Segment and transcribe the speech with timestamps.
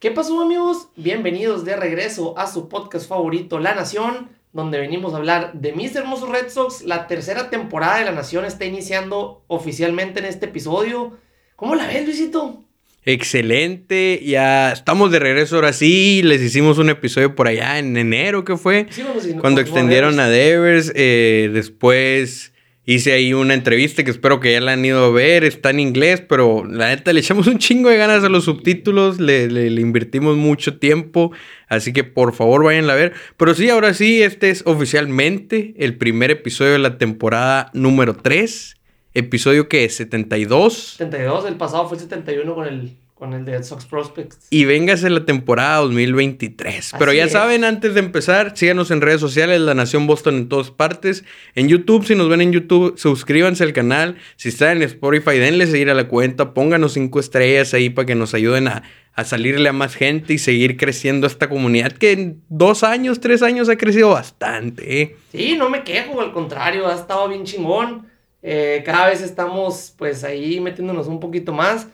[0.00, 0.88] ¿Qué pasó amigos?
[0.96, 5.94] Bienvenidos de regreso a su podcast favorito, La Nación, donde venimos a hablar de mis
[5.94, 6.84] hermosos Red Sox.
[6.84, 11.18] La tercera temporada de La Nación está iniciando oficialmente en este episodio.
[11.54, 12.64] ¿Cómo la ves, Luisito?
[13.04, 18.42] Excelente, ya estamos de regreso ahora sí, les hicimos un episodio por allá en enero,
[18.42, 18.86] ¿qué fue?
[18.88, 19.02] Sí,
[19.38, 22.54] Cuando extendieron a Devers, eh, después
[22.86, 25.80] hice ahí una entrevista que espero que ya la han ido a ver, está en
[25.80, 29.80] inglés, pero la neta le echamos un chingo de ganas a los subtítulos, le, le-
[29.80, 31.30] invertimos mucho tiempo,
[31.68, 33.12] así que por favor vayan a ver.
[33.36, 38.76] Pero sí, ahora sí, este es oficialmente el primer episodio de la temporada número 3,
[39.14, 40.94] episodio que es 72.
[40.98, 44.48] 72, el pasado fue el 71 con el, con el de Red Sox Prospects.
[44.48, 46.94] Y véngase la temporada 2023.
[46.98, 47.32] Pero Así ya es.
[47.32, 51.22] saben, antes de empezar, síganos en redes sociales, La Nación Boston en todas partes.
[51.54, 54.16] En YouTube, si nos ven en YouTube, suscríbanse al canal.
[54.36, 56.54] Si están en Spotify, denle seguir a la cuenta.
[56.54, 60.38] Pónganos cinco estrellas ahí para que nos ayuden a, a salirle a más gente y
[60.38, 65.02] seguir creciendo esta comunidad que en dos años, tres años ha crecido bastante.
[65.02, 65.16] ¿eh?
[65.30, 68.06] Sí, no me quejo, al contrario, ha estado bien chingón.
[68.42, 71.86] Eh, cada vez estamos pues ahí metiéndonos un poquito más.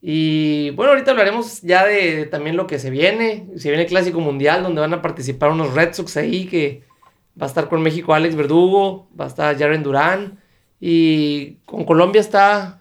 [0.00, 3.48] Y bueno, ahorita hablaremos ya de, también lo que se viene.
[3.56, 6.82] Se viene el Clásico Mundial donde van a participar unos Red Sox ahí que
[7.40, 10.38] va a estar con México Alex Verdugo, va a estar Jaren Durán
[10.80, 12.80] y con Colombia está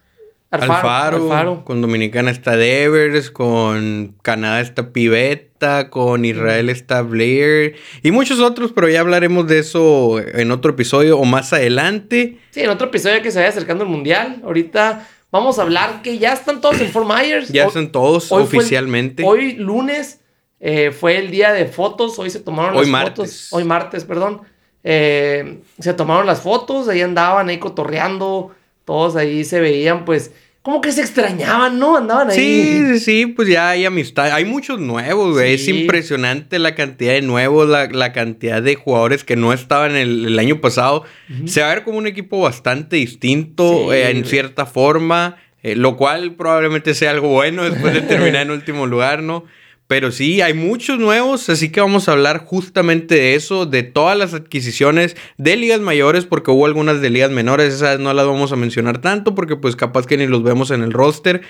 [0.51, 1.23] Alfaro.
[1.23, 8.39] Alfaro, con Dominicana está Devers, con Canadá está Pivetta, con Israel está Blair y muchos
[8.39, 12.37] otros, pero ya hablaremos de eso en otro episodio o más adelante.
[12.51, 14.41] Sí, en otro episodio que se vaya acercando el Mundial.
[14.45, 17.49] Ahorita vamos a hablar que ya están todos en Fort Myers.
[17.49, 19.23] Ya están todos hoy fue el- oficialmente.
[19.25, 20.21] Hoy lunes
[20.59, 23.15] eh, fue el día de fotos, hoy se tomaron Hoy las martes.
[23.15, 23.47] fotos.
[23.53, 24.41] Hoy martes, perdón.
[24.83, 28.51] Eh, se tomaron las fotos, ahí andaban ahí cotorreando,
[28.85, 30.31] todos ahí se veían pues
[30.65, 31.95] como que se extrañaban, ¿no?
[31.95, 32.35] Andaban ahí.
[32.35, 34.31] Sí, sí, sí, pues ya hay amistad.
[34.31, 35.53] Hay muchos nuevos, güey.
[35.53, 40.25] Es impresionante la cantidad de nuevos, la, la cantidad de jugadores que no estaban el,
[40.25, 41.03] el año pasado.
[41.45, 45.75] Se va a ver como un equipo bastante distinto Sí, eh, en cierta forma, eh,
[45.75, 49.45] lo cual probablemente sea algo bueno después de terminar en último lugar, ¿no?
[49.87, 54.17] Pero sí, hay muchos nuevos, así que vamos a hablar justamente de eso, de todas
[54.17, 58.51] las adquisiciones de ligas mayores, porque hubo algunas de ligas menores, esas no las vamos
[58.51, 61.41] a mencionar tanto, porque pues capaz que ni los vemos en el roster.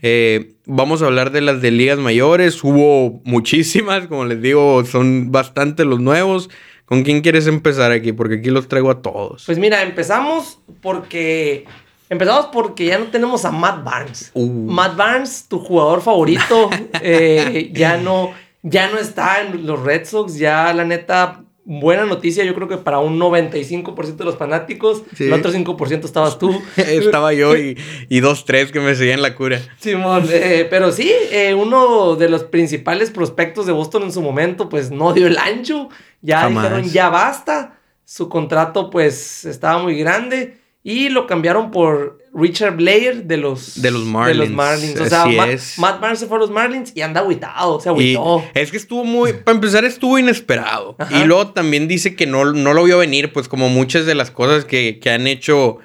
[0.00, 5.30] Eh, vamos a hablar de las de ligas mayores, hubo muchísimas, como les digo, son
[5.30, 6.48] bastante los nuevos.
[6.86, 8.12] ¿Con quién quieres empezar aquí?
[8.12, 9.44] Porque aquí los traigo a todos.
[9.46, 11.64] Pues mira, empezamos porque
[12.12, 14.30] empezamos porque ya no tenemos a Matt Barnes.
[14.34, 14.46] Uh.
[14.46, 16.70] Matt Barnes, tu jugador favorito,
[17.02, 22.44] eh, ya no ya no está en los Red Sox, ya la neta buena noticia,
[22.44, 25.24] yo creo que para un 95% de los fanáticos, Sí.
[25.24, 26.60] el otro 5% estabas tú.
[26.76, 27.76] Estaba yo y,
[28.08, 29.60] y dos, tres que me seguían la cura.
[29.78, 34.68] Simón, eh, pero sí, eh, uno de los principales prospectos de Boston en su momento,
[34.68, 35.88] pues no dio el ancho.
[36.20, 36.64] Ya Jamás.
[36.64, 37.78] dijeron, ya basta.
[38.04, 40.58] Su contrato, pues, estaba muy grande.
[40.84, 44.98] Y lo cambiaron por Richard Blair de los, De los Marlins, Marlins.
[45.00, 45.78] O sea, así Ma- es.
[45.78, 47.78] Matt Barnes se fue a los Marlins y anda agüitado.
[47.80, 48.44] Se Y agüitó.
[48.54, 50.96] es que estuvo muy, para empezar, estuvo inesperado.
[50.98, 51.16] Ajá.
[51.20, 54.32] Y luego también dice que no, no lo vio venir, pues como muchas de las
[54.32, 55.78] cosas que, que han hecho.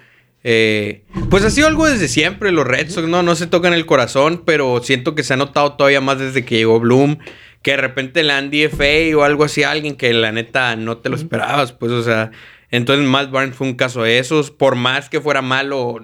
[0.43, 3.21] eh, pues ha sido algo desde siempre, los Red Sox, ¿no?
[3.21, 6.55] No se tocan el corazón, pero siento que se ha notado todavía más desde que
[6.55, 7.17] llegó Bloom.
[7.61, 10.97] Que de repente le dan DFA o algo así a alguien que la neta no
[10.97, 12.31] te lo esperabas, pues, o sea.
[12.71, 14.51] Entonces, Matt Barnes fue un caso de esos.
[14.51, 15.99] Por más que fuera malo,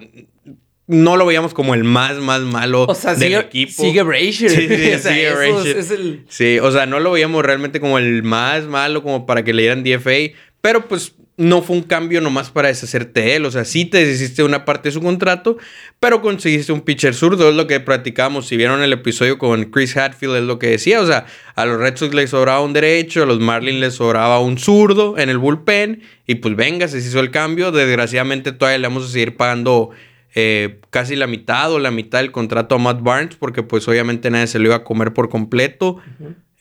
[0.86, 3.82] no lo veíamos como el más, más malo O sea, del sigue, equipo.
[3.82, 4.50] sigue Brazier.
[4.50, 6.24] Sí, sí, O sea, sigue es el...
[6.28, 9.62] Sí, o sea, no lo veíamos realmente como el más malo, como para que le
[9.62, 13.44] dieran DFA, pero pues no fue un cambio nomás para deshacerte de él.
[13.44, 15.56] O sea, sí te deshiciste de una parte de su contrato,
[15.98, 18.46] pero conseguiste un pitcher zurdo, es lo que platicamos.
[18.46, 21.00] Si vieron el episodio con Chris Hatfield, es lo que decía.
[21.00, 24.38] O sea, a los Red Sox les sobraba un derecho, a los Marlins les sobraba
[24.40, 27.72] un zurdo en el bullpen, y pues venga, se hizo el cambio.
[27.72, 29.90] Desgraciadamente todavía le vamos a seguir pagando.
[30.36, 34.30] eh, casi la mitad o la mitad del contrato a Matt Barnes, porque pues obviamente
[34.30, 35.98] nadie se lo iba a comer por completo.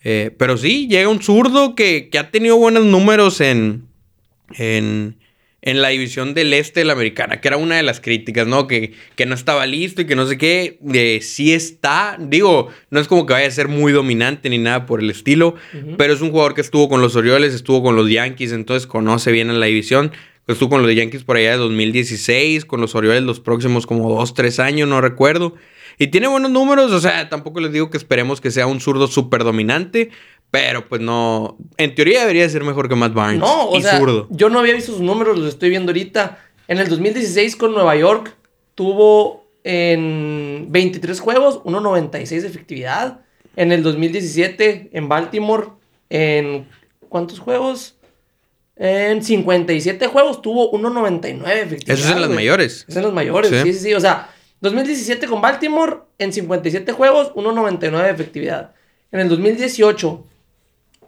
[0.04, 3.88] Eh, pero sí, llega un zurdo que, que ha tenido buenos números en,
[4.58, 5.18] en,
[5.62, 8.68] en la división del este de la americana, que era una de las críticas, ¿no?
[8.68, 10.80] Que, que no estaba listo y que no sé qué.
[10.94, 14.86] Eh, sí está, digo, no es como que vaya a ser muy dominante ni nada
[14.86, 15.96] por el estilo, Ujú.
[15.98, 19.32] pero es un jugador que estuvo con los Orioles, estuvo con los Yankees, entonces conoce
[19.32, 20.12] bien a la división.
[20.46, 24.34] Estuvo con los Yankees por allá de 2016, con los Orioles los próximos como 2,
[24.34, 25.56] 3 años, no recuerdo.
[25.98, 29.08] Y tiene buenos números, o sea, tampoco les digo que esperemos que sea un zurdo
[29.08, 30.10] súper dominante,
[30.54, 33.40] pero pues no, en teoría debería ser mejor que Matt Barnes.
[33.40, 34.28] No, o y sea, zurdo.
[34.30, 36.38] yo no había visto sus números, los estoy viendo ahorita.
[36.68, 38.36] En el 2016 con Nueva York
[38.76, 43.22] tuvo en 23 juegos 1.96 de efectividad.
[43.56, 45.70] En el 2017, en Baltimore,
[46.12, 46.68] en
[47.10, 47.96] ¿cuántos juegos?
[48.76, 51.98] En 57 juegos tuvo 1.99 efectividad.
[51.98, 52.86] Eso es en las mayores.
[52.88, 53.58] Es en los mayores, Sí.
[53.64, 53.74] sí.
[53.74, 54.30] sí, sí, O sea,
[54.62, 58.76] 2017 con Baltimore, en 57 juegos, 1.99 de efectividad.
[59.12, 60.28] En el 2018,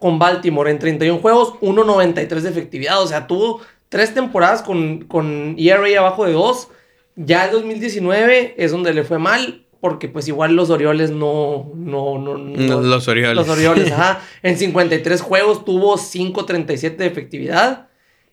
[0.00, 3.02] con Baltimore, en 31 juegos, 1.93 de efectividad.
[3.02, 6.68] O sea, tuvo tres temporadas con, con ERA abajo de 2.
[7.16, 11.70] Ya el 2019 es donde le fue mal, porque pues igual los Orioles no...
[11.74, 13.36] no, no, no- Los Orioles.
[13.36, 14.20] los Orioles, ajá.
[14.42, 17.88] En 53 juegos tuvo 5.37 de efectividad.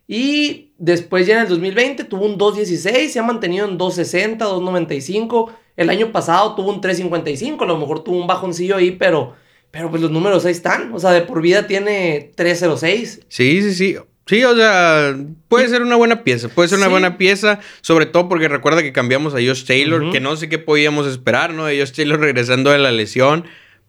[0.08, 5.50] Y después ya en el 2020 tuvo un 2.16, se ha mantenido en 2.60, 2.95.
[5.78, 9.34] El año pasado tuvo un 3.55, a lo mejor tuvo un bajoncillo ahí, pero,
[9.74, 10.94] pero pues los números ahí están.
[10.94, 13.22] O sea, de por vida tiene 3.06.
[13.28, 13.98] Sí, sí, sí.
[14.28, 15.18] Sí, o sea,
[15.50, 16.48] puede ser una buena pieza.
[16.48, 16.92] Puede ser una Sí.
[16.92, 20.60] buena pieza, sobre todo porque recuerda que cambiamos a Josh Taylor, que no sé qué
[20.60, 21.66] podíamos esperar, ¿no?
[21.66, 23.46] De Josh Taylor regresando de la lesión,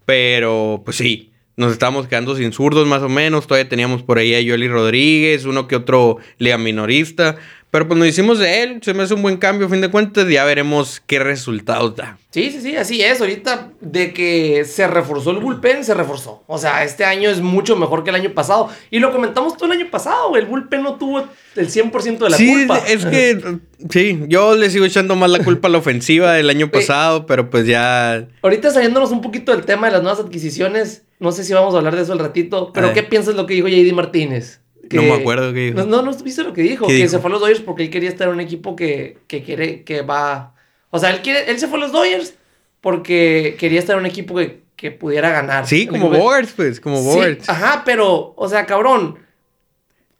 [0.07, 3.47] pero pues sí, nos estábamos quedando sin zurdos más o menos.
[3.47, 7.37] Todavía teníamos por ahí a Yoli Rodríguez, uno que otro lea minorista,
[7.75, 8.79] pero pues nos hicimos de él.
[8.85, 12.19] Se me hace un buen cambio, a fin de cuentas, ya veremos qué resultados da.
[12.31, 13.21] Sí, sí, sí, así es.
[13.21, 16.45] Ahorita de que se reforzó el bullpen, se reforzó.
[16.47, 18.69] O sea, este año es mucho mejor que el año pasado.
[18.93, 20.37] Y lo comentamos todo el año pasado.
[20.37, 21.25] El bullpen no tuvo
[21.57, 22.79] el 100% de la sí, culpa.
[22.79, 23.59] es que
[23.91, 27.51] sí, yo le sigo echando más la culpa a la ofensiva del año pasado, pero
[27.51, 31.53] pues ya Ahorita saliéndonos un poquito del tema de las nuevas adquisiciones, no sé si
[31.53, 32.93] vamos a hablar de eso al ratito, pero.
[32.93, 34.61] ¿qué piensas de lo que dijo JD Martínez?
[35.01, 35.85] Que- no me acuerdo qué dijo.
[35.85, 37.11] No, no, viste lo que dijo, ¿Qué que dijo?
[37.11, 39.83] se fue a los Dodgers porque él quería estar en un equipo que, que quiere,
[39.85, 40.55] que va...
[40.91, 42.35] O sea, él, quiere, él se fue a los Dodgers
[42.81, 45.67] porque quería estar en un equipo que, que pudiera ganar.
[45.67, 47.49] Sí, como Bogarts, pues, como Sí, Bogarts.
[47.49, 49.19] ajá, pero, o sea, cabrón,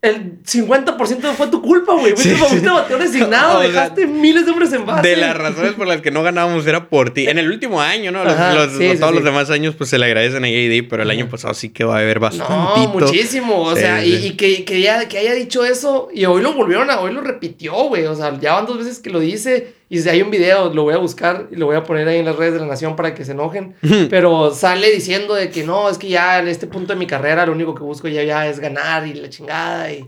[0.05, 2.15] el 50% fue tu culpa, güey.
[2.17, 2.75] Sí, Fuiste, fuiste sí.
[2.75, 5.09] bateador designado, O sea, dejaste miles de hombres en base.
[5.09, 7.27] De las razones por las que no ganábamos era por ti.
[7.27, 8.23] En el último año, ¿no?
[8.25, 9.15] Los- Ajá, los- sí, sí, todos sí.
[9.17, 11.85] los demás años, pues se le agradecen a JD, pero el año pasado sí que
[11.85, 12.53] va a haber bastante.
[12.53, 13.63] No, muchísimo.
[13.63, 14.09] O Sí, sea, sí.
[14.23, 16.09] y, y que, que, ya- que haya dicho eso.
[16.13, 18.05] Y hoy lo volvieron a, hoy lo repitió, güey.
[18.07, 19.75] O sea, ya van dos veces que lo dice.
[19.89, 22.19] Y si hay un video, lo voy a buscar y lo voy a poner ahí
[22.19, 23.75] en las redes de la nación para que se enojen.
[24.11, 27.45] Pero sale diciendo de que no, es que ya en este punto de mi carrera
[27.47, 29.93] lo único que busco ya, ya es ganar y la chingada.
[29.93, 30.05] Y,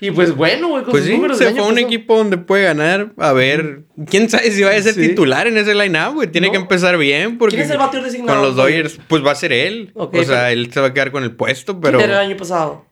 [0.00, 1.86] y pues bueno, güey, con Pues sus sí, números se fue a un pasado.
[1.86, 3.12] equipo donde puede ganar.
[3.18, 5.08] A ver, quién sabe si vaya a ser Sí.
[5.08, 6.28] titular en ese line-up, güey.
[6.32, 6.52] Tiene No.
[6.52, 8.38] que empezar bien porque ¿Quién es el bateador designado?
[8.40, 9.90] con los Dodgers, pues va a ser él.
[9.94, 12.28] O sea, pero- él se va a quedar con el puesto, ¿Quién pero era el
[12.30, 12.86] año pasado?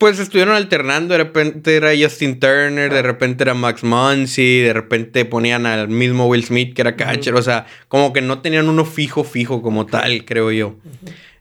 [0.00, 1.12] Pues estuvieron alternando.
[1.12, 2.94] De repente era Justin Turner, Ah.
[2.94, 7.34] de repente era Max Muncy, de repente ponían al mismo Will Smith que era catcher.
[7.34, 10.74] O sea, como que no tenían uno fijo, fijo como tal, creo yo.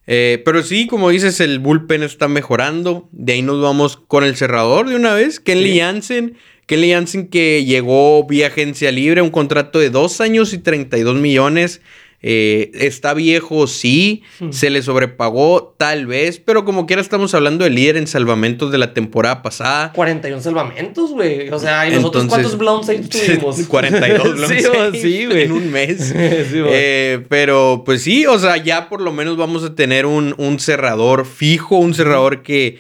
[0.08, 3.08] Eh, pero sí, como dices, el bullpen está mejorando.
[3.12, 5.40] De ahí nos vamos con el cerrador de una vez.
[5.40, 5.80] Kenley Sí.
[5.80, 6.36] Jansen.
[6.66, 11.82] Kenley Jansen que llegó vía agencia libre, un contrato de dos años y 32 millones.
[12.21, 14.24] Eh, está viejo, sí.
[14.39, 14.51] Hmm.
[14.51, 16.39] Se le sobrepagó, tal vez.
[16.39, 19.94] Pero como quiera, estamos hablando del líder en salvamentos de la temporada pasada.
[19.94, 21.50] 41 salvamentos, güey.
[21.50, 23.62] O sea, ¿y nosotros Entonces- cuántos blown saves tuvimos?
[23.68, 25.44] 42 blown sí, saves sí, güey.
[25.44, 26.07] en un mes.
[26.10, 26.13] Sí.
[26.18, 30.60] Eh, pero pues sí, o sea, ya por lo menos vamos a tener un, un
[30.60, 32.80] cerrador fijo, un cerrador que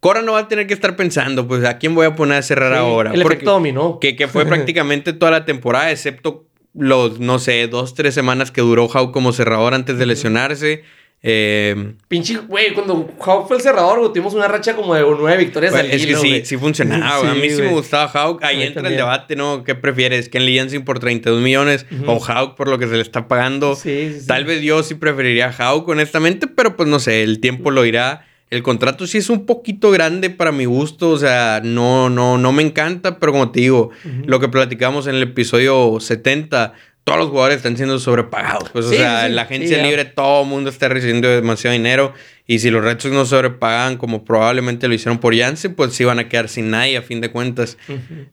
[0.00, 2.42] Cora no va a tener que estar pensando, pues a quién voy a poner a
[2.42, 3.14] cerrar Sí, ahora.
[3.14, 3.98] El Porque- efecto dominó.
[3.98, 6.44] que, que fue prácticamente toda la temporada, excepto
[6.74, 10.82] los, no sé, dos, tres semanas que duró Jau como cerrador antes de lesionarse.
[11.26, 15.38] Eh, Pinche, güey, cuando Hawk fue el cerrador, güey, tuvimos una racha como de nueve
[15.38, 17.18] victorias Pues, al es que sí, sí funcionaba.
[17.20, 17.30] güey.
[17.30, 18.44] a Sí, mí sí me gustaba Hawk.
[18.44, 19.64] A Ahí entra el debate, ¿no?
[19.64, 20.28] ¿Qué prefieres?
[20.28, 22.10] ¿Kenley Jansen por 32 millones Ujú.
[22.10, 23.74] o Hawk por lo que se le está pagando?
[23.74, 24.26] Sí, sí, sí.
[24.26, 28.26] Tal vez yo sí preferiría Hawk, honestamente, pero pues no sé, el tiempo lo irá.
[28.54, 32.52] El contrato sí es un poquito grande para mi gusto, o sea, no, no, no
[32.52, 33.90] me encanta, pero como te digo,
[34.26, 38.70] lo que platicamos en el episodio 70, todos los jugadores están siendo sobrepagados.
[38.70, 41.72] Pues, Sí, o sea, sí, la agencia Sí, libre, todo el mundo está recibiendo demasiado
[41.72, 42.14] dinero.
[42.46, 46.04] Y si los Red Sox no sobrepagan como probablemente lo hicieron por Jansen, pues sí
[46.04, 47.76] van a quedar sin nadie a fin de cuentas.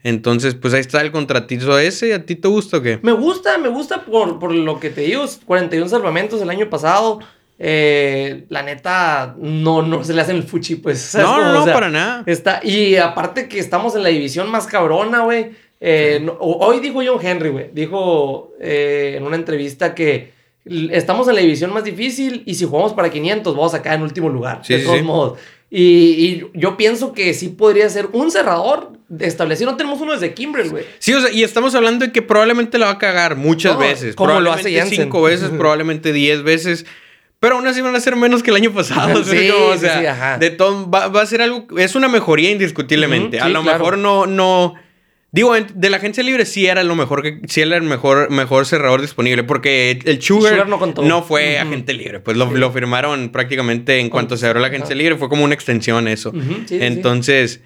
[0.03, 2.13] Entonces, pues ahí está el contratizo ese.
[2.13, 2.99] ¿A ti te gusta o qué?
[3.01, 7.21] Me gusta, me gusta por, por lo que te digo, 41 salvamentos el año pasado.
[7.63, 10.99] Eh, la neta, no, no se le hacen el fuchi, pues.
[11.11, 11.43] ¿sabes No, cómo?
[11.45, 12.23] no, O no, sea, para nada.
[12.25, 15.51] Está, y aparte que estamos en la división más cabrona, güey.
[15.79, 17.69] Eh, no- hoy dijo John Henry, güey.
[17.71, 20.31] Dijo eh, en una entrevista que
[20.91, 24.03] estamos en la división más difícil y si jugamos para 500 vamos a quedar en
[24.03, 24.61] último lugar.
[24.63, 25.03] Sí, de todos sí.
[25.03, 25.39] modos.
[25.69, 29.71] Y, y yo pienso que sí podría ser un cerrador establecido.
[29.71, 30.83] No tenemos uno desde Kimbrel, güey.
[30.99, 33.79] Sí, o sea, y estamos hablando de que probablemente la va a cagar muchas No,
[33.79, 34.15] veces.
[34.15, 35.03] como lo hace Jansen.
[35.03, 36.85] cinco veces, probablemente diez veces.
[37.41, 39.23] Pero aún así van a ser menos que el año pasado.
[39.25, 39.65] Sí, ¿sabes cómo?
[39.65, 40.37] o sí, sea, sí, ajá.
[40.37, 43.39] de todo, va, va a ser algo, es una mejoría indiscutiblemente.
[43.39, 43.79] A sí, lo claro.
[43.79, 44.75] mejor no, no,
[45.33, 48.65] Digo, de la agencia libre sí era lo mejor que sí era el mejor, mejor
[48.65, 49.43] cerrador disponible.
[49.43, 52.19] Porque el Sugar, no, fue agente libre.
[52.19, 55.15] Pues lo, firmaron prácticamente en cuanto se abrió la agencia libre.
[55.15, 56.33] Fue como una extensión eso.
[56.69, 57.61] Entonces,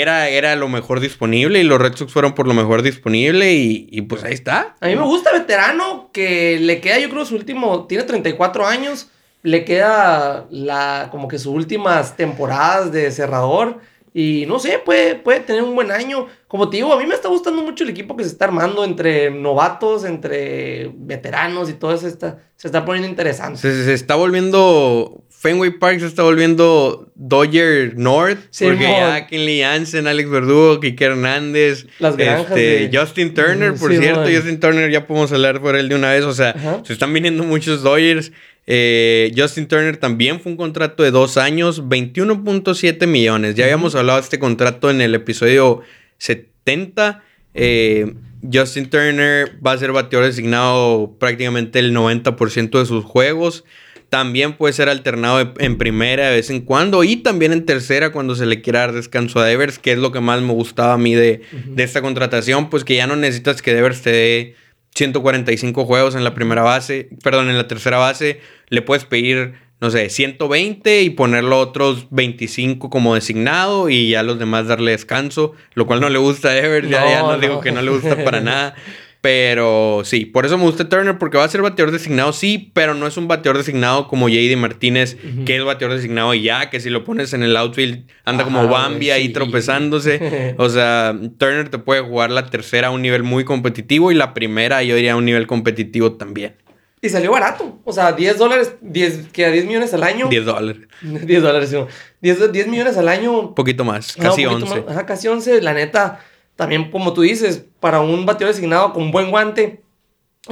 [0.00, 1.60] era, era lo mejor disponible.
[1.60, 3.52] Y los Red Sox fueron por lo mejor disponible.
[3.52, 4.76] Y, y, pues ahí está.
[4.80, 6.10] A mí me gusta veterano.
[6.12, 7.86] Que le queda, yo creo, su último.
[7.86, 9.08] Tiene 34 años.
[9.42, 13.80] Le queda la como que sus últimas temporadas de cerrador.
[14.14, 16.26] Y no sé, puede, puede tener un buen año.
[16.46, 18.84] Como te digo, a mí me está gustando mucho el equipo que se está armando
[18.84, 22.06] entre novatos, entre veteranos y todo eso.
[22.06, 23.58] Está, se está poniendo interesante.
[23.58, 25.24] Se, está volviendo.
[25.42, 28.38] Fenway Park se está volviendo Dodger North.
[28.60, 31.86] porque ya Kenley Jansen, Alex Verdugo, Kike Hernández.
[31.98, 34.22] Las granjas este, Justin Turner, por cierto.
[34.32, 36.24] Justin Turner, ya podemos hablar por él de una vez.
[36.26, 38.30] O sea, se están viniendo muchos Dodgers.
[38.68, 43.56] Eh, Justin Turner también fue un contrato de dos años, 21.7 millones.
[43.56, 45.80] Ya habíamos hablado de este contrato en el episodio
[46.18, 47.20] 70.
[47.54, 48.14] Eh,
[48.52, 53.64] Justin Turner va a ser bateador designado prácticamente el 90% de sus juegos.
[54.12, 58.34] También puede ser alternado en primera de vez en cuando y también en tercera cuando
[58.34, 60.98] se le quiera dar descanso a Devers, que es lo que más me gustaba a
[60.98, 64.54] mí de, de esta contratación, pues que ya no necesitas que Devers te dé
[64.94, 69.90] 145 juegos en la primera base, perdón, en la tercera base, le puedes pedir, no
[69.90, 75.86] sé, 120 y ponerlo otros 25 como designado y ya los demás darle descanso, lo
[75.86, 78.40] cual no le gusta a Ever, ya, ya no, digo que no le gusta para
[78.42, 78.74] nada.
[79.22, 82.94] Pero sí, por eso me gusta Turner, porque va a ser bateador designado, sí, pero
[82.94, 86.80] no es un bateador designado como JD Martínez, que es bateador designado y ya, que
[86.80, 90.56] si lo pones en el outfield anda como Bambi ahí tropezándose.
[90.58, 94.34] o sea, Turner te puede jugar la tercera a un nivel muy competitivo y la
[94.34, 96.56] primera yo diría a un nivel competitivo también.
[97.00, 97.80] Y salió barato.
[97.84, 100.28] O sea, 10 dólares, 10, que a 10 millones al año.
[100.28, 100.82] 10 dólares.
[101.02, 101.76] 10 dólares, sí.
[102.20, 103.38] 10, 10 millones al año.
[103.38, 104.84] Un poquito más, casi 11.
[104.88, 105.62] Ajá, casi 11.
[105.62, 106.20] La neta,
[106.56, 109.82] también como tú dices, para un bateador designado con buen guante.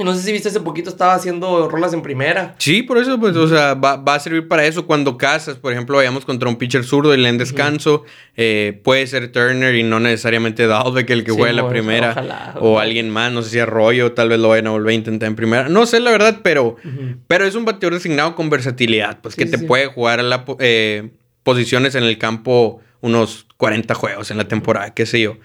[0.01, 2.55] No sé si viste hace poquito estaba haciendo rolas en primera.
[2.59, 4.87] Sí, por eso, pues, o sea, va, a servir para eso.
[4.87, 8.05] Cuando casas, por ejemplo, vayamos contra un pitcher zurdo y le den descanso,
[8.37, 12.55] eh, puede ser Turner y no necesariamente Dalbeck el que juegue la primera.
[12.61, 15.27] o alguien más, no sé si Arroyo, tal vez lo vayan a volver a intentar
[15.27, 15.67] en primera.
[15.67, 16.77] No sé la verdad, pero,
[17.27, 21.09] pero es un bateador designado con versatilidad, pues que te puede jugar a la, eh,
[21.43, 25.35] posiciones en el campo unos 40 juegos en la temporada, qué sé yo.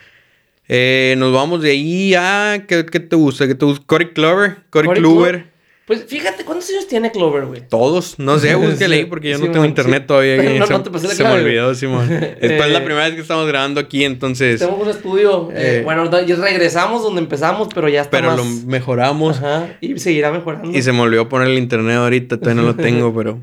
[0.68, 2.64] Eh, nos vamos de ahí a.
[2.66, 3.46] ¿Qué, te gusta?
[3.46, 3.84] ¿Qué te gusta?
[3.86, 4.56] Cory Clover.
[4.70, 5.56] Cory, Clover.
[5.86, 7.62] Pues fíjate, ¿cuántos años tiene Clover, güey?
[7.68, 10.36] Todos, no sé, búsquele ahí porque yo no tengo internet todavía.
[10.58, 12.08] no, se, no te pasé la se me olvidó, Simón.
[12.08, 14.58] Después es la primera vez que estamos grabando aquí, entonces.
[14.58, 15.50] Tenemos un estudio.
[15.52, 18.10] Eh, eh, bueno, regresamos donde empezamos, pero ya está.
[18.10, 19.36] Pero lo mejoramos.
[19.36, 20.76] Ajá, y seguirá mejorando.
[20.76, 23.38] Y se me olvidó poner el internet ahorita, todavía no lo tengo, pero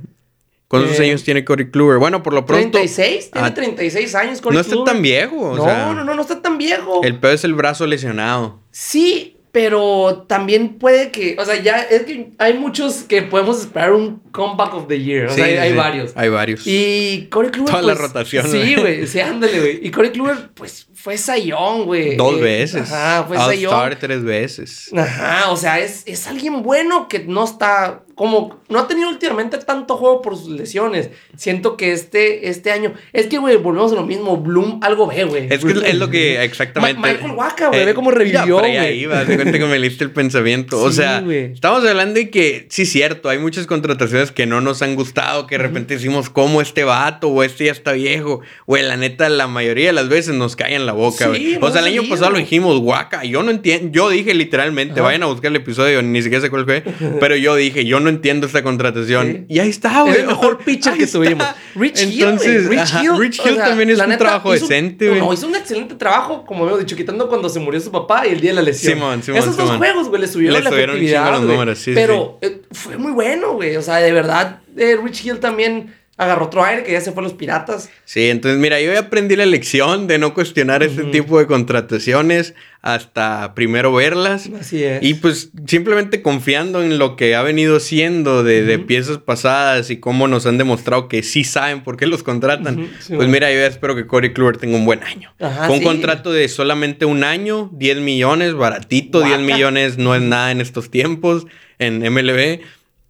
[0.74, 2.00] ¿Cuántos eh, años tiene Cory Kluber?
[2.00, 2.72] Bueno, por lo pronto.
[2.72, 5.56] 36, tiene 36 años Cory No está tan viejo.
[5.56, 7.04] no, no, no, no está tan viejo.
[7.04, 8.60] El peor es el brazo lesionado.
[8.72, 13.94] Sí, pero también puede que, o sea, ya es que hay muchos que podemos esperar
[13.94, 15.28] un comeback of the year.
[15.28, 16.12] O sea, hay, varios.
[16.16, 16.64] Hay varios.
[16.66, 17.70] Y Corey Kluber.
[17.70, 18.50] Toda la pues, rotación.
[18.50, 19.06] Sí, güey.
[19.06, 19.80] Sí, ándale, güey.
[19.86, 22.16] Y Corey Kluber, pues fue Sayón, güey.
[22.16, 22.92] Dos eh, veces.
[22.92, 23.96] Ajá, fue Sayón.
[24.00, 24.92] Tres veces.
[24.92, 29.58] Ajá, o sea, es, es alguien bueno que no está como no ha tenido últimamente
[29.58, 31.10] tanto juego por sus lesiones.
[31.36, 32.94] Siento que este, este año.
[33.12, 34.38] Es que, güey, volvemos a lo mismo.
[34.38, 35.48] Bloom algo ve, güey.
[35.50, 37.00] Es que es lo que exactamente.
[37.00, 38.60] Michael Waka, güey, eh, ve cómo revivió.
[38.60, 38.78] güey.
[38.78, 40.82] ahí de cuenta que me liste el pensamiento.
[40.82, 44.96] o sea, estamos hablando de que, sí, cierto, hay muchas contrataciones que no nos han
[44.96, 48.42] gustado, que de repente decimos, ¿cómo este vato o este ya está viejo?
[48.68, 51.58] Güey, la neta, la mayoría de las veces nos cae en la boca, güey.
[51.62, 53.24] o sea, el año pasado lo dijimos, Waka.
[53.24, 53.92] Yo no entiendo.
[53.92, 56.84] Yo dije literalmente, vayan a buscar el episodio, ni siquiera sé cuál fue,
[57.20, 59.46] pero yo dije, yo no entiendo esta contratación.
[59.50, 60.22] Y ahí está, güey.
[60.22, 61.48] El mejor pitcher que tuvimos.
[61.76, 63.18] Rich Entonces, Hill, Rich Hill.
[63.18, 65.20] Rich Hill también es un trabajo decente, güey.
[65.20, 68.32] No, hizo un excelente trabajo, como hemos dicho, quitando cuando se murió su papá y
[68.32, 68.94] el día de la lesión.
[68.94, 71.92] Simón, Simón, Esos dos juegos, güey, le subieron le la subieron efectividad, los números, sí,
[71.96, 73.76] Pero eh, fue muy bueno, güey.
[73.78, 77.22] O sea, de verdad, eh, Rich Hill también agarró otro aire que ya se fue
[77.22, 77.90] a los piratas.
[78.06, 82.54] Sí, entonces mira, yo ya aprendí la lección de no cuestionar este tipo de contrataciones
[82.84, 84.50] hasta primero verlas.
[84.60, 85.02] Así es.
[85.02, 90.28] Y pues simplemente confiando en lo que ha venido siendo de, piezas pasadas y cómo
[90.28, 92.90] nos han demostrado que sí saben por qué los contratan.
[93.08, 95.34] pues mira, yo ya espero que Corey Kluber tenga un buen año.
[95.40, 100.52] Con un contrato de solamente un año, 10 millones, baratito, 10 millones no es nada
[100.52, 101.48] en estos tiempos
[101.80, 102.62] en MLB.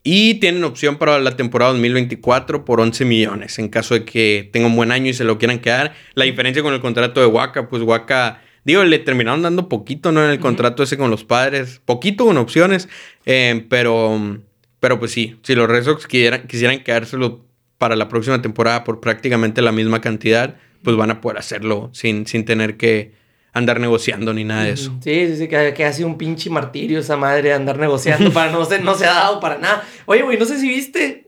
[0.03, 4.67] Y tienen opción para la temporada 2024 por 11 millones en caso de que tenga
[4.67, 5.93] un buen año y se lo quieran quedar.
[6.13, 10.21] La diferencia con el contrato de Waka, pues Waka, digo, le terminaron dando poquito, ¿no?
[10.21, 12.89] En el contrato ese con los padres, poquito con opciones,
[13.25, 14.39] eh, pero,
[14.81, 17.45] pero pues sí, si los Red Sox quisieran, quisieran quedárselo
[17.77, 22.27] para la próxima temporada por prácticamente la misma cantidad, pues van a poder hacerlo sin,
[22.27, 23.13] sin tener que
[23.53, 24.91] andar negociando ni nada de eso.
[25.01, 28.51] Sí, sí, sí, que, que hace un pinche martirio esa madre de andar negociando para
[28.51, 29.83] no se, no se ha dado para nada.
[30.05, 31.27] Oye, güey, no sé si viste.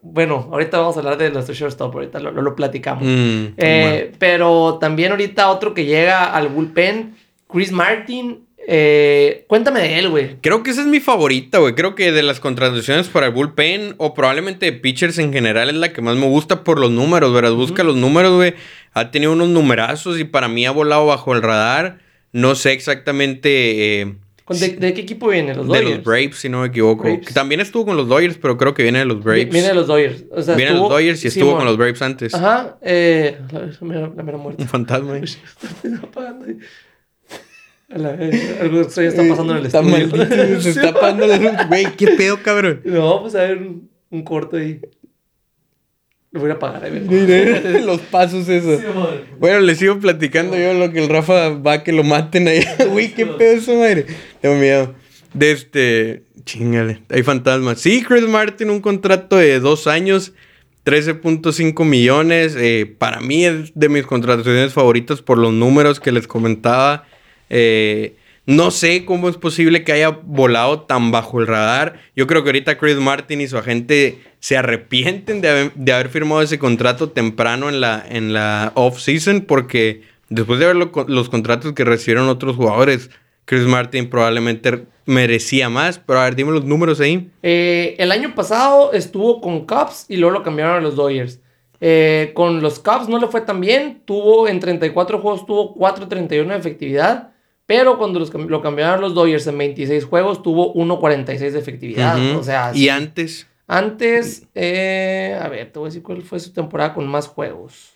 [0.00, 3.04] Bueno, ahorita vamos a hablar de nuestro shortstop, ahorita lo, lo, platicamos.
[3.04, 4.16] Mm, Eh, bueno.
[4.18, 7.14] Pero también ahorita otro que llega al bullpen,
[7.48, 8.45] Chris Martin.
[8.68, 10.36] Eh, cuéntame de él, güey.
[10.40, 11.74] Creo que esa es mi favorita, güey.
[11.74, 15.76] Creo que de las contrataciones para el bullpen o probablemente de pitchers en general es
[15.76, 17.52] la que más me gusta por los números, ¿verdad?
[17.52, 18.54] Busca los números, güey.
[18.92, 21.98] Ha tenido unos numerazos y para mí ha volado bajo el radar.
[22.32, 25.54] No sé exactamente eh, ¿Con- ¿De, de qué equipo viene?
[25.54, 25.96] ¿Los de Dodgers?
[25.96, 27.02] los Braves, si no me equivoco.
[27.04, 27.34] Braves.
[27.34, 29.48] También estuvo con los Dodgers, pero creo que viene de los Braves.
[29.50, 30.24] Viene de los Dodgers.
[30.30, 32.34] O sea, Viene de los Dodgers y estuvo con los Braves antes.
[32.34, 32.78] Ajá.
[32.82, 34.62] Eh, la, la mera, la mera muerte.
[34.62, 35.14] Un fantasma.
[35.14, 35.22] ahí.
[35.24, 35.38] Está
[36.02, 36.58] apagando ahí.
[36.58, 37.36] A
[37.88, 40.08] la vez, Algo extraño está pasando en el Está estudio.
[40.08, 41.52] maldito, se está apagando la luz.
[41.68, 42.80] Güey, qué pedo, cabrón.
[42.84, 44.80] No, pues a ver un, un corto ahí.
[46.32, 47.12] Lo voy a apagar, ahí vengo.
[47.86, 48.78] Los pasos eso.
[48.78, 49.08] Simón.
[49.38, 52.62] Bueno, les sigo platicando yo lo que el Rafa va a que lo maten ahí.
[52.90, 54.06] Güey, qué pedo esa madre.
[54.40, 54.94] Tengo miedo.
[55.32, 56.24] De este.
[56.44, 57.02] Chingale.
[57.08, 57.80] Hay fantasmas.
[57.80, 60.32] Sí, Chris Martin, un contrato de dos años.
[60.84, 62.54] 13.5 millones.
[62.56, 67.04] eh, para mí es de mis contrataciones favoritas por los números que les comentaba.
[67.50, 71.98] Eh, no sé cómo es posible que haya volado tan bajo el radar.
[72.14, 76.58] Yo creo que ahorita Chris Martin y su agente se arrepienten de haber, firmado ese
[76.58, 81.84] contrato temprano en la, en la off-season porque después de ver lo- los contratos que
[81.84, 83.10] recibieron otros jugadores,
[83.46, 85.98] Chris Martin probablemente merecía más.
[85.98, 87.28] Pero a ver, dime los números ahí.
[87.42, 91.40] Eh, el año pasado estuvo con Cubs y luego lo cambiaron a los Dodgers.
[91.80, 94.02] Eh, con los Cubs no le fue tan bien.
[94.04, 97.32] Tuvo en 34 juegos, tuvo 4.31 de efectividad.
[97.66, 102.16] Pero cuando los lo cambiaron los Dodgers en 26 juegos, tuvo 1.46 de efectividad.
[102.30, 102.38] Ujú.
[102.38, 106.52] O sea, y antes, Antes, eh, a ver, te voy a decir cuál fue su
[106.52, 107.94] temporada con más juegos.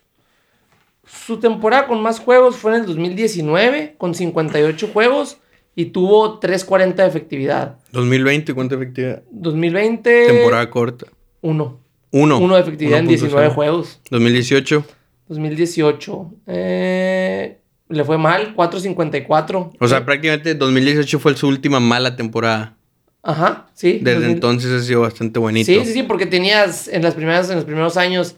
[1.07, 5.39] Su temporada con más juegos fue en el 2019, con 58 juegos
[5.77, 7.79] y tuvo 3.40 de efectividad.
[7.93, 9.23] 2020, ¿cuánta efectividad?
[9.31, 11.07] 2020, Temporada corta.
[11.43, 11.81] 1.
[12.13, 12.39] Uno.
[12.39, 13.55] 1 de efectividad en 19 1.0.
[13.55, 14.01] juegos.
[14.11, 14.85] 2018.
[15.29, 17.60] 2018, eh,
[17.91, 19.73] le fue mal, 4.54.
[19.79, 22.77] O sea, prácticamente 2018 fue su última mala temporada.
[23.23, 23.99] Ajá, sí.
[24.03, 24.31] Desde 2000.
[24.31, 25.67] entonces ha sido bastante bonito.
[25.67, 28.37] Sí, sí, sí, porque tenías en las primeras, en los primeros años.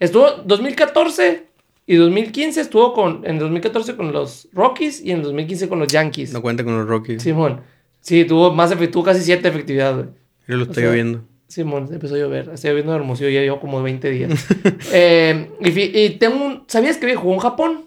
[0.00, 1.44] Estuvo 2014
[1.86, 3.24] y 2015 estuvo con.
[3.24, 6.32] En 2014 con los Rockies y en 2015 con los Yankees.
[6.32, 7.22] No cuenta con los Rockies.
[7.22, 7.60] Simón.
[8.00, 10.06] Sí, tuvo más efectividad, tuvo casi 7 de efectividad, güey.
[10.48, 11.22] Yo lo estoy sea, viendo.
[11.46, 12.50] Simón, empezó a llover.
[12.52, 14.46] Está lloviendo en Hermosillo ya llevo como 20 días.
[14.92, 16.64] Eh, y, y tengo un.
[16.66, 17.84] ¿Sabías que jugó en Japón?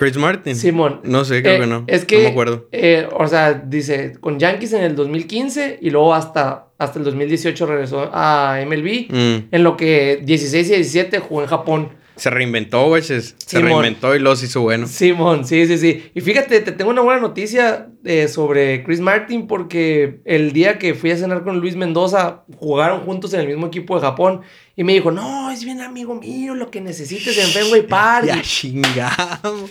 [0.00, 0.56] Chris Martin.
[0.56, 1.00] Simón.
[1.04, 1.84] No sé, creo Eh, que no.
[1.86, 2.16] Es que.
[2.16, 2.68] No me acuerdo.
[2.72, 7.66] eh, o sea, dice, con Yankees en el 2015 y luego hasta, hasta el 2018
[7.66, 9.08] regresó a MLB.
[9.10, 9.48] Mm.
[9.54, 11.88] En lo que 16 y 17 jugó en Japón.
[12.16, 13.02] Se reinventó, güey.
[13.02, 14.86] Se, se reinventó y los hizo bueno.
[14.86, 16.10] Simón, sí, sí, sí.
[16.14, 20.94] Y fíjate, te tengo una buena noticia eh, sobre Chris Martin porque el día que
[20.94, 24.40] fui a cenar con Luis Mendoza, jugaron juntos en el mismo equipo de Japón
[24.76, 28.26] y me dijo, no, es bien amigo mío, lo que necesites en Fenway Park.
[28.26, 29.68] Ya chingado.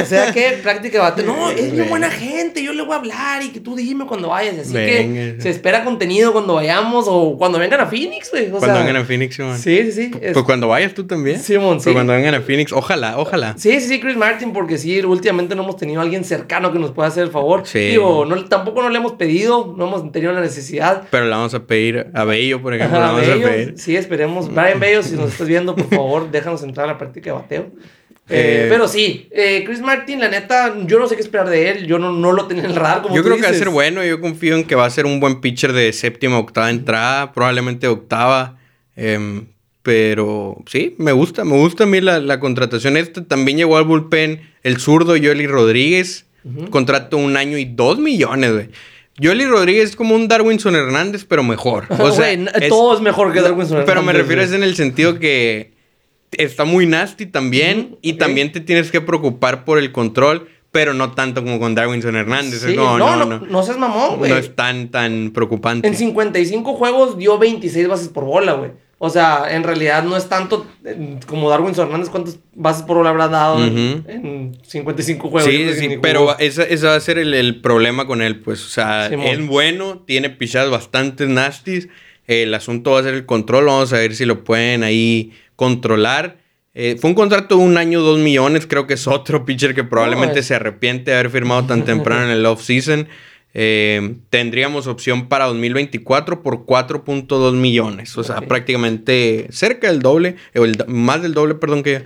[0.00, 3.42] O sea que práctica bate, no, es bien buena gente, yo le voy a hablar
[3.42, 4.58] y que tú dime cuando vayas.
[4.58, 5.36] Así Venga.
[5.36, 8.46] que se espera contenido cuando vayamos o cuando vengan a Phoenix, güey.
[8.46, 9.58] O Cuando sea, vengan a Phoenix, Simón.
[9.58, 10.10] Sí, sí, sí.
[10.22, 11.38] es- Pues cuando vayas tú también.
[11.40, 11.84] Simón, sí.
[11.84, 13.54] Pero cuando vengan a Phoenix, ojalá, ojalá.
[13.58, 16.78] Sí, sí, sí, Chris Martin, porque sí, últimamente no hemos tenido a alguien cercano que
[16.78, 17.65] nos pueda hacer el favor.
[17.66, 17.78] Sí.
[17.90, 21.04] Digo, no, tampoco no le hemos pedido, no hemos tenido la necesidad.
[21.10, 22.96] Pero le vamos a pedir a Bello, por ejemplo.
[22.98, 23.74] Ajá, le vamos Bello, a pedir.
[23.76, 24.52] sí, esperemos.
[24.52, 27.62] Brian Bello, si nos estás viendo, por favor, déjanos entrar a la práctica de bateo.
[28.28, 31.70] Eh, Eh, pero sí, eh, Chris Martin, la neta, yo no sé qué esperar de
[31.70, 31.86] él.
[31.86, 33.02] Yo no, no lo tenía en el radar.
[33.02, 34.04] Como Yo tú creo que va a ser bueno.
[34.04, 37.32] Yo confío en que va a ser un buen pitcher de séptima, octava entrada.
[37.32, 38.58] Probablemente octava.
[38.96, 39.46] Em,
[39.82, 41.44] pero sí, me gusta.
[41.44, 43.22] Me gusta a mí la, la contratación esta.
[43.24, 46.26] También llegó al bullpen el zurdo Yoli Rodríguez.
[46.70, 48.68] Contrato un año y dos millones, güey.
[49.18, 51.86] Yoli Rodríguez es como un Darwinson Hernández, pero mejor.
[51.98, 54.76] O sea, es- todo es mejor que Darwin Pero me Hernández, refiero es en el
[54.76, 55.72] sentido que
[56.32, 57.96] está muy nasty también.
[58.02, 60.48] Y también te tienes que preocupar por el control.
[60.72, 62.60] Pero no tanto como con Darwinson Hernández.
[62.60, 63.38] Sí, no, no, no.
[63.40, 64.30] no seas mamón, güey.
[64.30, 65.88] No es tan, tan preocupante.
[65.88, 68.72] En 55 juegos dio 26 bases por bola, güey.
[68.98, 73.10] O sea, en realidad no es tanto eh, como Darwin Hernández, cuántas bases por bola
[73.10, 74.10] habrá dado en- Ujú.
[74.10, 75.50] en 55 juegos.
[75.50, 78.64] Sí, sí, pero ese, ese va a ser el, el problema con él, pues.
[78.64, 79.26] O sea, Simón.
[79.26, 81.88] es bueno, tiene pichadas bastante nasties.
[82.26, 83.66] El asunto va a ser el control.
[83.66, 86.38] Vamos a ver si lo pueden ahí controlar.
[86.74, 88.66] Eh, fue un contrato de un año, dos millones.
[88.66, 92.24] Creo que es otro pitcher que probablemente es- se arrepiente de haber firmado tan temprano
[92.24, 93.08] en el off-season.
[93.58, 98.16] Eh, tendríamos opción para 2024 por 4.2 millones.
[98.18, 102.04] O sea, prácticamente cerca del doble, o el- más del doble, perdón, que.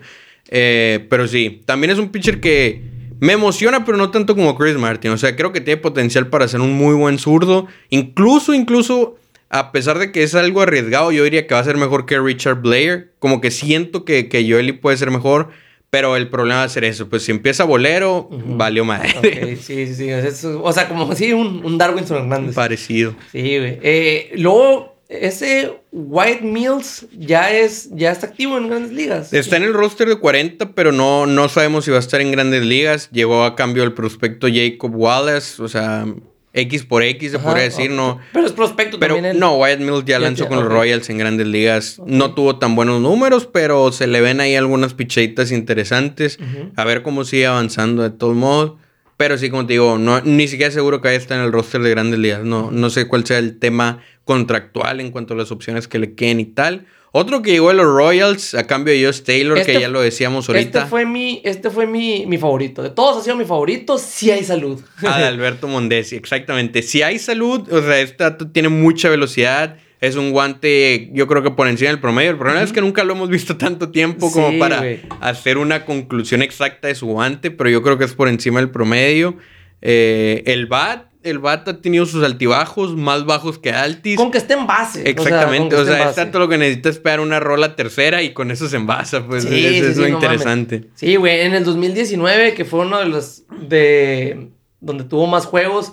[0.48, 2.82] eh, pero sí, también es un pitcher que
[3.18, 5.10] Me emociona, pero no tanto como Chris Martin.
[5.10, 7.66] O sea, creo que tiene potencial para ser un muy buen zurdo.
[7.90, 9.18] Incluso, incluso,
[9.50, 12.18] a pesar de que es algo arriesgado, yo diría que va a ser mejor que
[12.18, 13.12] Richard Blair.
[13.18, 15.50] Como que siento que, que Joely puede ser mejor.
[15.90, 17.08] Pero el problema va a ser eso.
[17.08, 19.10] Pues si empieza bolero, valió madre.
[19.18, 20.46] Ok, sí, sí, sí.
[20.46, 22.54] o sea, como sí, un, un Darwinson Hernández.
[22.54, 23.14] Parecido.
[23.32, 23.78] Sí, güey.
[23.82, 29.32] Eh, luego, ese White Mills ya es ya está activo en grandes ligas.
[29.32, 32.30] Está en el roster de 40, pero no, no sabemos si va a estar en
[32.30, 33.10] grandes ligas.
[33.10, 36.06] Llegó a cambio el prospecto Jacob Wallace, o sea,
[36.52, 38.18] X por X se podría decir, no.
[38.32, 39.38] Pero es prospecto pero, también.
[39.38, 42.00] No, White Mills ya lanzó con los Royals en grandes ligas.
[42.04, 46.38] No tuvo tan buenos números, pero se le ven ahí algunas pichaditas interesantes.
[46.76, 48.72] A ver cómo sigue avanzando de todos modos.
[49.16, 51.82] Pero sí, como te digo, no, ni siquiera seguro que ahí está en el roster
[51.82, 52.42] de grandes ligas.
[52.42, 56.14] No, no sé cuál sea el tema contractual en cuanto a las opciones que le
[56.14, 56.86] queden y tal.
[57.12, 60.00] Otro que llegó a los Royals a cambio de Josh Taylor, que este ya lo
[60.00, 60.78] decíamos ahorita.
[60.78, 62.82] Este fue mi, este fue mi, mi favorito.
[62.82, 64.80] De todos ha sido mi favorito, si hay salud.
[65.02, 66.82] Ah, de Alberto Mondesi, exactamente.
[66.82, 69.76] Si hay salud, o sea, este tiene mucha velocidad.
[70.00, 72.30] Es un guante, yo creo que por encima del promedio.
[72.30, 74.82] El problema es que nunca lo hemos visto tanto tiempo como para
[75.20, 78.70] hacer una conclusión exacta de su guante, pero yo creo que es por encima del
[78.70, 79.36] promedio.
[79.82, 84.16] Eh, el bat, el bat ha tenido sus altibajos más bajos que altis.
[84.16, 85.08] Con que esté en base.
[85.08, 88.68] Exactamente, o sea, es tanto lo que necesita esperar una rola tercera y con eso
[88.68, 90.88] se envasa, pues eso es lo interesante.
[90.94, 94.48] Sí, güey, en el 2019, que fue uno de los de
[94.80, 95.92] donde tuvo más juegos,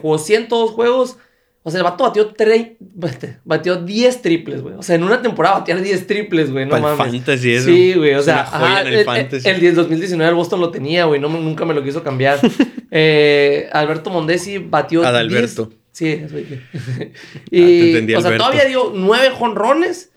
[0.00, 1.18] jugó 102 juegos,
[1.64, 2.34] o sea, el vato batió,
[3.44, 4.74] batió 10 triples, güey.
[4.74, 6.66] O sea, en una temporada batear 10 triples, güey.
[6.66, 6.98] No mames.
[6.98, 7.66] fantasy eso.
[7.66, 8.14] Sí, güey.
[8.14, 9.48] O sea, el, fantasy.
[9.48, 11.20] el, 2019 el Boston lo tenía, güey.
[11.20, 12.40] No, nunca me lo quiso cambiar.
[12.90, 15.66] eh, Alberto Mondesi batió Adalberto.
[15.66, 16.36] 10, sí, eso
[17.50, 20.11] y, ah, o sea, todavía dio 9 jonrones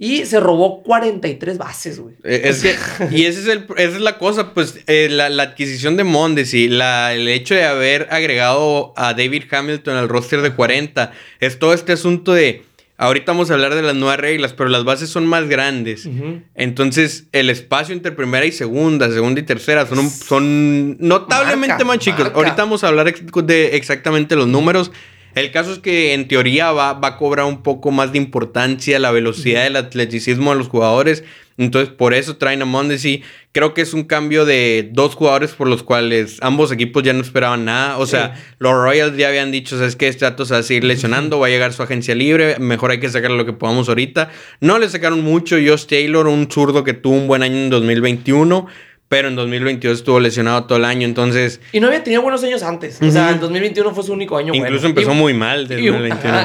[0.00, 2.14] y se robó 43 bases, güey.
[2.22, 2.76] Eh, es que,
[3.10, 7.14] y ese es el, esa es la cosa, pues, eh, la, adquisición de Mondesi, la,
[7.14, 11.92] el hecho de haber agregado a David Hamilton al roster de 40, es todo este
[11.92, 12.62] asunto de,
[12.96, 16.08] ahorita vamos a hablar de las nuevas reglas, pero las bases son más grandes.
[16.54, 22.30] Entonces, el espacio entre primera y segunda, segunda y tercera, son, son notablemente más chicos.
[22.34, 24.92] Ahorita vamos a hablar de exactamente los números.
[25.38, 28.98] El caso es que en teoría va, va a cobrar un poco más de importancia
[28.98, 31.24] la velocidad del atleticismo de los jugadores.
[31.58, 33.22] Entonces, por eso traen a Mondesi.
[33.50, 37.20] Creo que es un cambio de dos jugadores por los cuales ambos equipos ya no
[37.20, 37.98] esperaban nada.
[37.98, 40.06] O sea, los Royals ya habían dicho, ¿sabes qué?
[40.06, 43.00] Este dato se va a seguir lesionando, va a llegar su agencia libre, mejor hay
[43.00, 44.30] que sacar lo que podamos ahorita.
[44.60, 45.56] No le sacaron mucho.
[45.56, 48.68] Josh Taylor, un zurdo que tuvo un buen año en 2021
[49.08, 51.60] pero en 2022 estuvo lesionado todo el año, entonces...
[51.72, 52.98] Y no había tenido buenos años antes.
[53.00, 55.66] O sea, el 2021 fue su único año Incluso empezó muy mal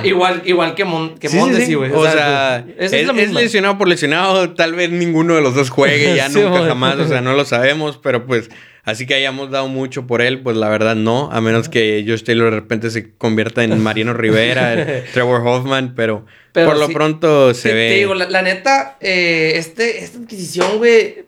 [0.03, 1.91] igual, igual que, Mon que Mondesi, güey.
[1.91, 2.91] O, sea, es,
[3.33, 4.53] lesionado por lesionado.
[4.53, 6.97] Tal vez ninguno de los dos juegue ya nunca jamás.
[6.99, 8.49] O sea, no lo sabemos, pero pues...
[8.85, 12.23] Así que hayamos dado mucho por él, pues la verdad no, a menos que Josh
[12.23, 17.73] Taylor de repente se convierta en Mariano Rivera, Trevor Hoffman, pero, por lo pronto se
[17.73, 17.87] ve.
[17.87, 21.23] Te digo, la, neta, eh, este, esta adquisición, güey,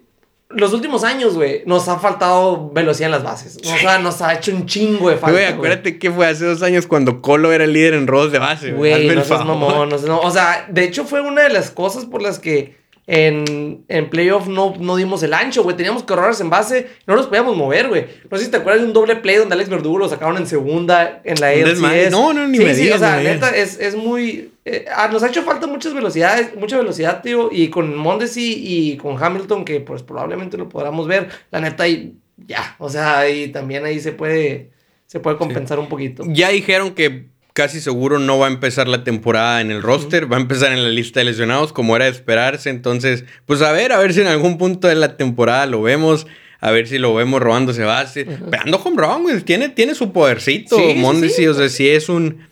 [0.55, 3.57] los últimos años, güey, nos ha faltado velocidad en las bases.
[3.57, 5.31] O sea, nos ha hecho un chingo de falta.
[5.31, 8.39] Güey, acuérdate que fue hace dos años cuando Colo era el líder en robos de
[8.39, 9.07] base, güey.
[9.13, 12.21] no seas mamón, no, no O sea, de hecho fue una de las cosas por
[12.21, 12.75] las que
[13.07, 15.77] en, en playoff no, no dimos el ancho, güey.
[15.77, 18.05] Teníamos que ahorrarse en base, no nos podíamos mover, güey.
[18.29, 20.47] No sé si te acuerdas de un doble play donde Alex Verdugo lo sacaron en
[20.47, 22.11] segunda en la LCS.
[22.11, 24.51] No, no, ni sí, me sí, o sea, neta, es, es muy...
[24.65, 27.49] Eh, nos ha hecho falta muchas velocidades, mucha velocidad, tío.
[27.51, 32.15] Y con Mondesi y con Hamilton, que pues probablemente lo podamos ver, la neta, y
[32.47, 32.75] ya.
[32.79, 34.71] O sea, y también ahí se puede,
[35.05, 36.23] se puede compensar un poquito.
[36.27, 40.35] Ya dijeron que casi seguro no va a empezar la temporada en el roster, va
[40.35, 43.93] a empezar en la lista de lesionados como era de esperarse, entonces, pues a ver,
[43.93, 46.27] a ver si en algún punto de la temporada lo vemos,
[46.59, 50.75] a ver si lo vemos robándose base, pegando home run, güey, tiene, tiene su podercito,
[51.29, 52.45] sí, o sea, sí es un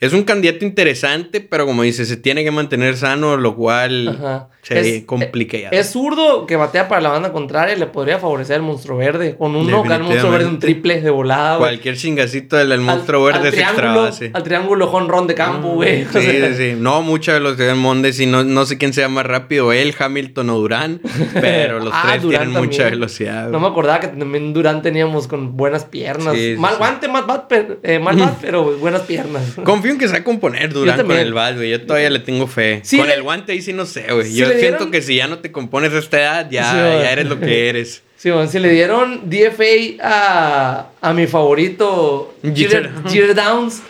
[0.00, 4.98] es un candidato interesante, pero como dice, se tiene que mantener sano, lo cual se
[4.98, 5.68] es, complica ya.
[5.68, 9.36] Es zurdo que batea para la banda contraria, le podría favorecer el monstruo verde.
[9.36, 11.58] Con un el monstruo verde, un triple de volada.
[11.58, 14.30] Cualquier chingacito del monstruo verde es extra base.
[14.34, 16.04] Al triángulo run de campo, mm, güey.
[16.12, 16.74] sí, sí, sí.
[16.76, 20.50] No, mucha velocidad en Mondes y no, no sé quién sea más rápido, él, Hamilton
[20.50, 21.00] o Durán,
[21.34, 23.48] pero los ah, tres tienen mucha velocidad.
[23.48, 26.34] No me acordaba que también Durán teníamos con buenas piernas.
[26.58, 27.50] mal guante, mal bat,
[27.82, 29.54] eh, mal bat, pero buenas piernas.
[29.84, 31.70] Confío que se va a componer Durán con el bat, güey.
[31.70, 32.82] Yo todavía le tengo fe.
[32.96, 34.34] con el guante ahí sí no sé, güey.
[34.34, 37.38] Yo siento que si ya no te compones a esta edad, ya, ya eres lo
[37.38, 38.02] que eres.
[38.16, 43.82] Sí, bueno, si le dieron DFA a, a mi favorito, Jeter Downs,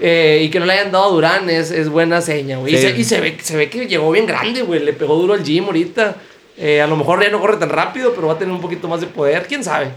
[0.00, 2.74] eh, y que no le hayan dado a Durán, es, es buena seña, güey.
[2.74, 4.82] Y, se, ve, se ve que llegó bien grande, güey.
[4.82, 6.16] Le pegó duro al gym ahorita.
[6.56, 8.88] Eh, a lo mejor ya no corre tan rápido, pero va a tener un poquito
[8.88, 9.44] más de poder.
[9.46, 9.88] ¿Quién sabe?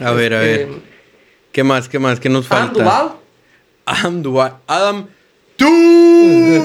[0.00, 0.60] A ver, a ver.
[0.62, 0.72] Este,
[1.52, 1.88] ¿Qué más?
[1.88, 2.18] ¿Qué más?
[2.18, 2.82] ¿Qué nos falta?
[2.82, 3.12] Duval.
[3.86, 4.54] Adam Duval.
[4.66, 5.06] Adam
[5.58, 6.62] Duval.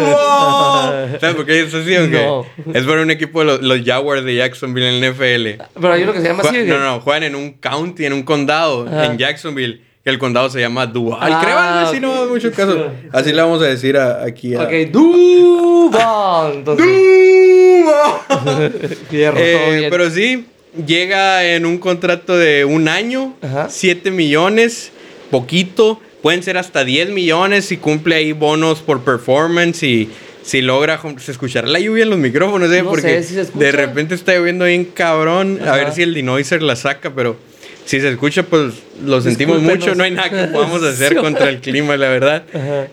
[1.21, 2.25] ¿Sabes por qué es así o qué?
[2.25, 2.45] No.
[2.73, 5.61] Es por un equipo de los, los Jaguars de Jacksonville en el NFL.
[5.79, 6.57] Pero hay uno que se llama así.
[6.65, 9.05] No, no, juegan en un county, en un condado, Ajá.
[9.05, 9.81] en Jacksonville.
[10.03, 11.31] Que el condado se llama Duval.
[11.31, 12.15] Ah, Creo algo así, no ok.
[12.17, 12.91] hagas mucho caso.
[13.13, 14.63] Así le vamos a decir a- aquí a.
[14.63, 16.53] Ok, Duval.
[16.55, 18.71] Entonces, Duval.
[19.11, 20.47] fierro, Eh, pero sí,
[20.87, 23.67] llega en un contrato de un año, Ajá.
[23.69, 24.91] 7 millones,
[25.29, 26.01] poquito.
[26.21, 30.09] Pueden ser hasta 10 millones si cumple ahí bonos por performance y
[30.43, 32.83] si logra se escuchará la lluvia en los micrófonos, ¿eh?
[32.83, 35.59] No Porque sé se de repente está lloviendo bien cabrón.
[35.67, 37.37] A ver si el denoiser la saca, pero
[37.85, 39.95] si se escucha, pues lo sentimos mucho.
[39.95, 42.43] No hay nada que podamos hacer contra el clima, la verdad.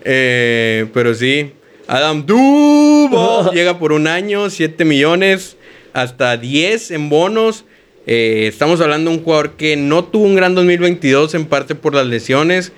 [0.04, 1.52] Eh, pero sí,
[1.86, 5.56] Adam Duval llega por un año, 7 millones,
[5.92, 7.64] hasta 10 en bonos.
[8.06, 11.94] Eh, estamos hablando de un jugador que no tuvo un gran 2022, en parte por
[11.94, 12.72] las lesiones.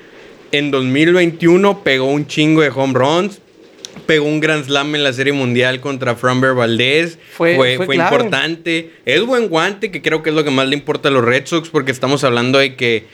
[0.52, 3.40] En 2021 pegó un chingo de home runs.
[4.06, 7.18] Pegó un Grand Slam en la Serie Mundial contra Framber Valdez.
[7.36, 8.16] Fue- Fue, fue fue clave.
[8.16, 8.90] importante.
[9.04, 11.46] Es buen guante, que creo que es lo que más le importa a los Red
[11.46, 13.04] Sox, porque estamos hablando de que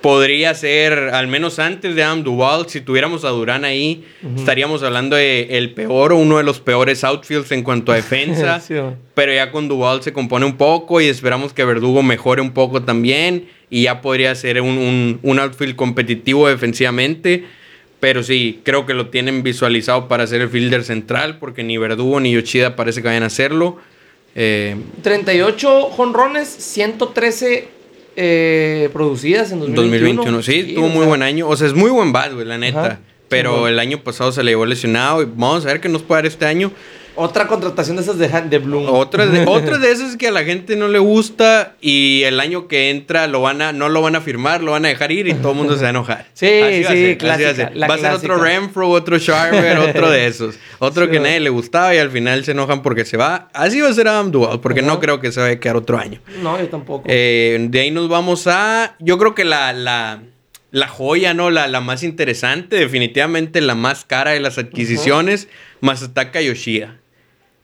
[0.00, 4.04] podría ser, al menos antes de Adam Duval, si tuviéramos a Durán ahí,
[4.36, 8.60] estaríamos hablando de el peor o uno de los peores outfields en cuanto a defensa.
[8.60, 8.74] Sí,
[9.14, 12.82] pero ya con Duval se compone un poco y esperamos que Verdugo mejore un poco
[12.82, 13.48] también.
[13.68, 17.44] Y ya podría ser un, un, un outfield competitivo defensivamente.
[17.98, 22.20] Pero sí, creo que lo tienen visualizado para ser el fielder central, porque ni Verdugo
[22.20, 23.78] ni Yoshida parece que vayan a hacerlo.
[24.38, 27.68] Eh, 38 jonrones, 113
[28.16, 30.22] eh, producidas en 2021.
[30.24, 31.48] 2021, sí, tuvo o muy sea, buen año.
[31.48, 32.80] O sea, es muy buen bat, güey, la neta.
[32.86, 33.00] Ajá.
[33.28, 33.68] Pero Sí, bueno.
[33.68, 35.22] el año pasado se le llevó lesionado.
[35.22, 36.72] Y vamos a ver qué nos puede dar este año.
[37.16, 38.86] Otra contratación de esas de, de Bloom.
[38.88, 42.68] Otras de, otras de esas que a la gente no le gusta y el año
[42.68, 45.26] que entra lo van a, no lo van a firmar, lo van a dejar ir
[45.28, 46.26] y todo el mundo se va a enojar.
[46.34, 47.90] Sí, Así va a sí, así clásica, va a ser.
[47.90, 48.36] Va a ser otro.
[48.38, 50.56] Renfro, otro Sharper, otro de esos.
[50.78, 51.24] Otro Sí, que va.
[51.24, 53.48] nadie le gustaba y al final se enojan porque se va.
[53.54, 55.98] Así va a ser Adam Duval, porque no creo que se vaya a quedar otro
[55.98, 56.20] año.
[56.42, 57.04] No, yo tampoco.
[57.06, 58.94] Eh, de ahí nos vamos a.
[58.98, 60.20] Yo creo que la, la,
[60.70, 61.50] la joya, ¿no?
[61.50, 65.48] La, la más interesante, definitivamente la más cara de las adquisiciones,
[65.80, 66.96] Masataka Yoshida.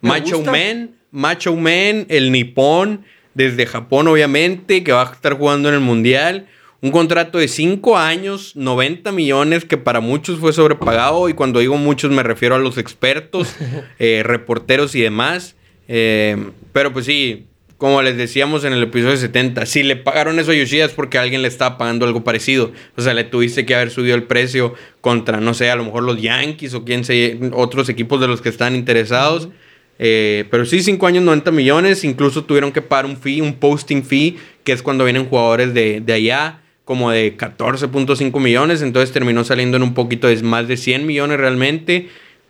[0.02, 0.52] Macho gusta.
[0.52, 5.80] Man, Macho Man, el nipón, desde Japón, obviamente, que va a estar jugando en el
[5.80, 6.46] mundial.
[6.82, 11.28] Un contrato de 5 años, 90 millones, que para muchos fue sobrepagado.
[11.28, 13.54] Y cuando digo muchos, me refiero a los expertos,
[13.98, 15.54] eh, reporteros y demás.
[15.86, 16.36] Eh,
[16.72, 17.46] pero pues sí,
[17.82, 21.18] como les decíamos en el episodio 70, si le pagaron eso a Yoshida es porque
[21.18, 22.70] alguien le estaba pagando algo parecido.
[22.96, 26.04] O sea, le tuviste que haber subido el precio contra, no sé, a lo mejor
[26.04, 29.48] los Yankees o quién sé, otros equipos de los que están interesados.
[29.98, 32.04] Eh, pero sí, 5 años, 90 millones.
[32.04, 36.00] Incluso tuvieron que pagar un fee, un posting fee, que es cuando vienen jugadores de,
[36.00, 38.82] de allá, como de 14.5 millones.
[38.82, 42.08] Entonces terminó saliendo en un poquito de más de 100 millones realmente.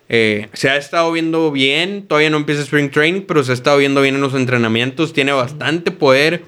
[0.09, 2.05] Eh, se ha estado viendo bien.
[2.07, 5.13] Todavía no empieza Spring Training, pero se ha estado viendo bien en los entrenamientos.
[5.13, 6.43] Tiene bastante poder.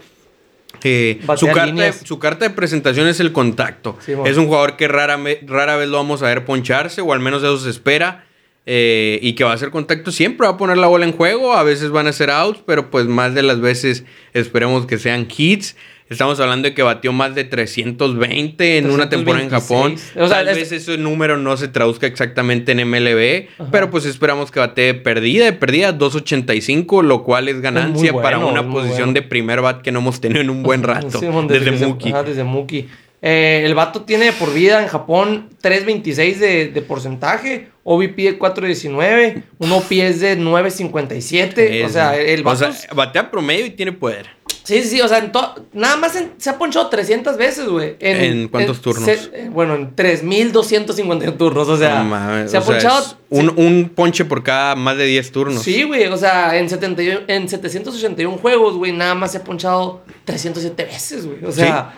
[0.84, 3.98] Eh, su, carta de, su carta de presentación es el contacto.
[4.06, 7.20] Sí, es un jugador que rara, rara vez lo vamos a ver poncharse, o al
[7.20, 8.25] menos eso se espera.
[8.66, 11.54] Eh, y que va a hacer contacto siempre, va a poner la bola en juego.
[11.54, 15.28] A veces van a ser outs, pero pues más de las veces esperemos que sean
[15.36, 15.76] hits.
[16.08, 19.96] Estamos hablando de que batió más de 320 en una temporada en Japón.
[19.96, 20.24] 326.
[20.24, 23.70] O sea, Tal es- vez ese número no se traduzca exactamente en MLB, Ajá.
[23.72, 28.38] pero pues esperamos que batee de perdida, de perdida 285, lo cual es ganancia para
[28.38, 29.14] una posición bueno.
[29.14, 31.20] de primer bat que no hemos tenido en un buen rato.
[31.20, 32.10] Sí, desde se- Mookie.
[32.12, 32.88] ajá, desde Mookie.
[33.28, 39.42] Eh, el vato tiene por vida en Japón 3.26 de, de porcentaje, OVP de 4.19,
[39.58, 41.58] un OPS de 9.57.
[41.58, 42.58] O Es- sea, el o vato.
[42.60, 44.28] sea, es- batea promedio y tiene poder.
[44.64, 45.32] sí, sí, sí, o sea, en
[45.74, 47.96] nada más en- se ha ponchado 300 veces, güey.
[48.00, 49.06] ¿En cuántos turnos?
[49.06, 53.00] se- eh, bueno, en 3.251 turnos, o sea, No mames, se ha o sea, ponchado.
[53.02, 55.64] es un, un ponche por cada más de 10 turnos.
[55.64, 60.04] Sí, güey, o sea, en, 71 en 781 juegos, güey, nada más se ha ponchado
[60.26, 61.44] 307 veces, güey.
[61.44, 61.94] O sea,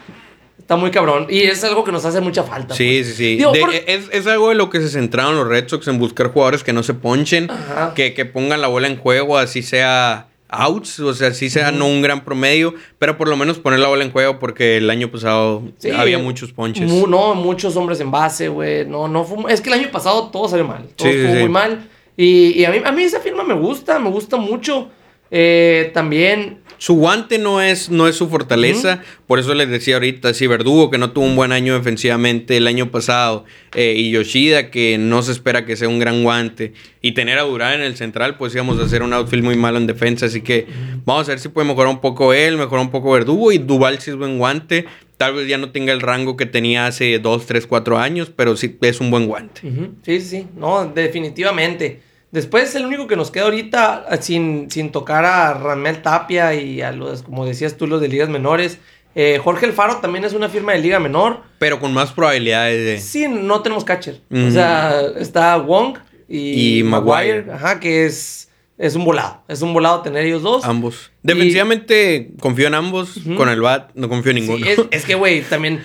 [0.67, 1.27] está muy cabrón.
[1.29, 2.75] Y es algo que nos hace mucha falta.
[2.75, 3.07] Sí, pues.
[3.07, 3.35] sí, sí.
[3.37, 5.97] Digo, De- por- es, es algo de lo que se centraron los Red Sox en
[5.97, 7.49] buscar jugadores que no se ponchen,
[7.95, 11.87] que, que pongan la bola en juego, así sea outs, o sea, así sea no
[11.87, 15.09] un gran promedio, pero por lo menos poner la bola en juego porque el año
[15.11, 16.89] pasado Sí, había muchos ponches.
[16.89, 18.85] mu- no, muchos hombres en base, güey.
[18.85, 19.51] No, no fue.
[19.53, 20.83] Es que el año pasado todo salió mal.
[20.95, 21.39] Todo Sí, sí, estuvo sí.
[21.41, 21.89] muy mal.
[22.17, 24.89] Y, y a, mí, a mí esa firma me gusta, me gusta mucho.
[25.31, 29.01] Eh, también su guante no es, no es su fortaleza.
[29.25, 32.67] Por eso les decía ahorita, si Verdugo, que no tuvo un buen año defensivamente el
[32.67, 37.13] año pasado, eh, y Yoshida, que no se espera que sea un gran guante, y
[37.13, 39.87] tener a Durán en el central, pues íbamos a hacer un outfield muy malo en
[39.87, 40.27] defensa.
[40.27, 40.67] Así que
[41.05, 43.99] vamos a ver si puede mejorar un poco él, mejorar un poco Verdugo, y Duval
[43.99, 44.85] si es buen guante.
[45.17, 48.55] Tal vez ya no tenga el rango que tenía hace 2, 3, 4 años, pero
[48.55, 49.61] sí es un buen guante.
[49.61, 50.47] Sí, sí, sí.
[50.55, 52.01] No, definitivamente.
[52.31, 56.91] Después, el único que nos queda ahorita sin, sin tocar a Ramel Tapia y a
[56.91, 58.79] los, como decías tú, los de ligas menores.
[59.15, 61.41] Eh, Jorge Alfaro también es una firma de liga menor.
[61.57, 62.99] Pero con más probabilidades de.
[62.99, 64.19] Sí, no tenemos catcher.
[64.31, 65.97] O sea, está Wong
[66.29, 67.51] y, Maguire.
[67.51, 69.41] Ajá, que es, es un volado.
[69.47, 70.65] Es un volado tener ellos dos.
[70.65, 71.11] Ambos.
[71.23, 73.19] Defensivamente confío en ambos.
[73.37, 74.65] Con el BAT no confío en ninguno.
[74.65, 75.81] es, es que, güey, también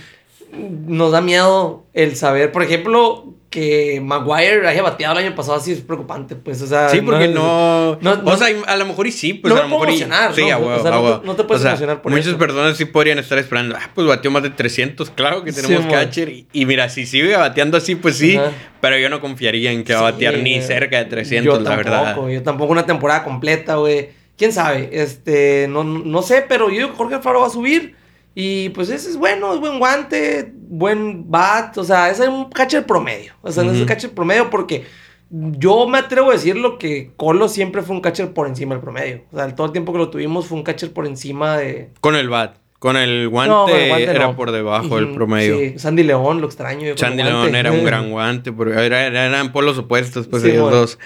[0.87, 5.73] nos da miedo el saber, por ejemplo, que Maguire haya bateado el año pasado así
[5.73, 6.88] es preocupante, pues, o sea...
[6.88, 7.91] Sí, porque no...
[7.91, 9.99] o sea, a lo mejor y sí, pues no a lo mejor y...
[9.99, 13.38] Sí, a huevo, o sea, no, te, puedes emocionar por muchas personas sí podrían estar
[13.38, 17.37] esperando, ah, pues bateó más de 300, claro que tenemos catcher, y, mira, si sigue
[17.37, 18.41] bateando así, pues sí,
[18.81, 22.29] pero yo no confiaría en que va a batear ni cerca de 300, la verdad.
[22.29, 24.09] Yo tampoco una temporada completa, güey.
[24.38, 24.88] ¿Quién sabe?
[24.93, 28.01] Este, no, no sé, pero yo digo que Jorge Alfaro va a subir...
[28.35, 32.87] Y pues ese es bueno, es buen guante, buen bat, o sea, es un catcher
[32.87, 33.35] promedio.
[33.42, 34.85] O sea, no es un catcher promedio porque
[35.29, 38.83] yo me atrevo a decir lo que Colo siempre fue un catcher por encima del
[38.83, 39.23] promedio.
[39.33, 41.90] O sea, todo el tiempo que lo tuvimos fue un catcher por encima de...
[42.01, 42.62] Con el bat.
[42.83, 45.57] Con el guante, era por debajo del promedio.
[45.57, 46.97] Sí, Sandy León, lo extraño.
[46.97, 50.99] Sandy León era un gran guante, porque eran polos opuestos, pues ellos dos.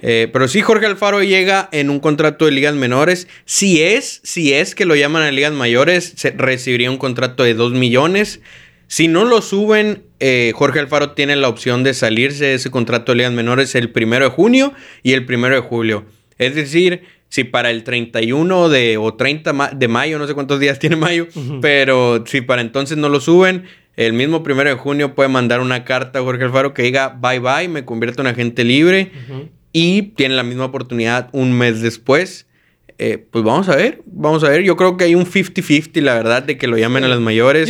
[0.00, 3.26] Eh, pero sí, Jorge Alfaro llega en un contrato de ligas menores.
[3.44, 7.54] Si es, si es que lo llaman a ligas mayores, se recibiría un contrato de
[7.54, 8.40] 2 millones.
[8.86, 13.10] Si no lo suben, eh, Jorge Alfaro tiene la opción de salirse de ese contrato
[13.10, 16.04] de ligas menores el primero de junio y el primero de julio.
[16.38, 20.78] Es decir, si para el 31 de, o 30 de mayo, no sé cuántos días
[20.80, 21.26] tiene mayo,
[21.60, 23.64] pero si para entonces no lo suben,
[23.96, 27.38] el mismo primero de junio puede mandar una carta a Jorge Alfaro que diga bye
[27.38, 29.10] bye, me convierto en agente libre
[29.72, 32.46] y tiene la misma oportunidad un mes después.
[32.98, 34.62] Eh, pues vamos a ver, vamos a ver.
[34.62, 37.68] Yo creo que hay un 50-50, la verdad, de que lo llamen a las mayores.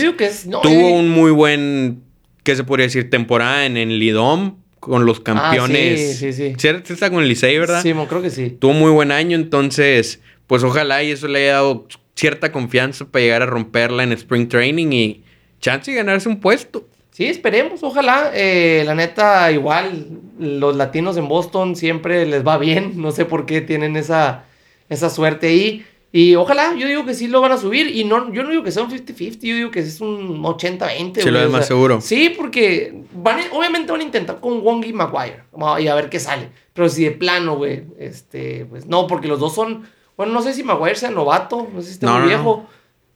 [0.63, 0.93] Tuvo eh.
[0.93, 2.05] un muy buen,
[2.45, 3.11] ¿qué se podría decir?
[3.11, 6.01] Temporada en el Lidom con los campeones.
[6.01, 6.69] Ah, sí, sí, sí.
[6.93, 7.83] está con el Licey, ¿verdad?
[7.83, 8.51] Sí, creo que sí.
[8.51, 13.25] Tuvo muy buen año, entonces, pues ojalá y eso le haya dado cierta confianza para
[13.25, 15.25] llegar a romperla en Spring Training y
[15.61, 16.87] chance de ganarse un puesto.
[17.11, 18.31] Sí, esperemos, ojalá.
[18.33, 20.07] Eh, la neta, igual,
[20.39, 22.93] los latinos en Boston siempre les va bien.
[23.03, 24.45] No sé por qué tienen esa,
[24.89, 25.85] esa suerte ahí.
[26.13, 27.95] Y ojalá, yo digo que sí lo van a subir.
[27.95, 31.23] Y no, yo no digo que sea un 50-50, yo digo que es un 80-20.
[31.23, 32.01] Sí, lo es más seguro.
[32.01, 35.43] Sí, porque van, obviamente van a intentar con Wong y Maguire.
[35.81, 36.51] Y a ver qué sale.
[36.73, 39.85] Pero si de plano, güey, este, pues no, porque los dos son.
[40.17, 42.67] Bueno, no sé si Maguire sea novato, no sé si está muy viejo.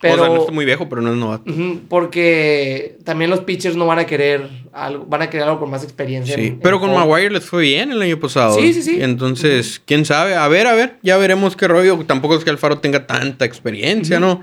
[0.01, 1.53] Pero, o sea, no está muy viejo, pero no es novato.
[1.89, 5.85] porque también los pitchers no van a querer algo, van a querer algo con más
[5.85, 6.37] experiencia.
[6.37, 8.59] Sí, pero con Maguire les fue bien el año pasado.
[8.59, 8.99] Sí, sí, sí.
[9.03, 10.35] Entonces, quién sabe.
[10.37, 11.99] A ver, a ver, ya veremos qué rollo.
[12.07, 14.41] Tampoco es que Alfaro tenga tanta experiencia, ¿no?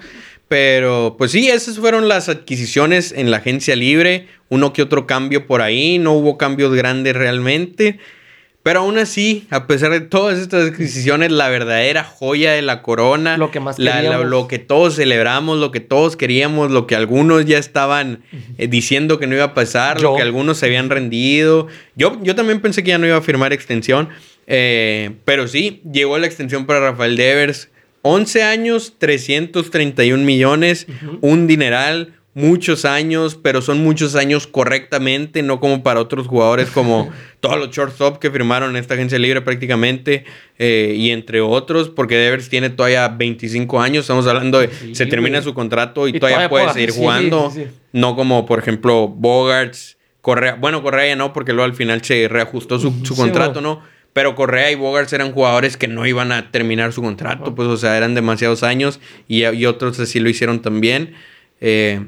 [0.48, 4.28] Pero, pues sí, esas fueron las adquisiciones en la agencia libre.
[4.50, 5.98] Uno que otro cambio por ahí.
[5.98, 8.00] No hubo cambios grandes realmente.
[8.68, 13.38] Pero aún así, a pesar de todas estas adquisiciones, la verdadera joya de la corona,
[13.38, 17.60] lo que más lo que todos celebramos, lo que todos queríamos, lo que algunos ya
[17.60, 18.24] estaban
[18.58, 21.68] eh, diciendo que no iba a pasar, lo que algunos se habían rendido.
[21.96, 24.10] Yo, yo también pensé que ya no iba a firmar extensión,
[24.48, 27.70] eh, pero sí, llegó la extensión para Rafael Devers.
[28.02, 30.88] 11 años, 331 millones,
[31.22, 37.10] un dineral muchos años, pero son muchos años correctamente, no como para otros jugadores como
[37.40, 40.24] todos los shortstop que firmaron en esta agencia libre prácticamente,
[40.60, 45.42] eh, y entre otros, porque Devers tiene todavía 25 años, estamos hablando de, se termina
[45.42, 47.52] su contrato y, todavía, puede seguir jugando,
[47.92, 52.28] no como por ejemplo Bogarts, Correa, bueno, Correa ya no, porque luego al final se
[52.28, 53.82] reajustó su, contrato, ¿no?
[54.14, 57.78] Pero Correa y Bogarts eran jugadores que no iban a terminar su contrato, pues, o
[57.78, 61.16] sea, eran demasiados años y, y otros así lo hicieron también.
[61.62, 62.06] Eh,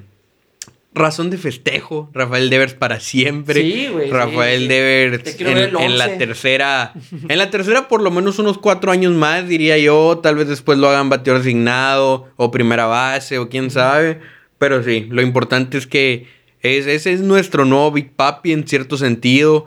[0.94, 2.10] razón de festejo.
[2.14, 3.62] Rafael Devers para siempre.
[3.62, 4.10] Sí, güey.
[4.10, 6.94] Rafael Devers en, la tercera.
[7.28, 10.20] En la tercera, por lo menos unos cuatro años más, diría yo.
[10.22, 14.20] Tal vez después lo hagan bateador asignado o primera base o quién sabe.
[14.58, 16.28] Pero sí, lo importante es que
[16.62, 19.66] ese es nuestro nuevo Big Papi en cierto sentido.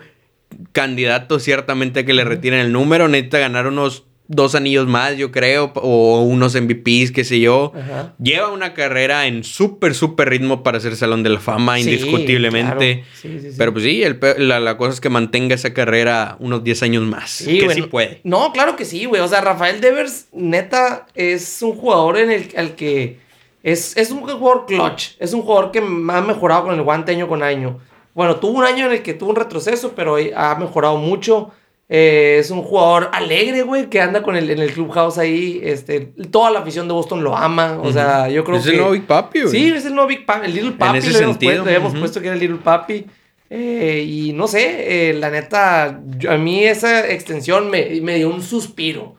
[0.72, 3.08] Candidato ciertamente a que le retiren el número.
[3.08, 7.72] Necesita ganar unos dos anillos más, yo creo, o unos MVPs, qué sé yo.
[7.76, 8.14] Ajá.
[8.18, 13.04] Lleva una carrera en súper, súper ritmo para ser Salón de la Fama, Sí, indiscutiblemente.
[13.04, 13.08] claro.
[13.20, 13.56] Sí, sí.
[13.58, 17.02] Pero pues sí, el la, la cosa es que mantenga esa carrera unos 10 años
[17.02, 17.42] más.
[17.44, 18.20] Que sí puede.
[18.24, 19.20] No, claro que sí, güey.
[19.20, 23.18] O sea, Rafael Devers, neta, es un jugador en el al que.
[23.62, 25.10] Es, es un jugador clutch.
[25.20, 27.78] Es un jugador que ha mejorado con el guante año con año.
[28.14, 31.50] Bueno, tuvo un año en el que tuvo un retroceso, pero ha mejorado mucho.
[31.94, 35.60] Eh, es un jugador alegre, güey, que anda con el, en el clubhouse ahí.
[35.62, 37.78] Este, toda la afición de Boston lo ama.
[37.82, 38.70] O sea, yo creo es que.
[38.70, 39.50] el nuevo Big Papi, güey.
[39.52, 40.98] Sí, es el nuevo Big Papi, el Little Papi.
[40.98, 41.98] ese le sentido, puesto, le ujú.
[42.00, 43.04] puesto que era el Little Papi.
[43.50, 48.30] Eh, y no sé, eh, la neta, yo- a mí esa extensión me, me dio
[48.30, 49.16] un suspiro.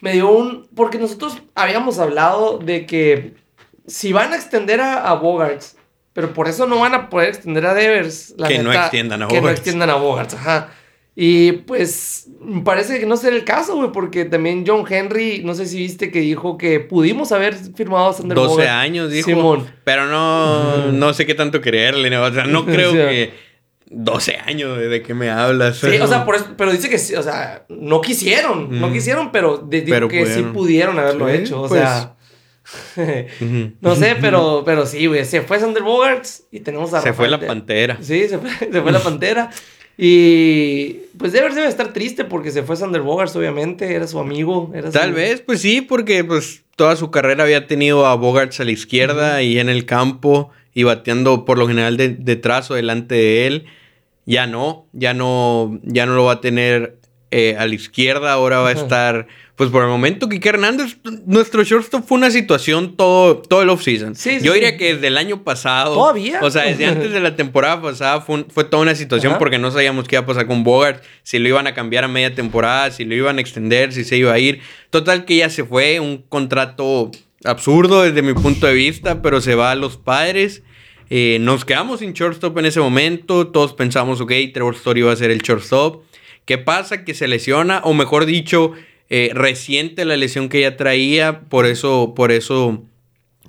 [0.00, 0.66] Me dio un...
[0.74, 3.34] Porque nosotros habíamos hablado de que
[3.86, 5.76] si van a extender a, a Bogarts,
[6.12, 8.34] pero por eso no van a poder extender a Devers.
[8.36, 10.70] La Que no extiendan a Que no extiendan a Bogarts, ajá.
[11.16, 12.28] Y pues
[12.64, 16.10] parece que no será el caso, güey, porque también John Henry, no sé si viste
[16.10, 18.72] que dijo que pudimos haber firmado a Sander 12 Bogaerts.
[18.72, 19.28] años, dijo.
[19.28, 19.66] Simón.
[19.84, 22.08] Pero no, no sé qué tanto creerle.
[22.10, 22.22] ¿no?
[22.22, 23.32] O sea, no creo que
[23.90, 25.78] 12 años de, qué me hablas.
[25.78, 29.32] Sí, o sea, por eso, pero dice que sí, o sea, no quisieron, no quisieron,
[29.32, 30.98] pero de- Pero que sí pudieron.
[30.98, 31.80] haberlo Sí, hecho, o pues.
[31.80, 32.14] sea.
[33.80, 37.28] No sé, pero, pero sí, güey, se fue Sander Bogarts y tenemos a Se fue
[37.28, 37.98] la pantera.
[38.00, 39.50] Sí, se fue, se fue la pantera.
[40.02, 44.70] Y pues Devers debe estar triste porque se fue Sander Bogarts, obviamente, era su amigo.
[44.74, 48.60] Era Tal su- vez, pues sí, porque pues toda su carrera había tenido a Bogarts
[48.60, 52.74] a la izquierda y en el campo y bateando por lo general de, detrás o
[52.76, 53.66] delante de él.
[54.24, 56.96] Ya no, ya no, ya no lo va a tener
[57.30, 59.26] eh, a la izquierda, ahora va a estar,
[59.60, 60.96] pues por el momento, Kike Hernández,
[61.26, 64.14] nuestro shortstop fue una situación todo, todo el offseason.
[64.14, 64.58] Sí, sí, Yo sí.
[64.60, 65.92] diría que desde el año pasado.
[65.96, 66.38] ¿Todavía?
[66.40, 69.38] O sea, desde antes de la temporada pasada fue, un- fue toda una situación Ajá.
[69.38, 72.08] porque no sabíamos qué iba a pasar con Bogart, si lo iban a cambiar a
[72.08, 74.62] media temporada, si lo iban a extender, si se iba a ir.
[74.88, 77.10] Total que ya se fue, un contrato
[77.44, 80.62] absurdo desde mi punto de vista, pero se va a los padres.
[81.10, 85.16] Eh, nos quedamos sin shortstop en ese momento, todos pensamos, ok, Trevor Story va a
[85.16, 86.02] ser el shortstop.
[86.46, 87.04] ¿Qué pasa?
[87.04, 88.72] Que se lesiona, o mejor dicho,
[89.10, 92.84] eh, reciente la lesión que ya traía, por eso, por eso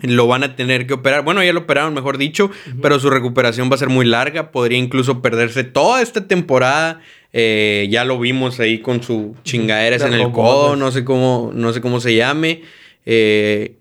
[0.01, 1.23] lo van a tener que operar.
[1.23, 2.49] Bueno, ya lo operaron, mejor dicho,
[2.81, 4.51] pero su recuperación va a ser muy larga.
[4.51, 7.01] Podría incluso perderse toda esta temporada.
[7.33, 11.51] Eh, ya lo vimos ahí con su chingaderas De en el codo, no sé cómo,
[11.53, 12.63] no sé cómo se llame.
[13.05, 13.75] Eh,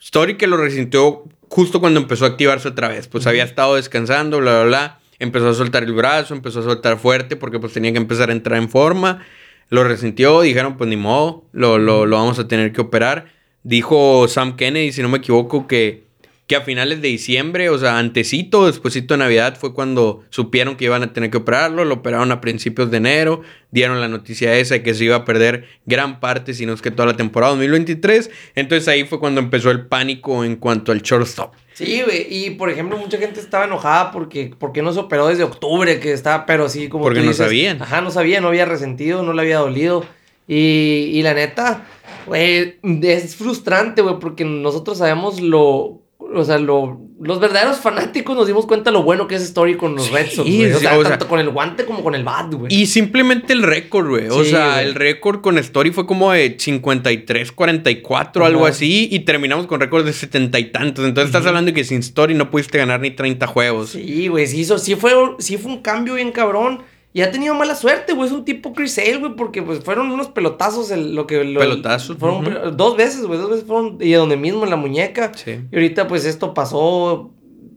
[0.00, 3.08] Story que lo resintió justo cuando empezó a activarse otra vez.
[3.08, 5.00] Pues había estado descansando, bla, bla, bla.
[5.18, 8.32] Empezó a soltar el brazo, empezó a soltar fuerte porque pues tenía que empezar a
[8.32, 9.24] entrar en forma.
[9.68, 13.26] Lo resintió, dijeron pues ni modo, lo, lo, lo vamos a tener que operar.
[13.64, 16.04] Dijo Sam Kennedy, si no me equivoco, que,
[16.46, 20.84] que a finales de diciembre, o sea, antecito, despuesito de Navidad, fue cuando supieron que
[20.84, 21.84] iban a tener que operarlo.
[21.84, 23.42] Lo operaron a principios de enero,
[23.72, 26.80] dieron la noticia esa de que se iba a perder gran parte, si no es
[26.80, 28.30] que toda la temporada 2023.
[28.54, 31.54] Entonces ahí fue cuando empezó el pánico en cuanto al shortstop.
[31.76, 32.26] Sí, güey.
[32.30, 36.14] Y por ejemplo, mucha gente estaba enojada porque, porque no se operó desde octubre, que
[36.14, 37.82] estaba, pero sí, como Porque tú no dices, sabían.
[37.82, 40.02] Ajá, no sabía, no había resentido, no le había dolido.
[40.48, 41.86] Y, y la neta,
[42.24, 46.00] güey, es frustrante, güey, porque nosotros sabemos lo.
[46.34, 49.94] O sea, lo, los verdaderos fanáticos nos dimos cuenta lo bueno que es Story con
[49.94, 50.72] los Sí, Red Sox, güey.
[50.72, 52.74] O sí, sea, o sea- tanto con el guante como con el bat, güey.
[52.74, 54.28] Y simplemente el récord, güey.
[54.28, 54.86] O Sí, sea, güey.
[54.86, 58.50] el récord con Story fue como de 53, 44, Ajá.
[58.52, 59.08] algo así.
[59.10, 61.04] Y terminamos con récord de 70 y tantos.
[61.06, 63.90] Entonces estás hablando de que sin Story no pudiste ganar ni 30 juegos.
[63.90, 66.82] Sí, güey, sí, hizo, sí, fue, sí fue un cambio bien cabrón.
[67.16, 68.28] Y ha tenido mala suerte, güey.
[68.28, 71.44] Es un tipo Chris Sale, güey, porque pues fueron unos pelotazos el- lo que...
[71.44, 72.50] Lo, Pelotazos, Fueron ujú.
[72.54, 73.38] pe- dos veces, güey.
[73.38, 73.96] Dos veces fueron...
[74.00, 75.32] Y donde mismo, en la muñeca.
[75.34, 75.60] Sí.
[75.72, 77.30] Y ahorita pues esto pasó...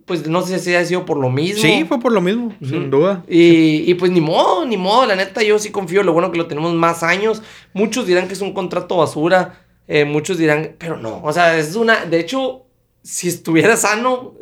[0.03, 1.61] Pues no sé si ha sido por lo mismo.
[1.61, 3.23] Sí, fue por lo mismo, sin duda.
[3.29, 5.05] Y, y pues ni modo, ni modo.
[5.05, 6.03] La neta, yo sí confío.
[6.03, 7.41] Lo bueno que lo tenemos más años.
[7.73, 9.61] Muchos dirán que es un contrato basura.
[9.87, 11.21] eh, muchos dirán, pero no.
[11.23, 12.05] O sea, es una...
[12.05, 12.65] De hecho,
[13.03, 14.33] si estuviera sano,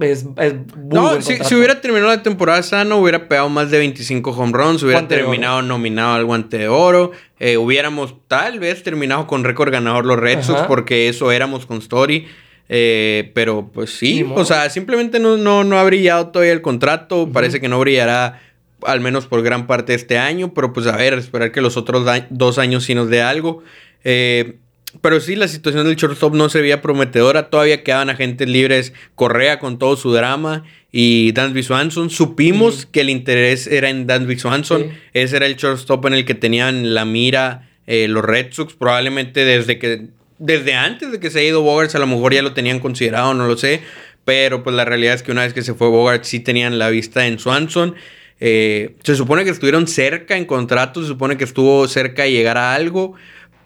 [0.00, 3.78] es, es muy No, buen si, hubiera terminado la temporada sano, hubiera pegado más de
[3.78, 8.82] 25 home runs, hubiera Guante terminado nominado al guante de oro, eh, hubiéramos tal vez
[8.82, 10.68] terminado con récord ganador los Red Sox, Ajá.
[10.68, 12.26] porque eso éramos con Story.
[12.68, 17.30] eh, pero pues sí, o sea, simplemente no, no, no ha brillado todavía el contrato,
[17.32, 18.40] parece que no brillará
[18.82, 21.76] al menos por gran parte de este año, pero pues a ver, esperar que los
[21.76, 23.62] otros dos años sí nos dé algo.
[24.04, 24.58] Eh,
[25.00, 27.50] pero sí, la situación del shortstop no se veía prometedora.
[27.50, 28.92] Todavía quedaban agentes libres.
[29.14, 30.64] Correa con todo su drama.
[30.90, 32.10] Y Dansby Swanson.
[32.10, 34.82] Supimos que el interés era en Dansby Swanson.
[34.82, 34.90] Sí.
[35.14, 38.74] Ese era el shortstop en el que tenían la mira eh, los Red Sox.
[38.74, 40.06] Probablemente desde que.
[40.38, 43.34] Desde antes de que se haya ido Bogarts, a lo mejor ya lo tenían considerado,
[43.34, 43.80] no lo sé.
[44.24, 46.90] Pero pues la realidad es que una vez que se fue Bogart, sí tenían la
[46.90, 47.96] vista en Swanson.
[48.40, 52.56] Eh, se supone que estuvieron cerca en contrato, se supone que estuvo cerca de llegar
[52.56, 53.14] a algo.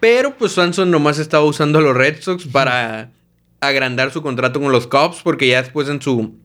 [0.03, 3.13] Pero pues Swanson nomás estaba usando a los Red Sox para
[3.61, 6.35] agrandar su contrato con los Cubs, porque ya después en su,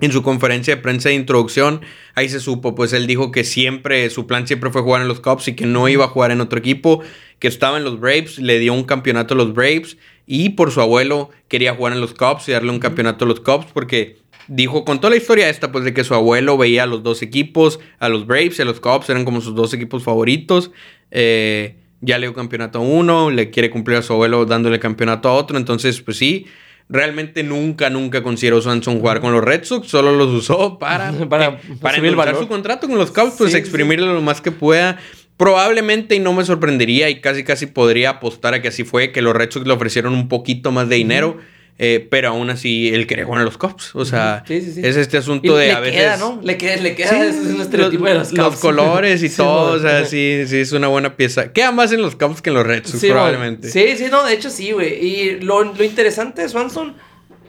[0.00, 1.82] en su conferencia de prensa de introducción,
[2.14, 5.20] ahí se supo, pues él dijo que siempre, su plan siempre fue jugar en los
[5.20, 7.02] Cubs y que no iba a jugar en otro equipo,
[7.38, 10.80] que estaba en los Braves, le dio un campeonato a los Braves y por su
[10.80, 14.86] abuelo quería jugar en los Cubs y darle un campeonato a los Cubs porque dijo,
[14.86, 18.08] contó la historia esta, pues de que su abuelo veía a los dos equipos, a
[18.08, 20.70] los Braves y a los Cubs, eran como sus dos equipos favoritos.
[21.10, 25.28] Eh, ya le dio campeonato a uno, le quiere cumplir a su abuelo dándole campeonato
[25.28, 26.46] a otro, entonces pues sí.
[26.88, 31.58] Realmente nunca, nunca consideró Swanson jugar con los Red Sox, solo los usó para, para,
[31.80, 34.98] para su contrato con los Cubs, pues exprimirle lo más que pueda.
[35.38, 39.22] Probablemente, y no me sorprendería, y casi casi podría apostar a que así fue, que
[39.22, 41.38] los Red Sox le ofrecieron un poquito más de dinero.
[41.78, 43.96] Eh, pero aún así él quería jugar a los Cops.
[43.96, 46.00] O sea, es este asunto de le a veces.
[46.00, 46.40] Queda, ¿no?
[46.42, 48.38] Le queda, le queda es un estereotipo de los Cops.
[48.38, 49.72] Los colores y todo.
[49.72, 51.52] o sea, sí, sí, es una buena pieza.
[51.52, 53.68] Queda más en los Cops que en los Red Sox, probablemente.
[53.68, 55.04] Sí, sí, no, de hecho sí, güey.
[55.04, 56.94] Y lo, lo, interesante de Swanson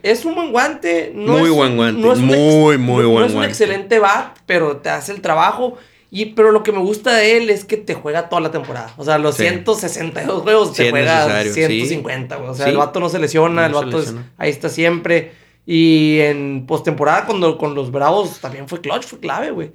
[0.02, 1.12] es un buen guante.
[1.14, 2.02] No muy es, buen guante.
[2.02, 3.20] No es muy, muy buen guante.
[3.20, 5.78] No es un excelente bat, pero te hace el trabajo.
[6.16, 8.94] Y, pero lo que me gusta de él es que te juega toda la temporada.
[8.98, 12.50] O sea, los 162 juegos te juega 150, güey.
[12.52, 14.00] O sea, el vato no se lesiona, el vato
[14.38, 15.32] ahí está siempre.
[15.66, 19.72] Y en postemporada, cuando con los Bravos también fue clutch, fue clave, güey.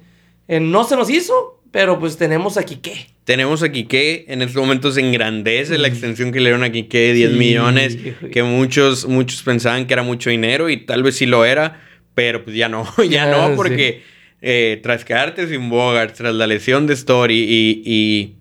[0.47, 3.07] no se nos hizo, pero pues tenemos a Quique.
[3.25, 7.13] Tenemos a Quique, en estos momentos engrandece la extensión que le dieron a Quique de
[7.15, 7.97] 10 millones,
[8.31, 11.81] que muchos, muchos pensaban que era mucho dinero y tal vez sí lo era,
[12.15, 14.03] pero pues ya no, ya, no, porque
[14.41, 18.35] eh, tras quedarte sin Bogart, tras la lesión de Story y,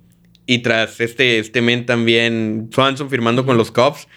[0.46, 4.09] y, tras este, este men también, Swanson firmando con los Cubs,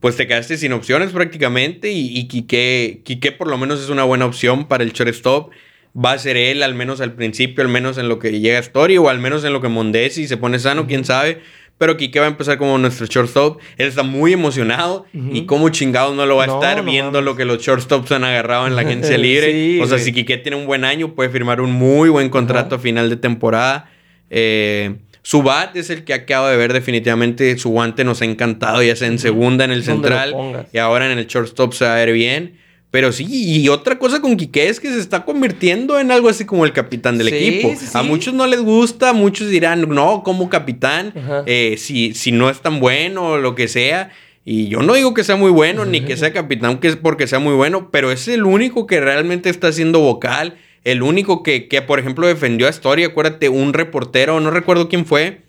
[0.00, 4.26] pues te quedaste sin opciones prácticamente y, y Quique, por lo menos es una buena
[4.26, 5.50] opción para el shortstop.
[5.92, 8.96] Va a ser él, al menos al principio, al menos en lo que llega Story
[8.96, 11.42] o al menos en lo que Mondesi se pone sano, quién sabe.
[11.80, 13.58] Pero Kike va a empezar como nuestro shortstop.
[13.78, 15.06] Él está muy emocionado.
[15.14, 18.66] Y como chingados no lo va a estar viendo lo que los shortstops han agarrado
[18.66, 19.80] en la agencia libre.
[19.82, 22.78] o sea, si Kike tiene un buen año, puede firmar un muy buen contrato a
[22.78, 23.90] final de temporada.
[24.28, 27.56] Eh, su bat es el que ha quedado de ver definitivamente.
[27.56, 30.66] Su guante nos ha encantado, ya sea en segunda, en el central.
[30.74, 32.59] Y ahora en el shortstop se va a ver bien.
[32.90, 36.44] Pero sí, y otra cosa con Quique es que se está convirtiendo en algo así
[36.44, 37.72] como el capitán del equipo.
[37.94, 41.14] A muchos no les gusta, muchos dirán, no, como capitán,
[41.46, 44.10] eh, si, si no es tan bueno o lo que sea.
[44.44, 47.28] Y yo no digo que sea muy bueno, ni que sea capitán que es porque
[47.28, 50.56] sea muy bueno, pero es el único que realmente está siendo vocal.
[50.82, 53.04] El único que, que por ejemplo, defendió a Story.
[53.04, 55.42] Acuérdate, un reportero, no recuerdo quién fue,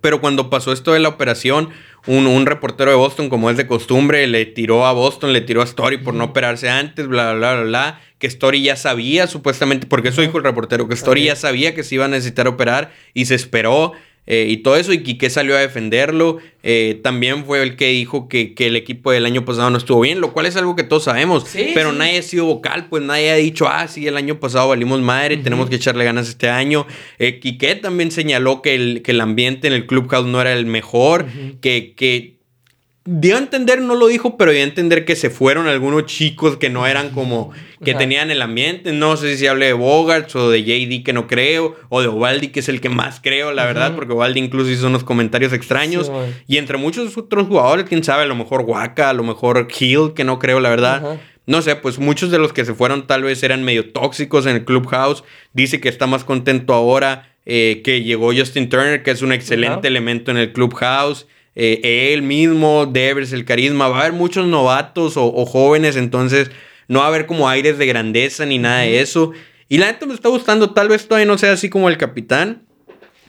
[0.00, 1.70] pero cuando pasó esto de la operación,
[2.06, 5.64] un, reportero de Boston, como es de costumbre, le tiró a Boston, le tiró a
[5.64, 8.00] Story por no operarse antes, bla, bla, bla, bla.
[8.18, 11.84] Que Story ya sabía, supuestamente, porque eso dijo el reportero, que Story ya sabía que
[11.84, 13.92] se iba a necesitar operar y se esperó.
[14.30, 16.36] Eh, y todo eso, y Quique salió a defenderlo.
[16.62, 20.20] Eh, también fue el que dijo que, el equipo del año pasado no estuvo bien,
[20.20, 21.46] lo cual es algo que todos sabemos.
[21.72, 25.00] pero nadie ha sido vocal, pues nadie ha dicho, ah, sí, el año pasado valimos
[25.00, 26.86] madre, tenemos que echarle ganas este año.
[27.18, 30.66] Eh, Quique también señaló que el, que el ambiente en el Clubhouse no era el
[30.66, 31.24] mejor,
[31.62, 32.37] que, que
[33.10, 36.58] dio a entender, no lo dijo, pero dio a entender que se fueron algunos chicos
[36.58, 37.52] que no eran como,
[37.82, 38.92] que tenían el ambiente.
[38.92, 42.48] No sé si hable de Bogarts o de JD, que no creo, o de Ovaldi,
[42.48, 46.12] que es el que más creo, la verdad, porque Ovaldi incluso hizo unos comentarios extraños.
[46.46, 50.12] y entre muchos otros jugadores, quién sabe, a lo mejor Waka, a lo mejor Hill,
[50.14, 51.18] que no creo, la verdad.
[51.46, 54.56] No sé, pues muchos de los que se fueron tal vez eran medio tóxicos en
[54.56, 55.24] el Clubhouse.
[55.54, 59.88] Dice que está más contento ahora eh, que llegó Justin Turner, que es un excelente
[59.88, 61.26] elemento en el Clubhouse.
[61.60, 66.52] Eh, él mismo, Devers, el carisma, va a haber muchos novatos o, jóvenes, entonces
[66.86, 69.32] no va a haber como aires de grandeza ni nada de eso.
[69.68, 72.62] Y la neta me está gustando, tal vez todavía no sea así como el capitán,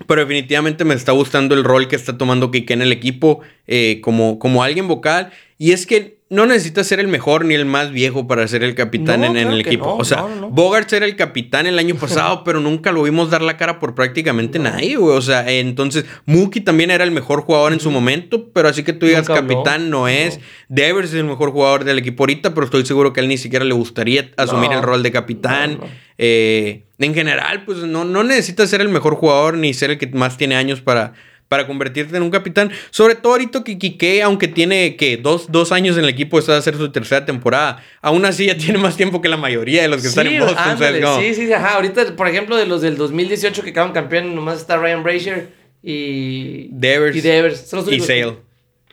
[0.05, 3.99] pero definitivamente me está gustando el rol que está tomando Kike en el equipo eh,
[4.03, 5.31] como, como alguien vocal.
[5.57, 8.75] Y es que no necesita ser el mejor ni el más viejo para ser el
[8.75, 9.95] capitán en, el equipo.
[9.95, 13.57] o sea, Bogart era el capitán el año pasado, pero nunca lo vimos dar la
[13.57, 15.17] cara por prácticamente nadie, güey.
[15.17, 18.93] O sea, entonces Mookie también era el mejor jugador en su momento, pero así que
[18.93, 20.39] tú digas capitán no es.
[20.67, 23.37] Devers es el mejor jugador del equipo ahorita, pero estoy seguro que a él ni
[23.37, 25.79] siquiera le gustaría asumir el rol de capitán.
[26.19, 30.07] Eh, en general, pues no, no necesita ser el mejor jugador ni ser el que
[30.07, 31.13] más tiene años para
[31.49, 32.71] para convertirte en un capitán.
[32.91, 36.53] Sobre todo ahorita que Quique, aunque tiene que dos, dos, años en el equipo, está
[36.55, 37.83] a hacer su tercera temporada.
[38.01, 40.77] Aún así ya tiene más tiempo que la mayoría de los que están en Boston.
[41.19, 41.75] Sí, sí, ajá.
[41.75, 45.49] Ahorita, por ejemplo, de los del 2018 que quedaron campeón, nomás está Ryan Brazier
[45.83, 46.69] y...
[46.71, 47.17] Devers.
[47.17, 47.73] Y Devers.
[47.91, 48.37] y Sale.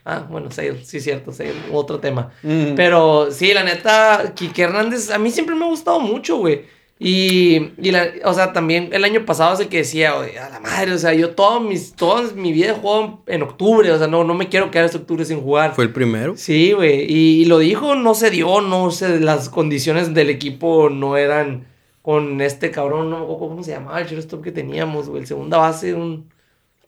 [0.05, 2.33] Ah, bueno, Sale, sí, cierto, Sale, otro tema.
[2.75, 6.76] Pero sí, la neta, Quique Hernández, a mí siempre me ha gustado mucho, güey.
[6.99, 10.61] Y, y la, o sea, también el año pasado es el que decía, a la
[10.61, 14.07] madre, o sea, yo todo mis, toda mi vida he jugado en octubre, o sea,
[14.07, 15.75] no, no me quiero quedar este octubre sin jugar.
[15.75, 16.39] Fue el primero.
[16.39, 20.89] Sí, güey, y, y, lo dijo, no se dio, no sé, las condiciones del equipo
[20.89, 21.67] no eran
[22.01, 25.93] con este cabrón, no cómo se llamaba el shortstop que teníamos, güey, el segunda base,
[25.93, 26.31] un...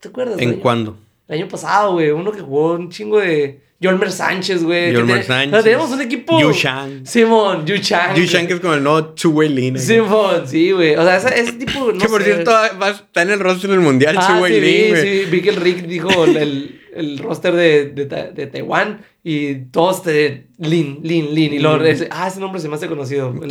[0.00, 0.38] ¿Te acuerdas?
[0.38, 0.96] ¿En cuándo?
[1.26, 3.60] El año pasado, güey, uno que jugó un chingo de...
[3.80, 4.92] Jolmer Sánchez, güey.
[4.92, 5.62] Jolmer Sánchez.
[5.62, 6.40] tenemos un equipo.
[6.40, 7.06] Yu Shang.
[7.06, 8.16] Simón, Yu Shang.
[8.16, 9.78] Yu Shang es como el nuevo two-way lean.
[9.78, 10.96] Simón, sí, güey.
[10.96, 11.92] O sea, ese, ese tipo.
[11.92, 12.34] No que por sé.
[12.34, 14.96] cierto va, está en el roster del mundial, ah, sí, lean, güey.
[14.96, 20.02] Sí, vi que el Rick dijo el, el roster de, de, de, Taiwán y todos
[20.02, 20.48] te.
[20.58, 21.52] Lean, lean, lean.
[21.54, 23.32] Y luego, ese, ah, ese nombre se me hace conocido.
[23.40, 23.50] El.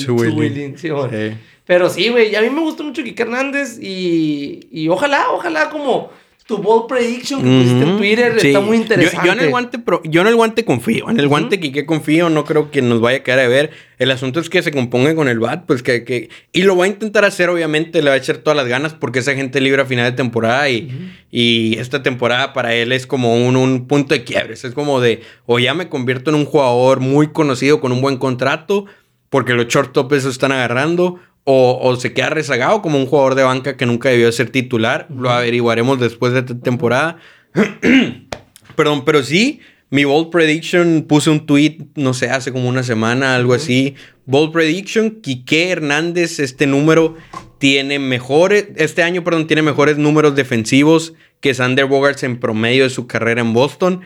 [0.78, 1.10] Simón.
[1.10, 1.38] Sí.
[1.66, 2.36] Pero sí, güey.
[2.36, 6.12] A mí me gustó mucho Kike Hernández y, y ojalá, ojalá como
[6.48, 7.98] tu ball prediction que pusiste en.
[7.98, 8.48] Twitter Sí.
[8.48, 9.28] está muy interesante.
[9.28, 11.10] yo en el guante pro- yo en el guante confío.
[11.10, 12.30] En el guante Quique confío.
[12.30, 13.72] No creo que nos vaya a quedar a ver.
[14.00, 15.66] El asunto es que se componga con el bat.
[15.66, 18.02] Pues que, que- Y lo va a intentar hacer, obviamente.
[18.02, 20.70] Le va a echar todas las ganas porque esa gente libre a final de temporada.
[20.70, 20.90] Y,
[21.30, 24.64] y esta temporada para él es como un, un punto de quiebres.
[24.64, 28.18] Es como de, o ya me convierto en un jugador muy conocido con un buen
[28.18, 28.86] contrato.
[29.30, 31.20] Porque los shortstop eso están agarrando.
[31.50, 35.08] O, o se queda rezagado como un jugador de banca que nunca debió ser titular.
[35.10, 37.20] Lo averiguaremos después de esta temporada.
[38.76, 43.36] Perdón, pero sí, mi bold prediction puse un tweet, no sé, hace como una semana,
[43.36, 43.96] algo así.
[44.26, 47.16] Bold prediction, Quique Hernández, este número
[47.58, 52.90] tiene mejores, este año, perdón, tiene mejores números defensivos que Sander Bogarts en promedio de
[52.90, 54.02] su carrera en Boston.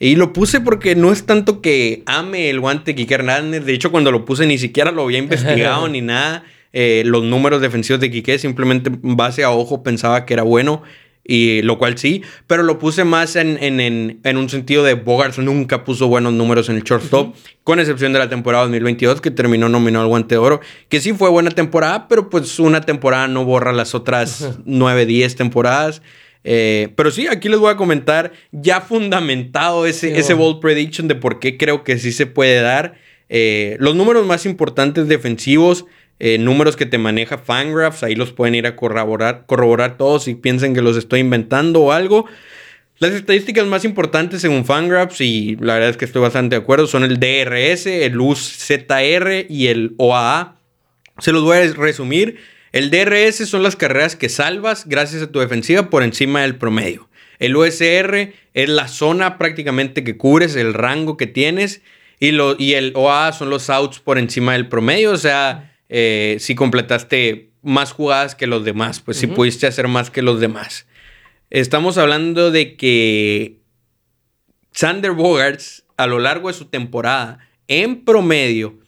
[0.00, 3.64] Y lo puse porque no es tanto que ame el guante Quique Hernández.
[3.64, 6.44] De hecho, cuando lo puse ni siquiera lo había investigado ni nada.
[6.72, 10.82] Eh, los números defensivos de Quique, simplemente en base a ojo pensaba que era bueno.
[11.22, 14.94] Y lo cual sí, pero lo puse más en, en, en, en un sentido de
[14.94, 19.30] Bogarts nunca puso buenos números en el shortstop, con excepción de la temporada 2022 que
[19.30, 23.28] terminó nominado al guante de oro, que sí fue buena temporada, pero pues una temporada
[23.28, 26.02] no borra las otras 9, 10 temporadas.
[26.42, 31.06] Eh, pero sí, aquí les voy a comentar ya fundamentado ese, Sí, ese bold prediction
[31.06, 32.94] de por qué creo que sí se puede dar.
[33.28, 35.86] Eh, los números más importantes defensivos,
[36.20, 40.34] eh, números que te maneja Fangraphs, ahí los pueden ir a corroborar, corroborar todos si
[40.34, 42.26] piensan que los estoy inventando o algo.
[42.98, 46.86] Las estadísticas más importantes según Fangraphs, y la verdad es que estoy bastante de acuerdo,
[46.86, 50.56] son el DRS, el UZR y el OAA.
[51.18, 52.38] Se los voy a resumir.
[52.72, 57.08] El DRS son las carreras que salvas gracias a tu defensiva por encima del promedio.
[57.38, 61.80] El USR es la zona prácticamente que cubres, el rango que tienes.
[62.18, 65.12] Y, lo, y el OA son los outs por encima del promedio.
[65.12, 70.08] O sea, eh, si completaste más jugadas que los demás, pues si pudiste hacer más
[70.10, 70.86] que los demás.
[71.50, 73.58] Estamos hablando de que
[74.70, 78.78] Sander Bogarts a lo largo de su temporada en promedio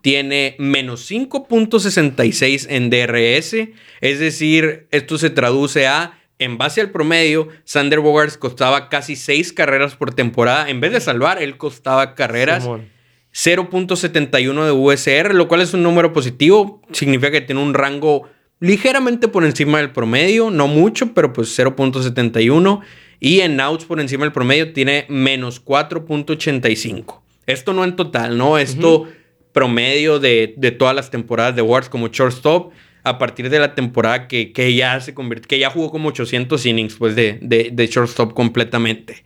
[0.00, 3.68] tiene menos 5.66 en DRS.
[4.00, 9.52] Es decir, esto se traduce a, en base al promedio, Sander Bogarts costaba casi 6
[9.52, 10.70] carreras por temporada.
[10.70, 12.62] En vez de salvar, él costaba carreras.
[12.62, 12.95] Simón.
[13.36, 16.80] 0.71 de USR, lo cual es un número positivo.
[16.92, 18.22] Significa que tiene un rango
[18.60, 22.80] ligeramente por encima del promedio, no mucho, pero pues 0.71.
[23.20, 27.20] Y en outs por encima del promedio tiene menos 4.85.
[27.46, 28.56] Esto no en total, ¿no?
[28.56, 29.06] Esto
[29.52, 32.72] promedio de, de todas las temporadas de Wars como shortstop
[33.04, 36.64] a partir de la temporada que, que ya se convirtió, que ya jugó como 800
[36.66, 39.24] innings pues de, de, de shortstop completamente.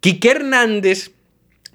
[0.00, 1.12] Quique Hernández,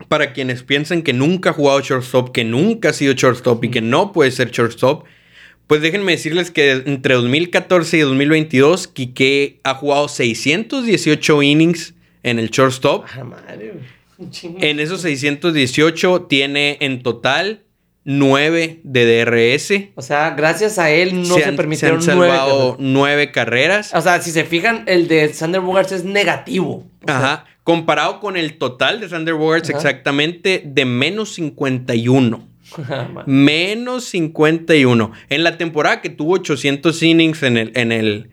[0.07, 3.81] para quienes piensan que nunca ha jugado shortstop, que nunca ha sido shortstop y que
[3.81, 5.05] no puede ser shortstop,
[5.67, 12.49] pues déjenme decirles que entre 2014 y 2022, Quique ha jugado 618 innings en el
[12.49, 13.05] shortstop.
[13.17, 13.73] Ah, madre.
[14.59, 17.62] En esos 618 tiene en total
[18.05, 19.91] 9 de DRS.
[19.95, 22.77] O sea, gracias a él no se, han, permitieron se han nueve salvado carreras.
[22.79, 23.91] 9 carreras.
[23.93, 26.85] O sea, si se fijan, el de Sander Bogarts es negativo.
[27.03, 27.45] O sea, Ajá.
[27.63, 29.77] Comparado con el total de Sander Bogarts, Ajá.
[29.77, 32.45] exactamente de menos 51.
[32.77, 33.23] madre.
[33.25, 35.11] Menos 51.
[35.29, 38.29] En la temporada que tuvo 800 innings en el, en el,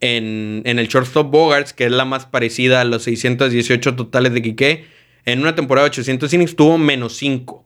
[0.00, 4.42] en, en el shortstop Bogarts, que es la más parecida a los 618 totales de
[4.42, 4.84] Quique,
[5.24, 7.61] en una temporada de 800 innings tuvo menos 5.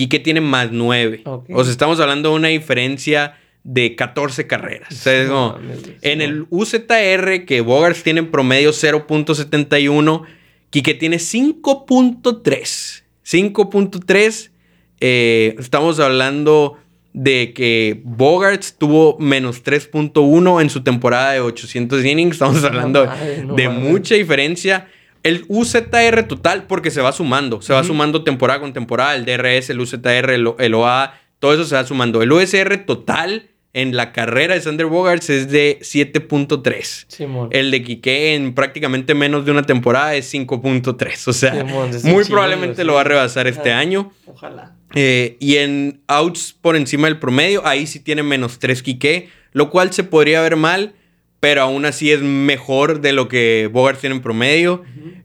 [0.00, 1.20] Quique tiene más 9.
[1.26, 1.50] Ok.
[1.52, 4.88] O sea, estamos hablando de una diferencia de 14 carreras.
[4.90, 8.72] O sea, es No como- mames, güey, en el UZR, que Bogarts tiene en promedio
[8.72, 10.22] 0.71,
[10.70, 13.04] Quique tiene 5.3.
[13.24, 14.50] 5.3.
[15.00, 16.76] eh, estamos hablando
[17.12, 22.34] de que Bogarts tuvo menos 3.1 en su temporada de 800 innings.
[22.36, 24.88] Estamos hablando madre, de mucha diferencia.
[25.22, 29.70] El UZR total, porque se va sumando, se va sumando temporada con temporada, el DRS,
[29.70, 32.22] el UZR, el, el OA, todo eso se va sumando.
[32.22, 37.04] El USR total en la carrera de Sander Bogarts es de 7.3.
[37.08, 37.48] Simón.
[37.52, 41.28] El de Quique en prácticamente menos de una temporada es 5.3.
[41.28, 44.12] O sea, Simón, muy probablemente lo va a rebasar este año.
[44.26, 44.74] Ojalá.
[44.94, 49.70] Eh, y en outs por encima del promedio, ahí sí tiene menos 3 Quique, lo
[49.70, 50.94] cual se podría ver mal,
[51.40, 54.82] pero aún así es mejor de lo que Bogarts tiene en promedio.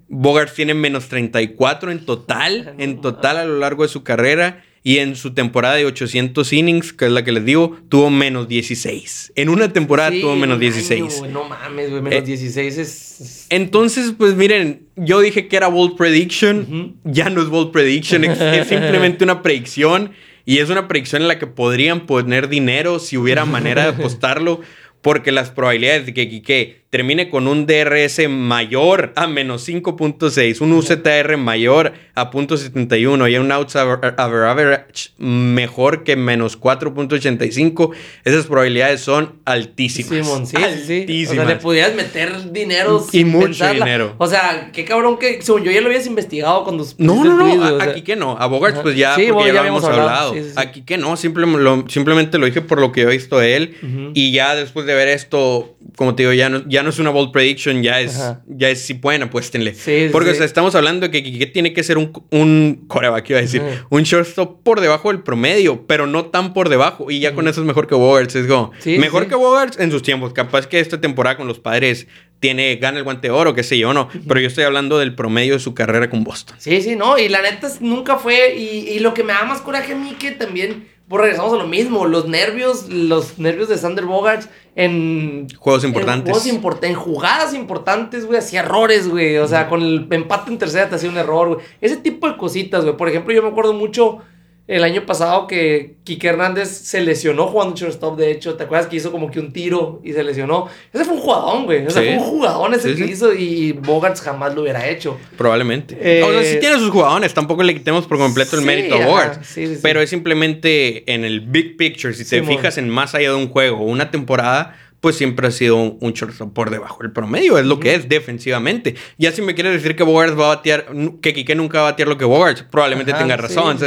[0.07, 4.63] Bogarts tiene menos 34 en total, en total a lo largo de su carrera.
[4.87, 8.47] Y en su temporada de 800 innings, que es la que les digo, tuvo menos
[8.47, 9.33] 16.
[9.35, 11.17] En una temporada Sí, tuvo menos un año, 16.
[11.21, 12.03] güey, no mames, güey.
[12.03, 13.19] Menos Eh, 16 es.
[13.19, 18.25] es- Entonces, pues miren, yo dije que era bold prediction, ya no es bold prediction,
[18.25, 20.11] es, es simplemente una predicción
[20.45, 24.61] y es una predicción en la que podrían poner dinero si hubiera manera de apostarlo,
[25.05, 30.71] porque las probabilidades de que Quique termine con un DRS mayor a menos 5.6, un
[30.71, 37.91] UZR mayor a .71 y un outs aver- average mejor que menos 4.85,
[38.23, 40.25] esas probabilidades son altísimas.
[40.25, 40.65] Simón, sí, sí, sí.
[40.65, 41.47] O sea, Altísimas.
[41.47, 43.83] le pudieras meter dinero Y mucho pensarla.
[43.85, 44.15] dinero.
[44.17, 47.43] O sea, qué cabrón que, según yo, ya lo habías investigado cuando No, no, no,
[47.45, 47.89] tweet, a- o sea.
[47.91, 48.37] aquí que no.
[48.39, 50.09] A Bogarts, pues ya, Sí, porque ya ya habíamos hablado.
[50.29, 50.33] hablado.
[50.55, 53.57] Aquí que no, simple- lo- simplemente lo dije por lo que yo he visto de
[53.57, 53.75] él.
[53.83, 54.11] Ujú.
[54.13, 57.09] Y ya después de ver esto, como te digo, ya no, ya no es una
[57.09, 58.41] bold prediction, ya es, Ajá.
[58.47, 59.73] ya es si pueden, apuéstenle.
[59.75, 60.35] Sí, porque sí.
[60.35, 63.41] o sea, estamos hablando de que Quique tiene que ser un, un coreback, iba a
[63.41, 63.85] decir, Ajá.
[63.89, 67.11] un shortstop por debajo del promedio, pero no tan por debajo.
[67.11, 68.35] Y ya con eso es mejor que Bogarts.
[68.35, 70.31] Es como, Sí, mejor que Bogarts en sus tiempos.
[70.31, 72.07] Capaz que esta temporada con los padres
[72.39, 74.07] tiene, gana el guante de oro, qué sé yo, no.
[74.27, 76.55] Pero yo estoy hablando del promedio de su carrera con Boston.
[76.59, 79.61] Sí, sí, no, y la neta nunca fue, y, y lo que me da más
[79.61, 83.77] coraje a mí que también, pues regresamos a lo mismo, los nervios, los nervios de
[83.77, 85.47] Sander Bogarts en...
[85.59, 86.31] Juegos En, importantes.
[86.31, 89.37] juegos import- en jugadas importantes, güey, hacía errores, güey.
[89.37, 91.59] O sea, con el empate en tercera te hacía un error, güey.
[91.81, 92.97] Ese tipo de cositas, güey.
[92.97, 94.19] Por ejemplo, yo me acuerdo mucho
[94.67, 98.55] el año pasado que Quique Hernández se lesionó jugando shortstop, de hecho.
[98.55, 100.67] ¿Te acuerdas que hizo como que un tiro y se lesionó?
[100.91, 101.85] Ese fue un jugadón, güey.
[101.85, 102.07] O sea, Sí.
[102.09, 103.11] fue un jugadón ese Sí, que sí.
[103.13, 105.17] hizo y Bogarts jamás lo hubiera hecho.
[105.37, 105.95] Probablemente.
[106.01, 109.05] Eh, o sea, sí tiene sus jugadores, tampoco le quitemos por completo el mérito a
[109.05, 109.55] Bogarts.
[109.83, 113.49] Pero es simplemente en el big picture, si te fijas en más allá de un
[113.49, 114.75] juego una temporada,
[115.05, 118.09] pues siempre ha sido un, un shortstop por debajo del promedio, es lo que es
[118.09, 118.95] defensivamente.
[119.19, 120.87] Ya si me quieres decir que Bogarts va a batear,
[121.21, 123.85] que Quique nunca va a batear lo que Bogarts, probablemente Ajá, tenga razón, sí.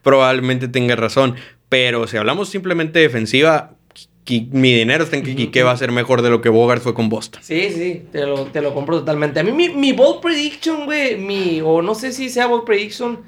[0.00, 1.34] probablemente tenga razón.
[1.68, 3.72] Pero si hablamos simplemente defensiva,
[4.28, 5.34] mi dinero está en que.
[5.34, 7.42] Quique va a ser mejor de lo que Bogarts fue con Boston.
[7.42, 9.40] Sí, sí, te lo, te lo compro totalmente.
[9.40, 13.18] A mí, mi, mi bold prediction, güey, mi, o no sé si sea bold prediction,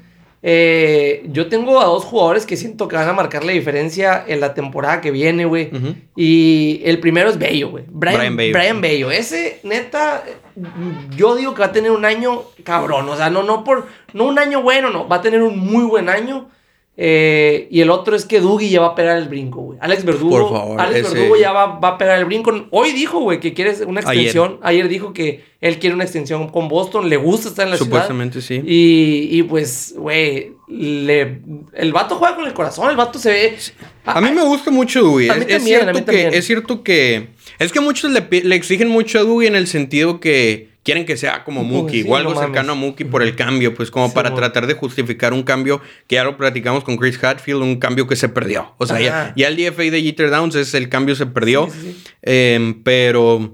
[0.45, 4.41] eh, yo tengo a dos jugadores que siento que van a marcar la diferencia en
[4.41, 5.71] la temporada que viene, güey.
[6.17, 7.85] Y el primero es Bello, güey.
[7.87, 8.53] Brian, Brian Bello.
[8.53, 9.11] Brian Bello.
[9.11, 10.21] Ese, neta,
[11.15, 13.07] yo digo que va a tener un año cabrón.
[13.07, 13.87] O sea, no, no por.
[14.11, 15.07] No un año bueno, no.
[15.07, 16.49] Va a tener un muy buen año.
[16.95, 19.79] Eh, y el otro es que Dougie ya va a pegar el brinco, güey.
[19.81, 20.47] Alex Verdugo.
[20.47, 22.67] Por favor, Alex ese- Verdugo ya va, va a pegar el brinco.
[22.69, 24.59] Hoy dijo, güey, que quiere una extensión.
[24.61, 24.87] Ayer.
[24.87, 27.09] dijo que él quiere una extensión con Boston.
[27.09, 27.89] Le gusta estar en la ciudad.
[27.91, 28.61] Supuestamente sí.
[28.63, 31.39] Y, y pues, güey, le-
[31.73, 32.89] el vato juega con el corazón.
[32.91, 33.55] El vato se ve.
[34.05, 34.99] A mí me gusta mucho.
[34.99, 37.27] A mí Es, es también, a cierto que, es cierto que.
[37.57, 41.17] Es que muchos le, le exigen mucho a Dewey en el sentido que quieren que
[41.17, 42.75] sea como Mookie sí, o algo no cercano a.
[42.75, 46.23] Mookie por el cambio, pues como Sí, para tratar de justificar un cambio que ya
[46.23, 48.73] lo platicamos con Chris Hatfield, un cambio que se perdió.
[48.77, 51.69] O sea, ya, ya el DFA de Jeter Downs es el cambio se perdió.
[51.69, 51.97] Sí.
[52.21, 53.53] Eh, pero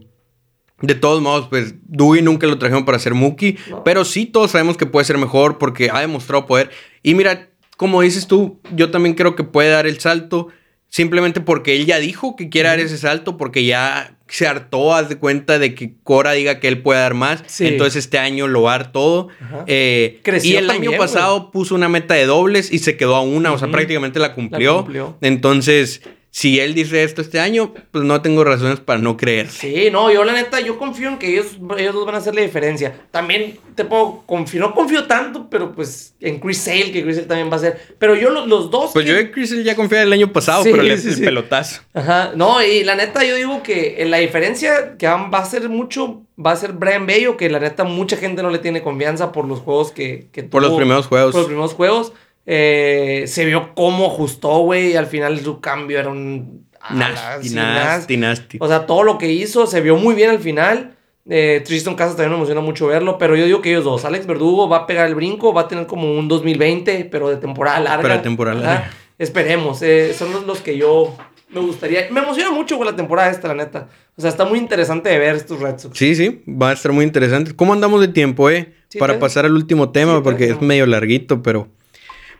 [0.82, 3.58] de todos modos, pues Dewey nunca lo trajeron para ser Mookie.
[3.70, 3.84] No.
[3.84, 6.72] Pero sí todos sabemos que puede ser mejor porque ha demostrado poder.
[7.04, 10.48] Y mira, como dices tú, yo también creo que puede dar el salto.
[10.88, 15.10] Simplemente porque él ya dijo que quiere dar ese salto, porque ya se hartó, haz
[15.10, 17.44] de cuenta de que Cora diga que él puede dar más.
[17.48, 17.68] Sí.
[17.68, 19.30] Entonces este año lo va a dar todo.
[19.68, 23.16] Eh, Creció y el también, año pasado puso una meta de dobles y se quedó
[23.16, 24.84] a una, o sea, prácticamente la cumplió.
[24.84, 25.18] cumplió.
[25.22, 26.02] Entonces,
[26.32, 29.50] si él dice esto este año, pues no tengo razones para no creer.
[29.50, 32.36] Sí, no, yo la neta, yo confío en que ellos, ellos dos van a hacer
[32.36, 32.94] la diferencia.
[33.12, 37.28] También te puedo confiar, no confío tanto, pero pues en Chris Sale, que Chris Sale
[37.28, 37.96] también va a ser.
[37.98, 38.92] Pero yo lo- los dos.
[38.94, 41.16] Pues que- yo de Chris ya confiaba el año pasado, Sí, pero le sí, el
[41.16, 41.22] sí.
[41.24, 41.82] pelotazo.
[41.94, 45.68] Ajá, no, y la neta, yo digo que eh, la diferencia que va a ser
[45.70, 49.32] mucho, va a ser Brian Bello, que la neta, mucha gente no le tiene confianza
[49.32, 51.32] por los juegos que, que Por los primeros juegos.
[51.32, 52.14] Por los primeros juegos.
[52.52, 56.68] Eh, se vio cómo ajustó, güey, y al final su cambio era un.
[56.90, 58.58] Nasty, nasty, nasty.
[58.60, 60.96] O sea, todo lo que hizo se vio muy bien al final.
[61.30, 64.26] Eh, Tristan Casas también me emociona mucho verlo, pero yo digo que ellos dos, Alex
[64.26, 67.80] Verdugo va a pegar el brinco, va a tener como un 2020, pero de temporada
[67.82, 68.02] larga.
[68.02, 68.92] Pero de temporada larga.
[69.20, 71.16] Esperemos, eh, son los, los que yo
[71.52, 72.08] me gustaría.
[72.10, 73.90] Me emociona mucho con la temporada esta, la neta.
[74.18, 75.96] O sea, está muy interesante de ver estos Red Sox.
[76.00, 77.56] Sí, sí, va a estar muy interesante.
[77.56, 78.74] ¿Cómo andamos de tiempo, eh?
[78.88, 81.68] Sí, Para pero- pasar al último tema, Sí, porque es medio larguito, pero...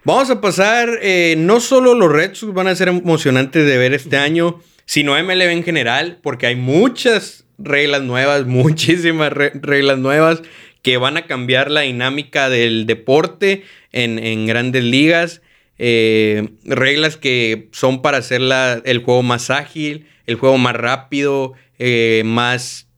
[0.06, 3.94] Vamos a pasar, eh, no solo los Red Sox van a ser emocionantes de ver
[3.94, 10.42] este año, sino MLB en general, porque hay muchas reglas nuevas, muchísimas reglas nuevas
[10.82, 15.42] que van a cambiar la dinámica del deporte en, grandes ligas.
[15.78, 18.42] Eh, reglas que son para hacer
[18.86, 22.89] el juego más ágil, el juego más rápido, eh, más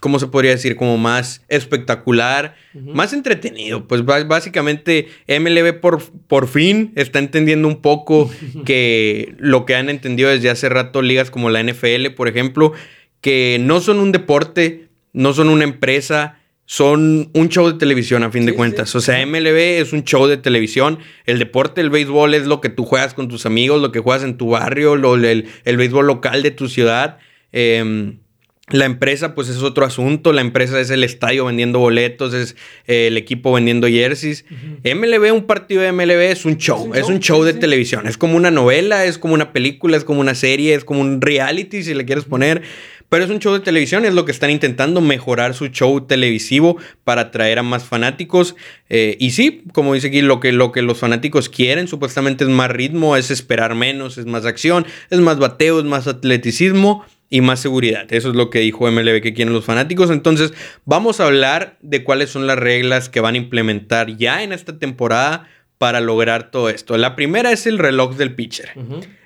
[0.00, 0.76] ¿cómo se podría decir?
[0.76, 3.86] Como más espectacular, más entretenido.
[3.86, 8.30] Pues básicamente MLB por, por fin está entendiendo un poco
[8.64, 12.72] que lo que han entendido desde hace rato ligas como la NFL, por ejemplo,
[13.20, 18.30] que no son un deporte, no son una empresa, son un show de televisión a
[18.30, 18.94] fin de cuentas.
[18.94, 21.00] O sea, MLB es un show de televisión.
[21.26, 24.22] El deporte, el béisbol es lo que tú juegas con tus amigos, lo que juegas
[24.22, 27.18] en tu barrio, lo, el, el béisbol local de tu ciudad.
[27.50, 28.14] Eh,
[28.72, 30.32] la empresa, pues es otro asunto.
[30.32, 32.56] La empresa es el estadio vendiendo boletos, es
[32.86, 34.44] eh, el equipo vendiendo jerseys.
[34.84, 38.06] MLB, un partido de MLB es un show, es un show, de televisión.
[38.06, 41.20] Es como una novela, es como una película, es como una serie, es como un
[41.20, 42.62] reality, si le quieres poner.
[43.08, 46.76] Pero es un show de televisión, es lo que están intentando mejorar su show televisivo
[47.02, 48.54] para atraer a más fanáticos.
[48.88, 52.50] Eh, y sí, como dice aquí, lo que, lo que los fanáticos quieren supuestamente es
[52.50, 57.40] más ritmo, es esperar menos, es más acción, es más bateo, es más atleticismo y
[57.40, 58.12] más seguridad.
[58.12, 60.10] Eso es lo que dijo MLB que quieren los fanáticos.
[60.10, 60.52] Entonces,
[60.84, 64.78] vamos a hablar de cuáles son las reglas que van a implementar ya en esta
[64.78, 66.98] temporada para lograr todo esto.
[66.98, 68.72] La primera es el reloj del pitcher.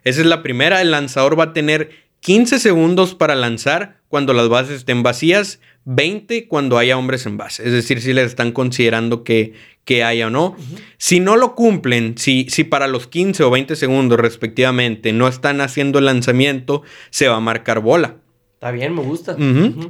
[0.04, 0.82] Esa es la primera.
[0.82, 1.90] El lanzador va a tener
[2.20, 7.66] 15 segundos para lanzar cuando las bases estén vacías, 20 cuando haya hombres en base.
[7.66, 9.54] Es decir, si les están considerando que,
[9.84, 10.56] que haya o no.
[10.98, 15.60] Si no lo cumplen, si, si para los 15 o 20 segundos respectivamente no están
[15.60, 18.16] haciendo el lanzamiento, se va a marcar bola.
[18.64, 19.36] Está bien, me gusta.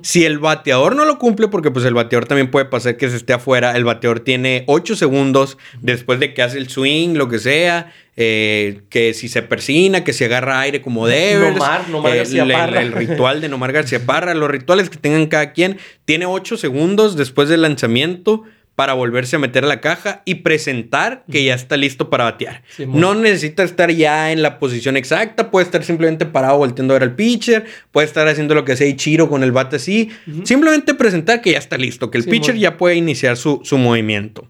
[0.02, 3.14] Si el bateador no lo cumple, porque pues el bateador también puede pasar que se
[3.14, 7.38] esté afuera, el bateador tiene 8 segundos después de que hace el swing, lo que
[7.38, 11.52] sea, eh, que si se persina, que se agarra aire como debe.
[11.52, 12.82] Nomar, Nomar García Parra.
[12.82, 17.14] El, ritual de Nomar García Parra, los rituales que tengan cada quien, tiene 8 segundos
[17.14, 18.42] después del lanzamiento
[18.74, 22.62] para volverse a meter a la caja y presentar que ya está listo para batear.
[22.88, 27.08] no necesita estar ya en la posición exacta, puede estar simplemente parado volteando a ver
[27.08, 30.10] al pitcher, puede estar haciendo lo que sea Chiro con el bate así,
[30.44, 34.48] simplemente presentar que ya está listo, que el pitcher ya puede iniciar su, movimiento.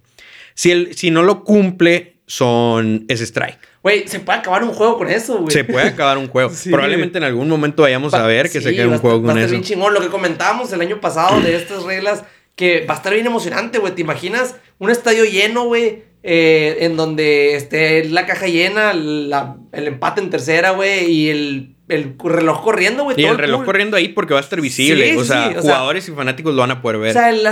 [0.55, 3.59] Si, el, si no lo cumple, son es strike.
[3.83, 5.51] Güey, se puede acabar un juego con eso, güey.
[5.51, 6.51] Se puede acabar un juego.
[6.71, 9.51] Probablemente en algún momento vayamos a ver que se quede un juego con eso.
[9.51, 9.93] Bien chingón.
[9.93, 12.25] Lo que comentábamos el año pasado de estas reglas
[12.57, 13.95] que va a estar bien emocionante, güey.
[13.95, 16.05] ¿Te imaginas un estadio lleno, güey?
[16.27, 22.63] Eh, en donde esté la caja llena, el empate en tercera, güey, y el, reloj
[22.63, 23.21] corriendo, güey.
[23.21, 25.17] Y el reloj corriendo ahí porque va a estar visible.
[25.19, 27.11] o, sea, jugadores y fanáticos lo van a poder ver.
[27.11, 27.47] O sea, el,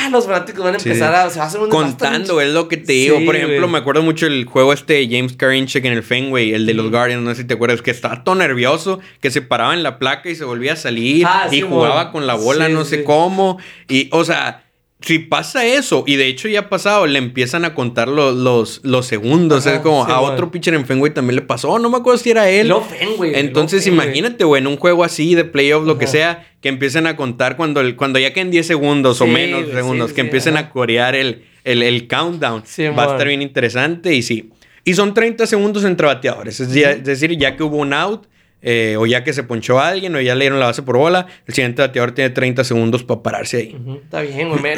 [0.00, 1.30] ah, los fanáticos van a empezar a.
[1.30, 3.24] Se va a hacer un Contando, es lo que te digo.
[3.24, 6.66] Por ejemplo, me acuerdo mucho el juego este de James Karinchek en el Fenway, el
[6.66, 9.74] de los Guardians, no sé si te acuerdas, que estaba todo nervioso, que se paraba
[9.74, 12.84] en la placa y se volvía a salir ah, y jugaba con la bola, no
[12.84, 13.58] sé cómo.
[13.88, 14.64] Y, o sea
[15.02, 19.06] si pasa eso, y de hecho ya ha pasado, le empiezan a contar los, los,
[19.06, 19.64] segundos.
[19.64, 21.78] es como a otro pitcher en Fenway también le pasó.
[21.78, 22.68] No me acuerdo si era él.
[22.68, 23.32] Lo Fenway.
[23.34, 27.16] Entonces, imagínate, güey, en un juego así de playoff, lo que sea, que empiecen a
[27.16, 31.14] contar cuando, el, cuando ya queden 10 segundos o menos segundos, que empiecen a corear
[31.14, 32.62] el, el, countdown.
[32.98, 34.50] Va a estar bien interesante y sí.
[34.84, 36.60] Y son 30 segundos entre bateadores.
[36.60, 38.26] Es, decir, ya que hubo un out
[38.62, 40.96] eh, o ya que se ponchó a alguien, o ya le dieron la base por
[40.96, 43.76] bola, el siguiente bateador tiene 30 segundos para pararse ahí.
[44.02, 44.72] Está bien, güey.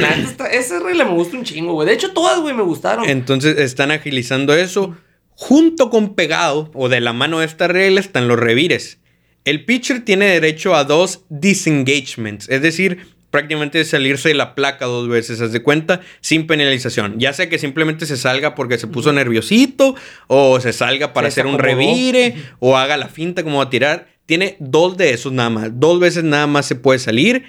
[0.52, 1.88] esa regla me gusta un chingo, güey.
[1.88, 3.08] De hecho, todas, güey, me gustaron.
[3.08, 4.96] Entonces, están agilizando eso.
[5.34, 8.98] Junto con pegado, o de la mano de esta regla, están los revires.
[9.44, 15.08] El pitcher tiene derecho a dos disengagements, es decir, prácticamente salirse de la placa dos
[15.08, 17.18] veces, haz de cuenta, sin penalización.
[17.18, 19.96] Ya sea que simplemente se salga porque se puso nerviosito,
[20.28, 24.08] o se salga para hacer un revire, o haga la finta como va a tirar.
[24.26, 25.70] Tiene dos de esos nada más.
[25.80, 27.44] Dos veces nada más se puede salir.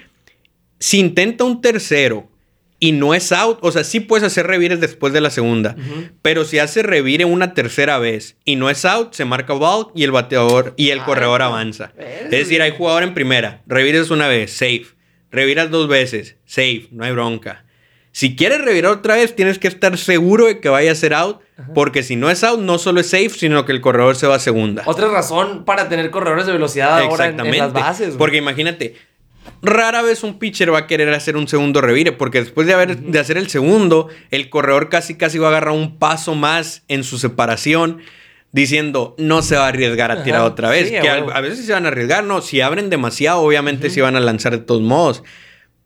[0.80, 2.30] Si intenta un tercero
[2.80, 5.76] y no es out, o sea, sí puedes hacer revires después de la segunda,
[6.22, 10.02] pero si hace revire una tercera vez y no es out, se marca ball y
[10.04, 11.92] el bateador y el corredor avanza.
[11.98, 14.93] Es decir, hay jugador en primera, revires una vez, safe
[15.34, 17.64] reviras dos veces, safe, no hay bronca.
[18.12, 21.40] Si quieres revirar otra vez, tienes que estar seguro de que vaya a ser out,
[21.74, 24.36] porque si no es out, no solo es safe, sino que el corredor se va
[24.36, 24.84] a segunda.
[24.86, 28.14] Otra razón para tener corredores de velocidad ahora en, las bases.
[28.16, 28.94] Porque imagínate,
[29.62, 32.96] rara vez un pitcher va a querer hacer un segundo revire, porque después de, haber,
[32.98, 37.02] de hacer el segundo, el corredor casi casi va a agarrar un paso más en
[37.02, 37.98] su separación
[38.54, 40.88] diciendo no se va a arriesgar a tirar otra vez.
[40.88, 42.40] que a, veces se van a arriesgar, no.
[42.40, 45.24] Si abren demasiado, obviamente se van a lanzar de todos modos.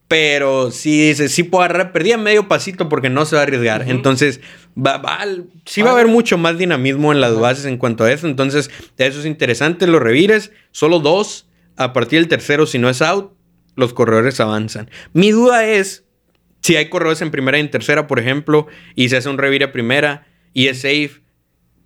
[0.06, 3.88] Pero sí dice, sí puedo agarrar, perdía medio pasito porque no se va a arriesgar.
[3.88, 4.42] Entonces,
[4.76, 5.18] va, va,
[5.64, 8.26] sí va a haber mucho más dinamismo en las bases en cuanto a eso.
[8.26, 9.86] Entonces, eso es interesante.
[9.86, 11.46] Los revires, solo dos.
[11.76, 13.32] A partir del tercero, si no es out,
[13.76, 14.90] los corredores avanzan.
[15.14, 16.04] Mi duda es
[16.60, 19.66] si hay corredores en primera y en tercera, por ejemplo, y se hace un revire
[19.66, 21.22] a primera y es safe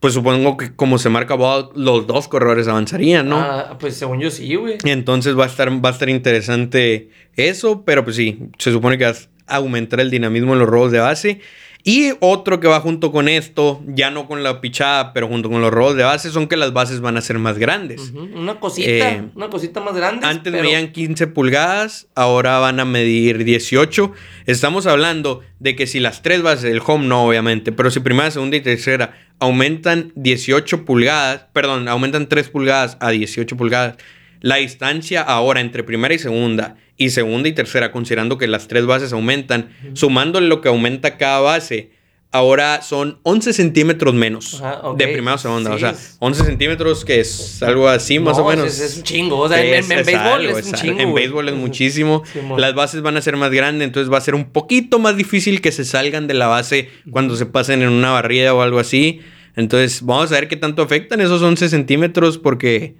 [0.02, 3.38] pues supongo que como se marca ball, los dos corredores avanzarían, ¿no?
[3.38, 4.78] Ah, pues según yo sí, güey.
[4.82, 9.04] Entonces va a estar, va a estar interesante eso, pero pues sí, se supone que
[9.04, 9.14] va
[9.46, 11.40] a aumentar el dinamismo en los robos de base.
[11.84, 15.60] Y otro que va junto con esto, ya no con la pichada, pero junto con
[15.60, 18.12] los robos de base, son que las bases van a ser más grandes.
[18.12, 20.26] Una cosita, eh, una cosita más grande.
[20.26, 24.12] Antes medían 15 pulgadas, ahora van a medir 18.
[24.46, 28.32] Estamos hablando de que si las tres bases, el home no, obviamente, pero si primera,
[28.32, 29.12] segunda y tercera
[29.42, 33.96] aumentan 18 pulgadas, perdón, aumentan 3 pulgadas a 18 pulgadas,
[34.40, 38.86] la distancia ahora entre primera y segunda y segunda y tercera, considerando que las tres
[38.86, 41.90] bases aumentan, sumándole lo que aumenta cada base,
[42.32, 44.60] ahora son 11 centímetros menos
[44.96, 45.74] de primera a segunda.
[45.74, 48.78] O sea, 11 centímetros, que es algo así más o menos.
[48.78, 49.38] Es, un chingo.
[49.38, 51.00] O sea, en, béisbol es, un chingo.
[51.00, 52.22] En béisbol es muchísimo.
[52.56, 55.60] las bases van a ser más grandes, entonces va a ser un poquito más difícil
[55.60, 59.20] que se salgan de la base cuando se pasen en una barrida o algo así.
[59.54, 62.96] Entonces, vamos a ver qué tanto afectan esos 11 centímetros porque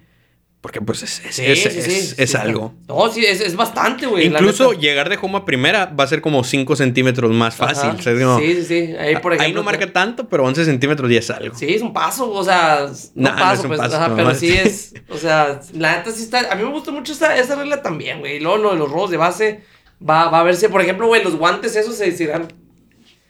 [0.63, 2.73] porque pues es, es, es, algo.
[2.87, 4.27] No, sí, es, bastante, güey.
[4.27, 7.91] Incluso llegar de home a primera va a ser como 5 centímetros más fácil.
[7.99, 8.95] sí, sí, sí.
[8.95, 11.53] Ahí, por ejemplo, ahí no marca tanto, pero 11 centímetros ya es algo.
[11.53, 13.81] Sí, es un paso, o sea, no paso, pues,
[14.15, 17.35] pero sí es, o sea, la neta sí está, a mí me gusta mucho esa,
[17.35, 18.37] esa regla también, güey.
[18.37, 19.63] Y luego lo de los robos de base
[19.99, 22.47] va, va a verse, por ejemplo, güey, los guantes esos se irán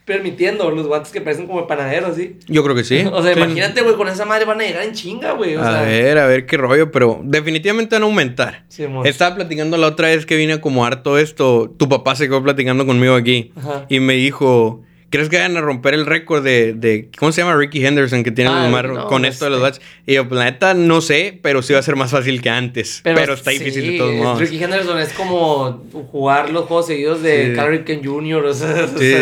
[0.05, 2.37] permitiendo los guantes que parecen como panaderos, ¿sí?
[2.47, 3.05] Yo creo que sí.
[3.11, 5.55] o sea, imagínate, güey, con esa madre van a llegar en chinga, güey.
[5.55, 8.63] a ver, a ver qué rollo, pero definitivamente van a aumentar.
[8.67, 11.73] Sí, Estaba platicando la otra vez que vine a acomodar todo esto.
[11.77, 13.51] Tu papá se quedó platicando conmigo aquí
[13.89, 14.81] y me dijo
[15.13, 18.31] ¿Crees que vayan a romper el récord de, de, ¿Cómo se llama Ricky Henderson que
[18.31, 19.79] tiene el número con esto de los bats?
[20.07, 22.49] Y yo, pues la neta, no sé, pero sí va a ser más fácil que
[22.49, 23.01] antes.
[23.03, 24.39] Pero, está difícil de todos modos.
[24.39, 27.55] Ricky Henderson es como jugar los juegos seguidos de sí.
[27.55, 28.43] Carl Jr.
[28.43, 29.13] O sea, sí.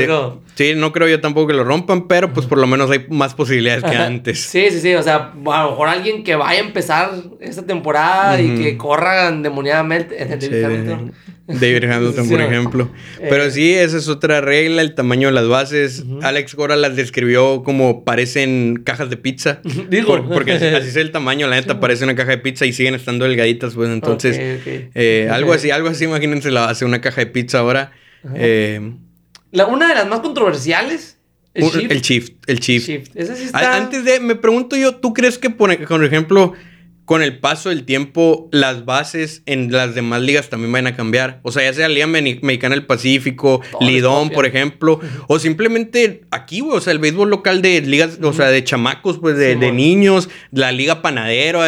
[0.55, 3.33] sí, no creo yo tampoco que lo rompan, pero pues por lo menos hay más
[3.33, 4.43] posibilidades que antes.
[4.43, 4.95] Sí, sí, sí.
[4.95, 7.11] O sea, a lo mejor alguien que vaya a empezar
[7.41, 10.23] esta temporada y que corra endemoniadamente.
[10.23, 12.89] En David Hamilton, por ejemplo.
[13.19, 13.51] Pero eh.
[13.51, 15.80] sí, esa es otra regla, el tamaño de las bases.
[16.21, 19.61] Alex Gora las describió como parecen cajas de pizza.
[19.89, 20.27] Digo.
[20.29, 23.25] porque así, es el tamaño, la neta, parece una caja de pizza y siguen estando
[23.25, 24.37] delgaditas, pues entonces...
[24.39, 27.91] Eh, algo así, algo así, imagínense la base, una caja de pizza ahora.
[28.35, 28.93] Eh,
[29.51, 31.17] la, una de las más controversiales
[31.53, 31.91] el shift.
[32.47, 33.15] El shift.
[33.15, 33.55] El shift.
[33.55, 36.53] Antes de, me pregunto yo, ¿tú crees que, por ejemplo,
[37.11, 41.41] con el paso del tiempo, las bases en las demás ligas también van a cambiar.
[41.43, 46.77] O sea, ya sea Liga Mexicana del Pacífico, Lidón, por ejemplo, o simplemente aquí, güey,
[46.77, 50.71] o sea, el béisbol local de ligas, o sea, de chamacos, pues, de, niños, la
[50.71, 51.59] Liga Panadero,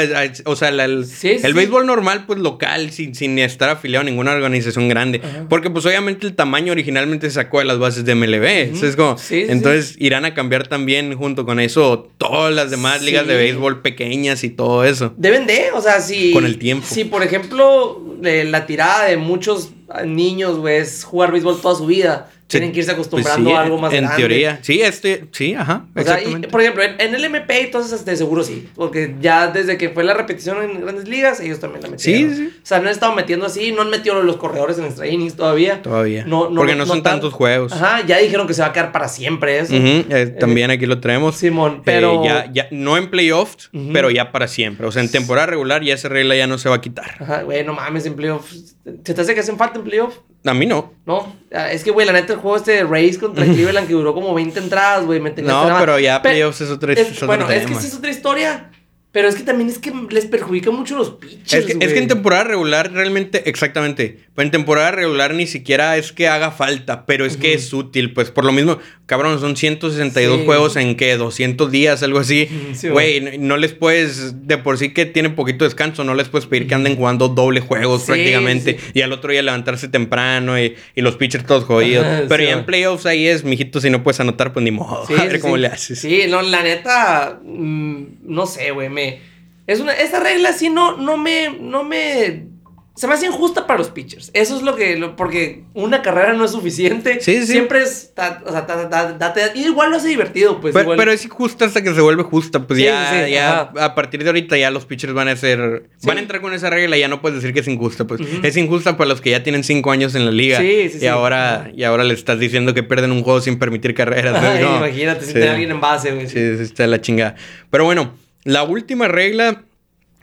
[0.45, 5.19] o sea, el, béisbol normal, pues, local, sin, sin estar afiliado a ninguna organización grande.
[5.49, 8.45] Porque, pues, obviamente el tamaño originalmente se sacó de las bases de MLB.
[8.45, 13.35] Entonces, como, entonces irán a cambiar también junto con eso todas las demás ligas de
[13.35, 16.31] béisbol pequeñas y todo eso vende, o sea, si...
[16.31, 16.85] Con el tiempo.
[16.89, 19.71] Si, por ejemplo, la tirada de muchos
[20.05, 22.29] niños, güey, es jugar béisbol toda su vida.
[22.59, 24.15] Tienen que irse acostumbrando pues a algo más en grande.
[24.15, 25.85] En teoría, sí, este, sí, ajá.
[25.95, 28.69] O sea, por ejemplo, en, el MP, entonces, de seguro sí.
[28.75, 32.35] Porque ya desde que fue la repetición en grandes ligas, ellos también la metieron.
[32.35, 32.53] Sí, sí.
[32.61, 35.35] O sea, no han estado metiendo así, no han metido los corredores en extra innings
[35.35, 35.81] todavía.
[35.81, 36.25] Todavía.
[36.25, 37.73] No, no, porque no, son tantos juegos.
[37.73, 39.73] Ajá, ya dijeron que se va a quedar para siempre eso.
[39.73, 41.35] Eh, también aquí lo traemos.
[41.35, 42.23] Simón, eh, pero.
[42.23, 44.87] ya, ya, no en playoffs, pero ya para siempre.
[44.87, 47.15] O sea, en temporada regular ya esa regla ya no se va a quitar.
[47.19, 48.75] Ajá, güey, no mames, en playoffs.
[49.03, 50.19] ¿Se te hace que hacen falta en playoffs?
[50.45, 50.93] A mí no.
[51.05, 53.93] No, ah, es que, güey, la neta, el juego este de Race contra Cleveland que
[53.93, 55.19] duró como 20 entradas, güey.
[55.19, 58.69] No, pero ya playoffs es otra, es, Bueno, es que esa es otra historia.
[59.13, 61.53] Pero es que también es que les perjudica mucho los pitchers.
[61.53, 64.25] Es que, es que en temporada regular realmente, exactamente.
[64.35, 68.13] Pues en temporada regular ni siquiera es que haga falta, pero es que es útil.
[68.13, 72.49] Pues por lo mismo, cabrón, son 162 juegos en que 200 días, algo así.
[72.83, 76.67] Güey, no les puedes, de por sí que tienen poquito descanso, no les puedes pedir
[76.67, 78.79] que anden jugando doble juegos prácticamente.
[78.93, 82.05] Y al otro día levantarse temprano y, los pitchers todos jodidos.
[82.27, 85.05] pero ya en playoffs ahí es, mijito, si no puedes anotar, pues ni modo.
[85.17, 85.99] a ver cómo le haces.
[85.99, 89.33] Sí, no, la neta, mm, no sé, güey, me
[89.65, 92.47] es una, esa regla sí no, no me, no me
[92.95, 94.29] se me hace injusta para los pitchers.
[94.35, 94.95] Eso es lo que.
[94.97, 97.19] lo- porque una carrera no es suficiente.
[97.21, 97.47] Sí, sí.
[97.53, 98.11] Siempre es.
[98.13, 100.73] ta- o sea, ta- ta- igual lo hace divertido, pues.
[100.73, 100.97] Pero, igual.
[100.99, 102.67] pero es injusta hasta que se vuelve justa.
[102.67, 105.89] Pues Sí, ya, ya a partir de ahorita ya los pitchers van a ser.
[106.03, 108.05] Van a entrar con esa regla y ya no puedes decir que es injusta.
[108.05, 110.59] Pues es injusta para los que ya tienen cinco años en la liga.
[110.59, 111.07] Sí, sí, y sí.
[111.07, 114.35] ahora, y ahora le estás diciendo que pierden un juego sin permitir carreras.
[114.39, 114.77] Ay, ¿no?
[114.77, 116.27] imagínate si tiene alguien en base, güey.
[116.27, 117.33] Sí, sí, está la chingada.
[117.71, 118.13] Pero bueno,
[118.43, 119.63] la última regla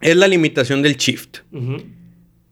[0.01, 1.39] es la limitación del shift.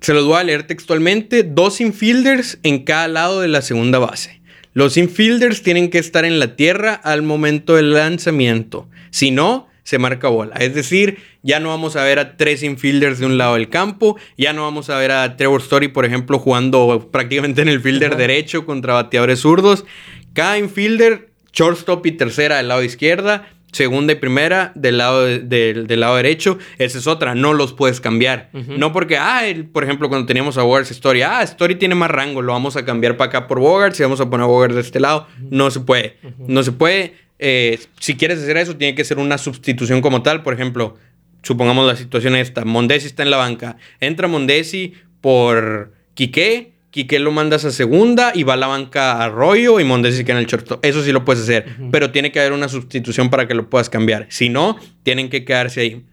[0.01, 1.42] Se los voy a leer textualmente.
[1.42, 4.40] Dos infielders en cada lado de la segunda base.
[4.72, 8.88] Los infielders tienen que estar en la tierra al momento del lanzamiento.
[9.11, 10.55] Si no, se marca bola.
[10.57, 14.18] Es decir, ya no vamos a ver a tres infielders de un lado del campo.
[14.36, 18.11] Ya no vamos a ver a Trevor Story, por ejemplo, jugando prácticamente en el fielder
[18.11, 18.18] Ajá.
[18.18, 19.86] derecho contra bateadores zurdos.
[20.34, 23.49] Cada infielder, shortstop y tercera del lado izquierda.
[23.72, 26.58] Segunda y primera del lado, de- del- del lado derecho.
[26.78, 28.48] Esa es otra, no los puedes cambiar.
[28.78, 32.10] No porque, ah, el- por ejemplo, cuando teníamos a Bogarts Story, ah, Story tiene más
[32.10, 34.74] rango, lo vamos a cambiar para acá por Bogarts y vamos a poner a Bogarts
[34.74, 35.26] de este lado.
[35.50, 36.16] No se puede.
[36.38, 37.14] No se puede.
[37.38, 40.42] Eh, si quieres hacer eso, tiene que ser una sustitución como tal.
[40.42, 40.96] Por ejemplo,
[41.42, 43.76] supongamos la situación esta: Mondesi está en la banca.
[44.00, 46.72] Entra Mondesi por Quique.
[46.91, 50.36] Quique lo mandas a segunda y va a la banca a Arroyo y Mondesi queda
[50.39, 50.82] en el shortstop.
[50.84, 53.91] Eso sí lo puedes hacer, pero tiene que haber una sustitución para que lo puedas
[53.91, 54.26] cambiar.
[54.30, 56.05] Si no, tienen que quedarse ahí.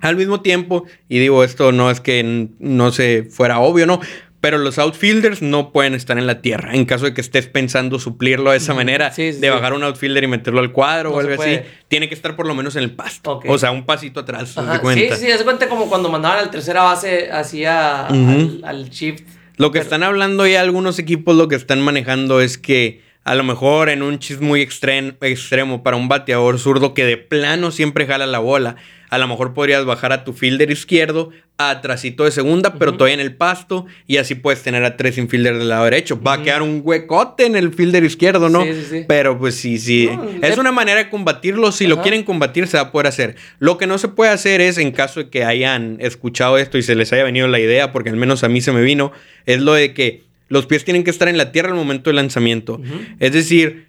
[0.00, 4.00] Al mismo tiempo, y digo esto no es que no se fuera obvio, ¿no?
[4.40, 6.72] Pero los outfielders no pueden estar en la tierra.
[6.74, 9.52] En caso de que estés pensando suplirlo de esa manera, Sí, sí, de sí.
[9.52, 11.58] bajar un outfielder y meterlo al cuadro No o se algo así,
[11.88, 13.40] tiene que estar por lo menos en el pasto.
[13.48, 14.54] O sea, un pasito atrás,
[14.94, 19.37] Sí, sí, de cuenta como cuando mandaban al tercera base al, al shift.
[19.58, 23.34] Lo que Pero- están hablando ya algunos equipos, lo que están manejando es que a
[23.34, 27.70] lo mejor en un chis muy extrem- extremo para un bateador zurdo que de plano
[27.70, 28.76] siempre jala la bola,
[29.10, 31.30] a lo mejor podrías bajar a tu fielder izquierdo
[31.60, 35.18] a trasito de segunda, pero todavía en el pasto y así puedes tener a tres
[35.18, 36.20] infielders del lado derecho.
[36.22, 38.62] Va a quedar un huecote en el fielder izquierdo, ¿no?
[38.64, 39.04] Sí, sí, sí.
[39.08, 40.08] Pero pues sí, sí.
[40.12, 41.72] No, es de- una manera de combatirlo.
[41.72, 43.34] Si lo quieren combatir, se va a poder hacer.
[43.58, 46.82] Lo que no se puede hacer es, en caso de que hayan escuchado esto y
[46.82, 49.10] se les haya venido la idea, porque al menos a mí se me vino,
[49.46, 52.16] es lo de que los pies tienen que estar en la tierra al momento del
[52.16, 52.80] lanzamiento.
[53.18, 53.88] Es decir,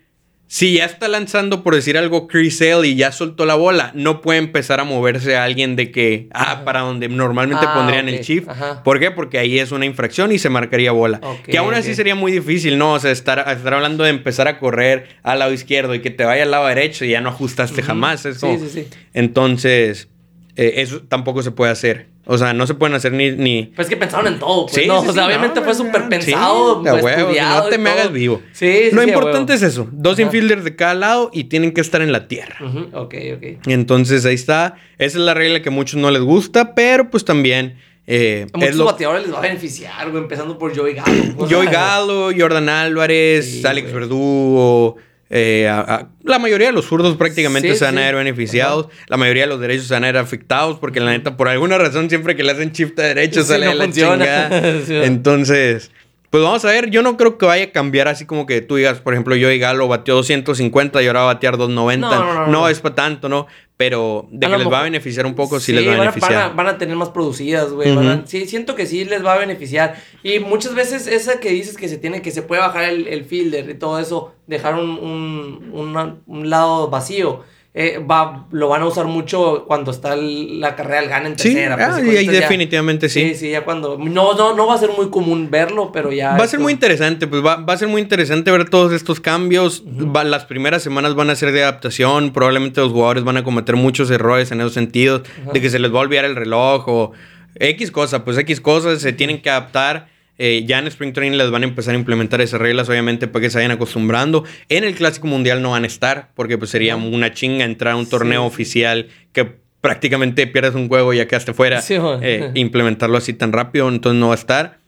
[0.51, 4.19] si ya está lanzando, por decir algo, Chris Sale y ya soltó la bola, no
[4.19, 6.65] puede empezar a moverse a alguien de que, ah, Ajá.
[6.65, 8.49] para donde normalmente Ah, pondrían el shift.
[8.49, 8.81] Ajá.
[8.83, 9.11] ¿Por qué?
[9.11, 11.21] Porque ahí es una infracción y se marcaría bola.
[11.45, 12.93] Que aún así sería muy difícil, ¿no?
[12.93, 16.23] O sea, estar, estar hablando de empezar a correr al lado izquierdo y que te
[16.25, 18.25] vaya al lado derecho y ya no ajustaste jamás.
[18.25, 18.87] Es Sí, como- sí, sí.
[19.13, 20.07] Entonces,
[20.55, 22.07] eh, eso tampoco se puede hacer.
[22.31, 23.31] O sea, no se pueden hacer ni...
[23.31, 23.63] ni...
[23.75, 25.65] Pues es que pensaron en todo, pues, Sí, no, sí, o sea, sí, obviamente no,
[25.65, 28.41] fue súper pensado, de huevo, estudiado no te me hagas vivo.
[28.51, 29.87] Sí, sí, Lo importante es eso.
[29.91, 30.21] Dos Ajá.
[30.21, 32.57] infielders de cada lado y tienen que estar en la tierra.
[32.63, 33.65] Ujú, Ok, ok.
[33.67, 34.75] Entonces ahí está.
[34.99, 37.77] Esa es la regla que a muchos no les gusta, pero pues también...
[38.05, 41.33] eh, A muchos bateadores les va a beneficiar, güey, empezando por Joey Gallo.
[41.37, 44.01] Joey sea, Galo, Jordan Álvarez, Alex güey.
[44.01, 44.97] Verdugo.
[45.29, 48.01] Eh, a- a- la mayoría de los zurdos prácticamente Sí, se van sí.
[48.01, 48.87] a ver beneficiados.
[49.07, 50.79] La mayoría de los derechos se van a ver afectados.
[50.79, 53.65] Porque la neta, por alguna razón, siempre que le hacen shift a derecho Sí, sale
[53.67, 54.25] no la funciona.
[54.25, 54.73] chingada.
[54.87, 54.95] Sí.
[54.95, 55.91] Entonces,
[56.31, 56.89] pues vamos a ver.
[56.89, 59.59] Yo no creo que vaya a cambiar así como que tú digas, por ejemplo, Joey
[59.59, 62.07] Galo batió 250 y ahora va a batear 290.
[62.09, 62.69] No, no, no, no.
[62.69, 63.47] es para tanto, ¿no?
[63.79, 66.33] Pero de A que les va a beneficiar un poco, sí, les va a beneficiar.
[66.33, 67.87] Van a, van a tener más producidas, güey.
[68.25, 69.95] Sí, siento que sí les va a beneficiar.
[70.21, 73.23] Y muchas veces esa que dices que se tiene, que se puede bajar el, el
[73.23, 77.45] fielder y todo eso, dejar un, un, una- un lado vacío.
[77.75, 81.37] Eh, va, lo van a usar mucho cuando está el- la carrera del gana en
[81.37, 81.75] Sí, tercera.
[81.79, 83.29] ah, pues, y ya- definitivamente sí.
[83.29, 83.97] Sí, sí, ya cuando.
[83.97, 86.35] No, no, no va a ser muy común verlo, pero ya.
[86.35, 89.19] Va a ser muy interesante, pues va, va a ser muy interesante ver todos estos
[89.19, 89.83] cambios.
[89.85, 92.31] Va- las primeras semanas van a ser de adaptación.
[92.33, 95.21] Probablemente los jugadores van a cometer muchos errores en esos sentidos.
[95.53, 97.11] De que se les va a olvidar el reloj o
[97.55, 100.07] X cosa, pues X cosas se tienen que adaptar.
[100.39, 103.43] Eh, ya en Spring Training les van a empezar a implementar esas reglas, obviamente, para
[103.43, 104.45] que se vayan acostumbrando.
[104.69, 107.97] En el Clásico Mundial no van a estar, porque pues sería una chinga entrar a
[107.97, 108.47] un torneo Sí.
[108.47, 111.81] oficial que prácticamente pierdes un juego y ya quedaste fuera.
[111.81, 111.95] Sí.
[112.21, 114.78] Eh, implementarlo así tan rápido, entonces no va a estar.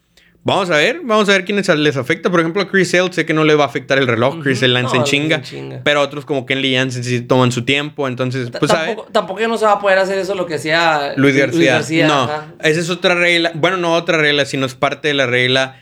[0.43, 2.31] Vamos a ver, vamos a ver quiénes les afecta.
[2.31, 4.41] Por ejemplo, a Chris Sale sé que no le va a afectar el reloj.
[4.41, 5.81] Chris Sale lanza No, en chinga.
[5.83, 8.07] Pero otros como Kenley Jansen sí toman su tiempo.
[8.07, 8.71] Entonces, pues
[9.11, 12.07] tampoco, no se va a poder hacer eso lo que hacía Luis García.
[12.07, 12.47] no, ajá.
[12.63, 13.51] esa es otra regla.
[13.53, 15.79] Bueno, no otra regla, sino es parte de la regla.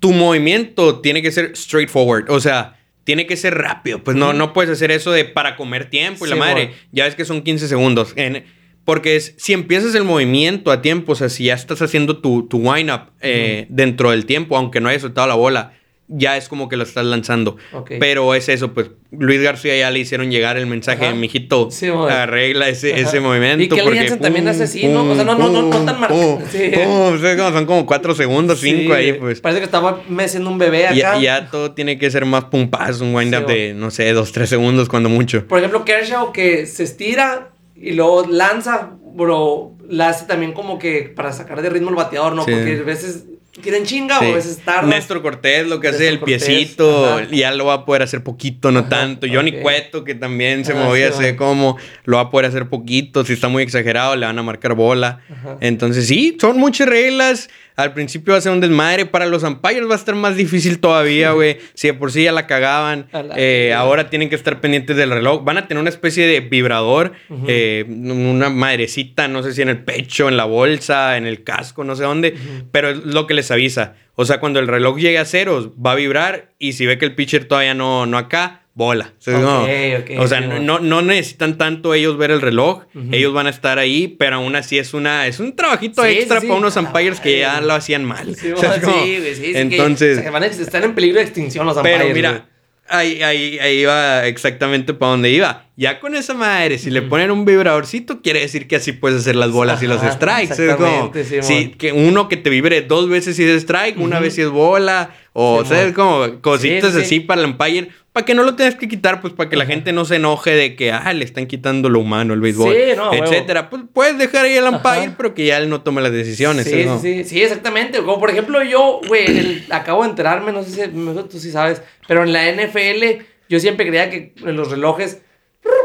[0.00, 2.28] Tu movimiento tiene que ser straightforward.
[2.30, 4.04] O sea, tiene que ser rápido.
[4.04, 6.66] Pues no, no puedes hacer eso de para comer tiempo y la madre.
[6.66, 6.72] bueno.
[6.92, 8.12] Ya ves que son 15 segundos.
[8.16, 8.44] En-
[8.84, 12.46] porque es, si empiezas el movimiento a tiempo, o sea, si ya estás haciendo tu,
[12.48, 15.74] tu wind-up eh, dentro del tiempo, aunque no hayas soltado la bola,
[16.14, 17.56] ya es como que lo estás lanzando.
[17.72, 17.92] Ok.
[17.98, 21.14] Pero es eso, pues Luis García ya le hicieron llegar el mensaje Ajá.
[21.14, 23.62] mijito, Sí, arregla ese, ese movimiento.
[23.64, 25.04] Y Kelly porque también hace así, ¿no?
[25.10, 26.40] O sea, no- no- no- no tan marcado.
[26.50, 26.70] Sí.
[26.86, 29.40] o sea, son como cuatro segundos, cinco Sí, ahí, pues.
[29.40, 30.94] Parece que estaba meciendo un bebé acá.
[30.96, 34.50] Ya, ya todo tiene que ser más pumpaz, un wind-up de, no sé, dos, tres
[34.50, 35.46] segundos cuando mucho.
[35.46, 37.51] Por ejemplo, Kershaw que se estira
[37.82, 42.34] y luego lanza, bro, la hace también como que para sacar de ritmo el bateador,
[42.34, 42.44] ¿no?
[42.44, 42.52] Sí.
[42.52, 43.24] Porque a veces
[43.60, 44.26] quieren chinga Sí.
[44.26, 44.88] o a veces tarda.
[44.88, 47.26] Néstor Cortés lo que hace el Cortés, piecito, ajá.
[47.30, 49.26] ya lo va a poder hacer poquito, no Ajá, tanto.
[49.30, 49.62] Johnny ok.
[49.62, 53.24] Cueto, que también se movía, sí, sé cómo, lo va a poder hacer poquito.
[53.26, 55.20] Si está muy exagerado, le van a marcar bola.
[55.60, 57.50] Entonces, sí, son muchas reglas.
[57.76, 59.06] Al principio va a ser un desmadre.
[59.06, 61.58] Para los umpires va a estar más difícil todavía, güey.
[61.74, 63.06] Si de por sí ya la cagaban.
[63.12, 65.44] La- eh, ahora tienen que estar pendientes del reloj.
[65.44, 67.12] Van a tener una especie de vibrador,
[67.48, 71.84] eh, una madrecita, no sé si en el pecho, en la bolsa, en el casco,
[71.84, 72.34] no sé dónde.
[72.72, 73.94] Pero es lo que les avisa.
[74.14, 76.50] O sea, cuando el reloj llegue a ceros, va a vibrar.
[76.58, 79.12] Y si ve que el pitcher todavía no, no acá, bola.
[79.18, 82.84] O sea, no, ok, o sea, sí, no, necesitan tanto ellos ver el reloj.
[83.10, 86.40] Ellos van a estar ahí, pero aún así es una es un trabajito Sí, extra
[86.40, 88.34] sí, para unos umpires que ya lo hacían mal.
[88.36, 91.96] Sí, O sea, como- que entonces, van a, están en peligro de extinción los pero
[91.96, 92.42] umpires, mira, güey.
[92.88, 95.66] ahí, ahí, ahí iba exactamente para donde iba.
[95.76, 99.36] Ya con esa madre, si le ponen un vibradorcito, quiere decir que así puedes hacer
[99.36, 100.52] las bolas y los strikes.
[100.52, 104.20] Es como, exactamente, sí, que uno que te vibre dos veces si es strike, una
[104.20, 107.20] vez si es bola, o Sí, sea, como cositas Sí, sí, así sí.
[107.20, 107.88] para el umpire.
[108.12, 110.50] Para que no lo tengas que quitar, pues para que la gente no se enoje
[110.50, 113.70] de que, ah, le están quitando lo humano, el béisbol, Sí, no, etcétera.
[113.70, 115.14] Pues puedes dejar ahí el umpire, Ajá.
[115.16, 116.66] pero que ya él no tome las decisiones.
[116.66, 117.98] Sí, es como- sí, sí, sí, exactamente.
[118.00, 122.22] Como por ejemplo, yo, güey, acabo de enterarme, no sé si tú sí sabes, pero
[122.22, 125.22] en la NFL, yo siempre creía que en los relojes,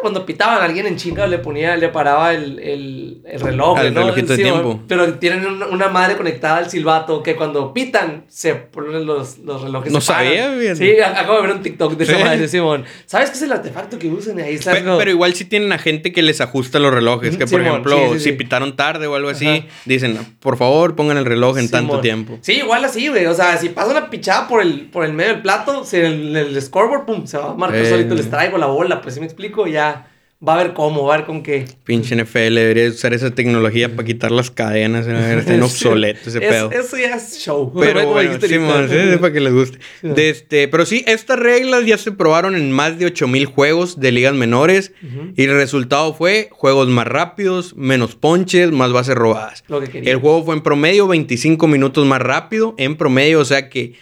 [0.08, 3.78] cuando pitaban a alguien en chinga, le ponía, le paraba el, el, el reloj.
[3.78, 4.00] Al ¿no?
[4.02, 4.80] relojito de tiempo.
[4.88, 9.92] Pero tienen una, madre conectada al silbato que cuando pitan, se ponen los, los relojes.
[9.92, 10.26] No paran.
[10.26, 10.78] sabía, bien.
[10.78, 12.24] Sí, acabo de ver un TikTok de esa Sí.
[12.24, 12.86] madre, Simón.
[13.06, 14.58] ¿Sabes qué es el artefacto que usan ahí?
[14.58, 17.32] Pe- Pero igual sí tienen a gente que les ajusta los relojes.
[17.36, 19.66] Que, por Simón, ejemplo, sí, si pitaron tarde o algo así, Ajá.
[19.86, 22.38] dicen, por favor, pongan el reloj en tanto tiempo.
[22.42, 23.26] Sí, igual así, güey.
[23.26, 26.36] O sea, si pasa una pichada por el, por el medio del plato, si el,
[26.36, 27.90] el scoreboard, pum, se va a marcar Eh.
[27.90, 29.02] solito, les traigo la bola.
[29.02, 29.97] Pues si me explico, ya
[30.46, 31.66] va a ver cómo, va a ver con qué.
[31.84, 35.08] Pinche NFL debería usar esa tecnología para quitar las cadenas.
[35.08, 36.72] a ver, Está obsoleto ese Es- pedo.
[36.72, 37.74] Eso ya es show.
[37.80, 39.80] Pero Como bueno, sí, es para que les guste.
[40.04, 44.12] De este, pero sí, estas reglas ya se probaron en más de 8000 juegos de
[44.12, 44.92] ligas menores.
[45.36, 49.64] Y el resultado fue juegos más rápidos, menos ponches, más bases robadas.
[49.68, 50.12] Lo que quería.
[50.12, 52.76] El juego fue en promedio 25 minutos más rápido.
[52.78, 53.94] En promedio, o sea que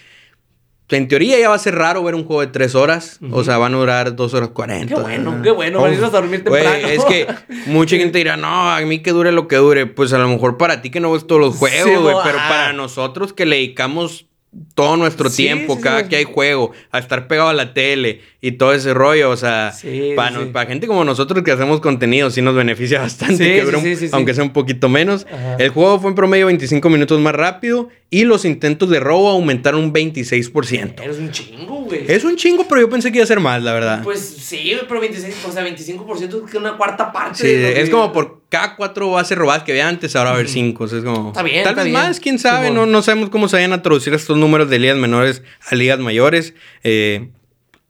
[0.89, 3.19] en teoría ya va a ser raro ver un juego de 3 horas.
[3.31, 4.93] O sea, van a durar 2 horas 40.
[4.93, 6.87] Qué bueno, qué bueno, van a dormir Güey, temprano.
[6.87, 7.27] es que
[7.65, 9.87] mucha gente dirá, no, a mí que dure lo que dure.
[9.87, 12.15] Pues a lo mejor para ti que no ves todos los juegos, güey.
[12.23, 12.49] pero ah.
[12.49, 14.27] para nosotros que le dedicamos
[14.73, 16.09] todo nuestro Sí, tiempo, sí, cada sí.
[16.09, 19.73] que hay juego, a estar pegado a la tele y todo ese rollo, o sea,
[20.15, 24.33] para, no- para gente como nosotros que hacemos contenido, sí nos beneficia bastante, que aunque
[24.33, 25.25] sea un poquito menos.
[25.31, 25.55] Ajá.
[25.59, 29.81] El juego fue en promedio 25 minutos más rápido y los intentos de robo aumentaron
[29.83, 31.01] un 26%.
[31.01, 32.05] Eres un chingo, güey.
[32.07, 34.03] Es un chingo, pero yo pensé que iba a ser más, la verdad.
[34.03, 37.39] Pues sí, pero 26, o sea, 25% es una cuarta parte.
[37.41, 40.35] Sí, de es que- como por cada cuatro bases robadas que había antes, ahora va
[40.35, 40.85] a haber cinco.
[40.85, 41.29] o sea, es como.
[41.29, 42.03] Está bien, Tal está vez bien.
[42.07, 42.69] más, quién sabe.
[42.71, 45.99] No, no sabemos cómo se vayan a traducir estos números de ligas menores a ligas
[45.99, 46.53] mayores.
[46.83, 47.29] Eh,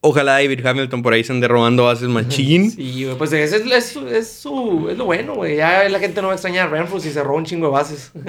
[0.07, 2.69] ojalá David Hamilton por ahí se ande robando bases machín.
[2.75, 5.57] Sí, güey, pues ese es, es, su- es, su, es lo bueno, güey.
[5.57, 7.71] Ya la gente no va a extrañar a Renfrew si se roba un chingo de
[7.73, 8.11] bases.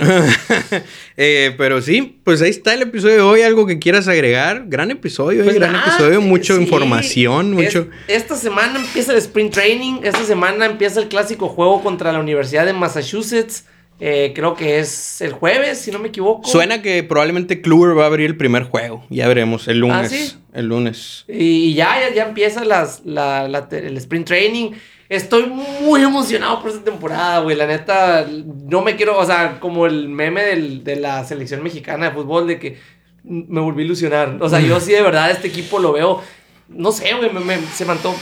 [1.17, 3.43] Eh, pero sí, pues ahí está el episodio de hoy.
[3.43, 4.65] Algo que quieras agregar.
[4.67, 6.21] Gran episodio, eh, Pues gran nada, episodio.
[6.21, 6.63] Mucha sí.
[6.63, 7.89] información, mucho.
[8.07, 10.01] Es- esta semana empieza el Spring Training.
[10.03, 13.65] Esta semana empieza el clásico juego contra la Universidad de Massachusetts.
[13.99, 16.47] Eh, creo que es el jueves, si no me equivoco.
[16.49, 19.05] Suena que probablemente Kluber va a abrir el primer juego.
[19.09, 19.97] Ya veremos, el lunes.
[19.97, 20.35] ¿Ah, sí?
[20.53, 21.25] El lunes.
[21.29, 24.73] Y ya, ya, ya empieza las, la, la- el Sprint Training.
[25.09, 27.57] Estoy muy emocionado por esta temporada, güey.
[27.57, 28.27] La neta,
[28.69, 32.47] no me quiero, o sea, como el meme del- de la selección mexicana de fútbol,
[32.47, 32.77] de que
[33.25, 34.37] me volví a ilusionar.
[34.41, 36.23] O sea, yo sí de verdad este equipo lo veo,
[36.69, 38.15] no sé, güey, me, me- se mantó.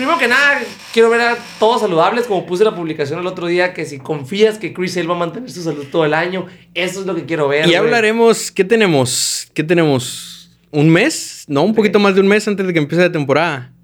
[0.00, 0.62] Primero que nada,
[0.94, 4.56] quiero ver a todos saludables, como puse la publicación el otro día, que si confías
[4.56, 7.26] que Chris Sale va a mantener su salud todo el año, eso es lo que
[7.26, 7.68] quiero ver.
[7.68, 9.46] Y hablaremos, ¿qué tenemos?
[9.52, 10.58] ¿Qué tenemos?
[10.70, 11.44] ¿Un mes?
[11.48, 13.74] No, un poquito más de un mes antes de que empiece la temporada.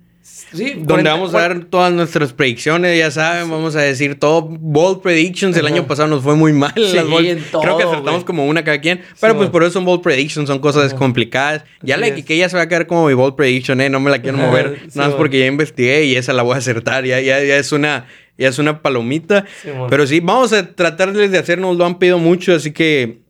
[0.52, 4.42] Sí, Donde 40 vamos a dar todas nuestras predicciones, ya saben, vamos a decir todo.
[4.42, 5.74] Bold predictions, el Ajá.
[5.74, 6.72] año pasado nos fue muy mal.
[6.76, 9.00] Sí, las bold- en todo, Creo que acertamos como una cada quien.
[9.20, 11.64] Pero pues por eso son bold predictions, son cosas complicadas.
[11.82, 14.10] Ya la que ya se va a quedar como mi bold prediction, eh, no me
[14.10, 14.80] la quiero Ajá, mover.
[14.94, 17.04] nada más porque ya investigué y esa la voy a acertar.
[17.04, 18.06] Ya, ya, ya es una.
[18.38, 19.46] Ya es una palomita.
[19.62, 19.86] Sí, bueno.
[19.88, 23.20] Pero sí, vamos a tratarles de hacernos, lo han pedido mucho, así que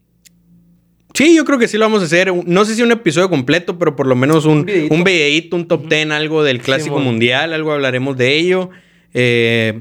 [1.16, 2.30] Sí, yo creo que sí lo vamos a hacer.
[2.47, 4.94] No sé si un episodio completo, pero por lo menos un, Un videíto.
[4.94, 8.68] un videíto, un top 10, algo del clásico mundial, algo hablaremos de ello.
[9.14, 9.80] Eh,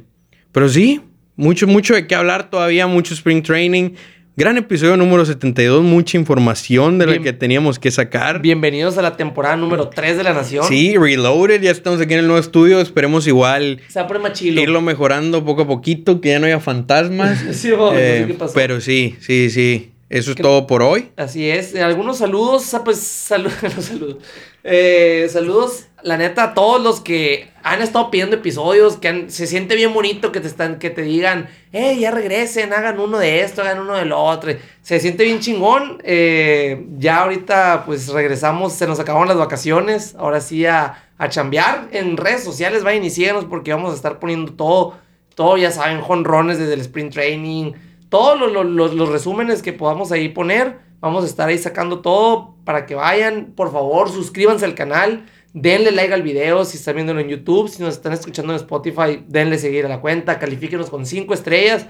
[0.54, 1.02] pero sí,
[1.36, 3.90] mucho, mucho de qué hablar todavía, mucho spring training.
[4.38, 8.42] Gran episodio número 72, mucha información de la que teníamos que sacar.
[8.42, 10.66] Bienvenidos a la temporada número 3 de La Nación.
[10.68, 12.80] Sí, Reloaded, ya estamos aquí en el nuevo estudio.
[12.80, 13.82] Esperemos igual
[14.62, 17.40] irlo mejorando poco a poquito, que ya no haya fantasmas.
[17.54, 18.54] Sí, no sé Eh, qué pasó.
[18.54, 19.92] pero sí, sí, sí.
[20.16, 21.12] Eso es ¿Qué- todo por hoy.
[21.18, 21.76] Así es.
[21.76, 24.18] Eh, Algunos saludos, ah, pues saludos, saludos.
[24.64, 29.46] Eh, saludos, la neta, a todos los que han estado pidiendo episodios, que han- se
[29.46, 33.42] siente bien bonito que te están, que te digan, eh, ya regresen, hagan uno de
[33.42, 34.52] esto, hagan uno de lo otro.
[34.82, 36.02] Se siente bien chingón.
[36.04, 40.16] Eh, ya ahorita, pues regresamos, se nos acabaron las vacaciones.
[40.18, 44.20] Ahora sí a, a chambear en redes sociales, vayan y síganos porque vamos a estar
[44.20, 44.96] poniendo todo,
[45.36, 47.74] todo, ya saben, jonrones desde el sprint training,
[48.16, 50.80] todos los, los- los- resúmenes que podamos ahí poner.
[51.02, 53.54] Vamos a estar ahí sacando todo para que vayan.
[53.58, 55.26] Por favor, suscríbanse al canal.
[55.54, 57.68] Denle like al video si están viéndolo en YouTube.
[57.68, 60.40] Si nos están escuchando en Spotify, denle seguir a la cuenta.
[60.40, 61.88] Califíquenos con 5 estrellas.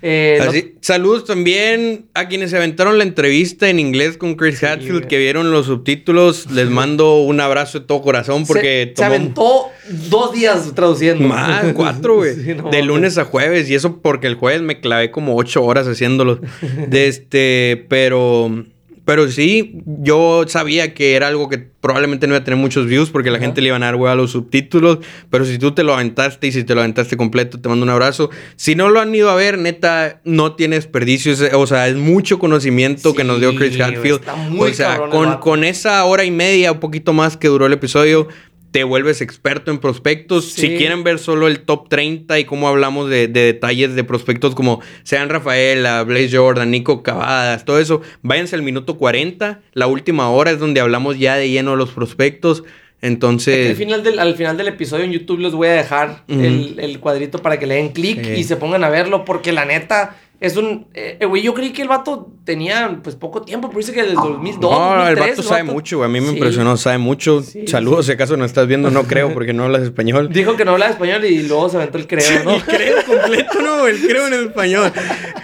[0.00, 4.98] Eh, no- saludos también a quienes se aventaron la entrevista en inglés con Chris Hatfield,
[4.98, 5.08] güey.
[5.08, 6.50] que vieron los subtítulos.
[6.50, 9.66] Les mando un abrazo de todo corazón porque se, aventó
[10.08, 11.26] dos días traduciendo.
[11.26, 12.34] más, cuatro, güey.
[12.44, 13.68] Sí, no, de lunes a jueves.
[13.68, 16.40] Y eso porque el jueves me clavé como ocho horas haciéndolo.
[16.88, 18.64] De este, pero...
[19.08, 23.08] Pero sí, yo sabía que era algo que probablemente no iba a tener muchos views
[23.08, 24.98] porque la gente le iban a dar hueá a los subtítulos.
[25.30, 27.88] Pero si tú te lo aventaste y si te lo aventaste completo, te mando un
[27.90, 28.28] abrazo.
[28.56, 31.32] Si no lo han ido a ver, neta, no tiene desperdicio.
[31.32, 34.20] Es- O sea, es mucho conocimiento que nos dio Chris Hadfield.
[34.20, 37.64] está muy O sea, con, con esa hora y media, un poquito más que duró
[37.64, 38.28] el episodio,
[38.70, 40.44] te vuelves experto en prospectos.
[40.52, 40.60] Sí.
[40.62, 44.54] Si quieren ver solo el top 30 y cómo hablamos de, de detalles de prospectos
[44.54, 49.60] como sean Rafaela, Blaze Jordan, Nico Cavadas, todo eso, váyanse al minuto 40.
[49.72, 52.64] La última hora es donde hablamos ya de lleno de los prospectos.
[53.00, 56.74] Al Entonces, final, del, al final del episodio en YouTube les voy a dejar el,
[56.80, 58.32] el cuadrito para que le den clic Sí.
[58.40, 60.86] y se pongan a verlo porque la neta es un...
[60.94, 64.12] eh, Güey, yo creí que el vato tenía pues poco tiempo, pero dice que desde
[64.14, 66.08] el 2002, no, el 2003, vato sabe mucho, güey.
[66.08, 66.34] A mí me Sí.
[66.34, 67.42] impresionó, sabe mucho.
[67.42, 70.28] Sí, Saludos, si acaso no estás viendo, no creo, porque no hablas español.
[70.32, 72.54] Dijo que no hablaba español y luego se aventó el creo, ¿no?
[72.56, 74.92] El creo completo, no, el creo en español.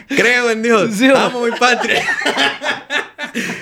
[0.09, 0.91] Creo en Dios.
[0.95, 2.03] Sí, Amo mi patria.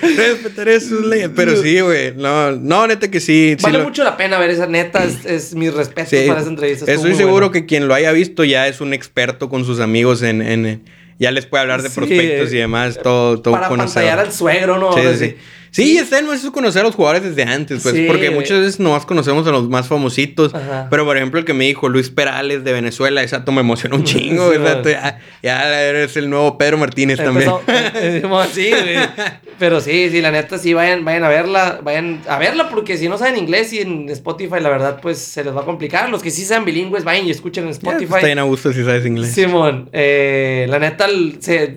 [0.01, 1.29] Respetaré sus leyes.
[1.35, 2.13] Pero sí, güey.
[2.15, 3.55] No, no, neta que sí.
[3.57, 6.27] sí Vale lo- mucho la pena ver esa neta, es, es mis respetos sí.
[6.27, 6.91] para esa entrevista.
[6.91, 7.51] Estoy seguro buena.
[7.53, 10.41] que quien lo haya visto ya es un experto con sus amigos en.
[10.41, 10.83] en-
[11.19, 12.99] ya les puede hablar de Sí, prospectos y demás.
[13.01, 14.03] Todo, todo Para conocedor.
[14.09, 14.93] pantallar al suegro, ¿no?
[14.93, 15.35] Sí, Ahora sí, sí.
[15.73, 15.97] Sí.
[15.97, 19.05] Está en eso conocer a los jugadores desde antes, pues, Sí, porque muchas veces nomás
[19.05, 20.53] conocemos a los más famositos.
[20.55, 20.87] Ajá.
[20.89, 24.03] Pero, por ejemplo, el que me dijo Luis Perales de Venezuela, esa me emocionó un
[24.05, 24.51] chingo.
[24.53, 24.81] Sí, man.
[24.83, 27.49] ya, ya eres el nuevo Pedro Martínez también.
[27.67, 28.29] Empezó-
[28.71, 28.97] güey.
[29.59, 33.07] Pero sí, sí, la neta, sí, vayan, vayan a verla, vayan a verla, porque si
[33.07, 36.09] no saben inglés y en Spotify, la verdad, pues se les va a complicar.
[36.09, 38.15] Los que sí sean bilingües, vayan y escuchen en Ya, pues, Spotify.
[38.15, 39.31] está bien a gusto si sabes inglés.
[39.31, 41.07] Simón, eh, la neta,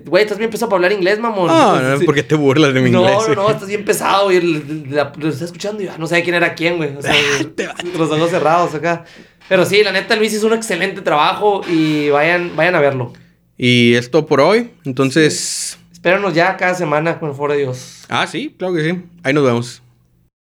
[0.05, 1.47] güey, estás bien pesado para hablar inglés, mamón.
[1.47, 2.05] No, no, Sí.
[2.05, 3.27] ¿por qué te burlas de mi no, inglés?
[3.29, 4.39] No, no, estás bien pesado, güey.
[4.41, 6.95] Lo está escuchando y ya no sabe quién era quién, güey.
[6.95, 7.15] O sea,
[7.97, 9.05] los ojos cerrados acá.
[9.49, 13.13] Pero sí, la neta, Luis hizo un excelente trabajo y vayan, vayan a verlo.
[13.57, 14.71] Y esto por hoy.
[14.83, 15.79] Entonces.
[15.91, 18.03] Espéranos ya cada semana, con el favor de Dios.
[18.09, 19.01] Ah, sí, claro que sí.
[19.23, 19.81] Ahí nos vemos.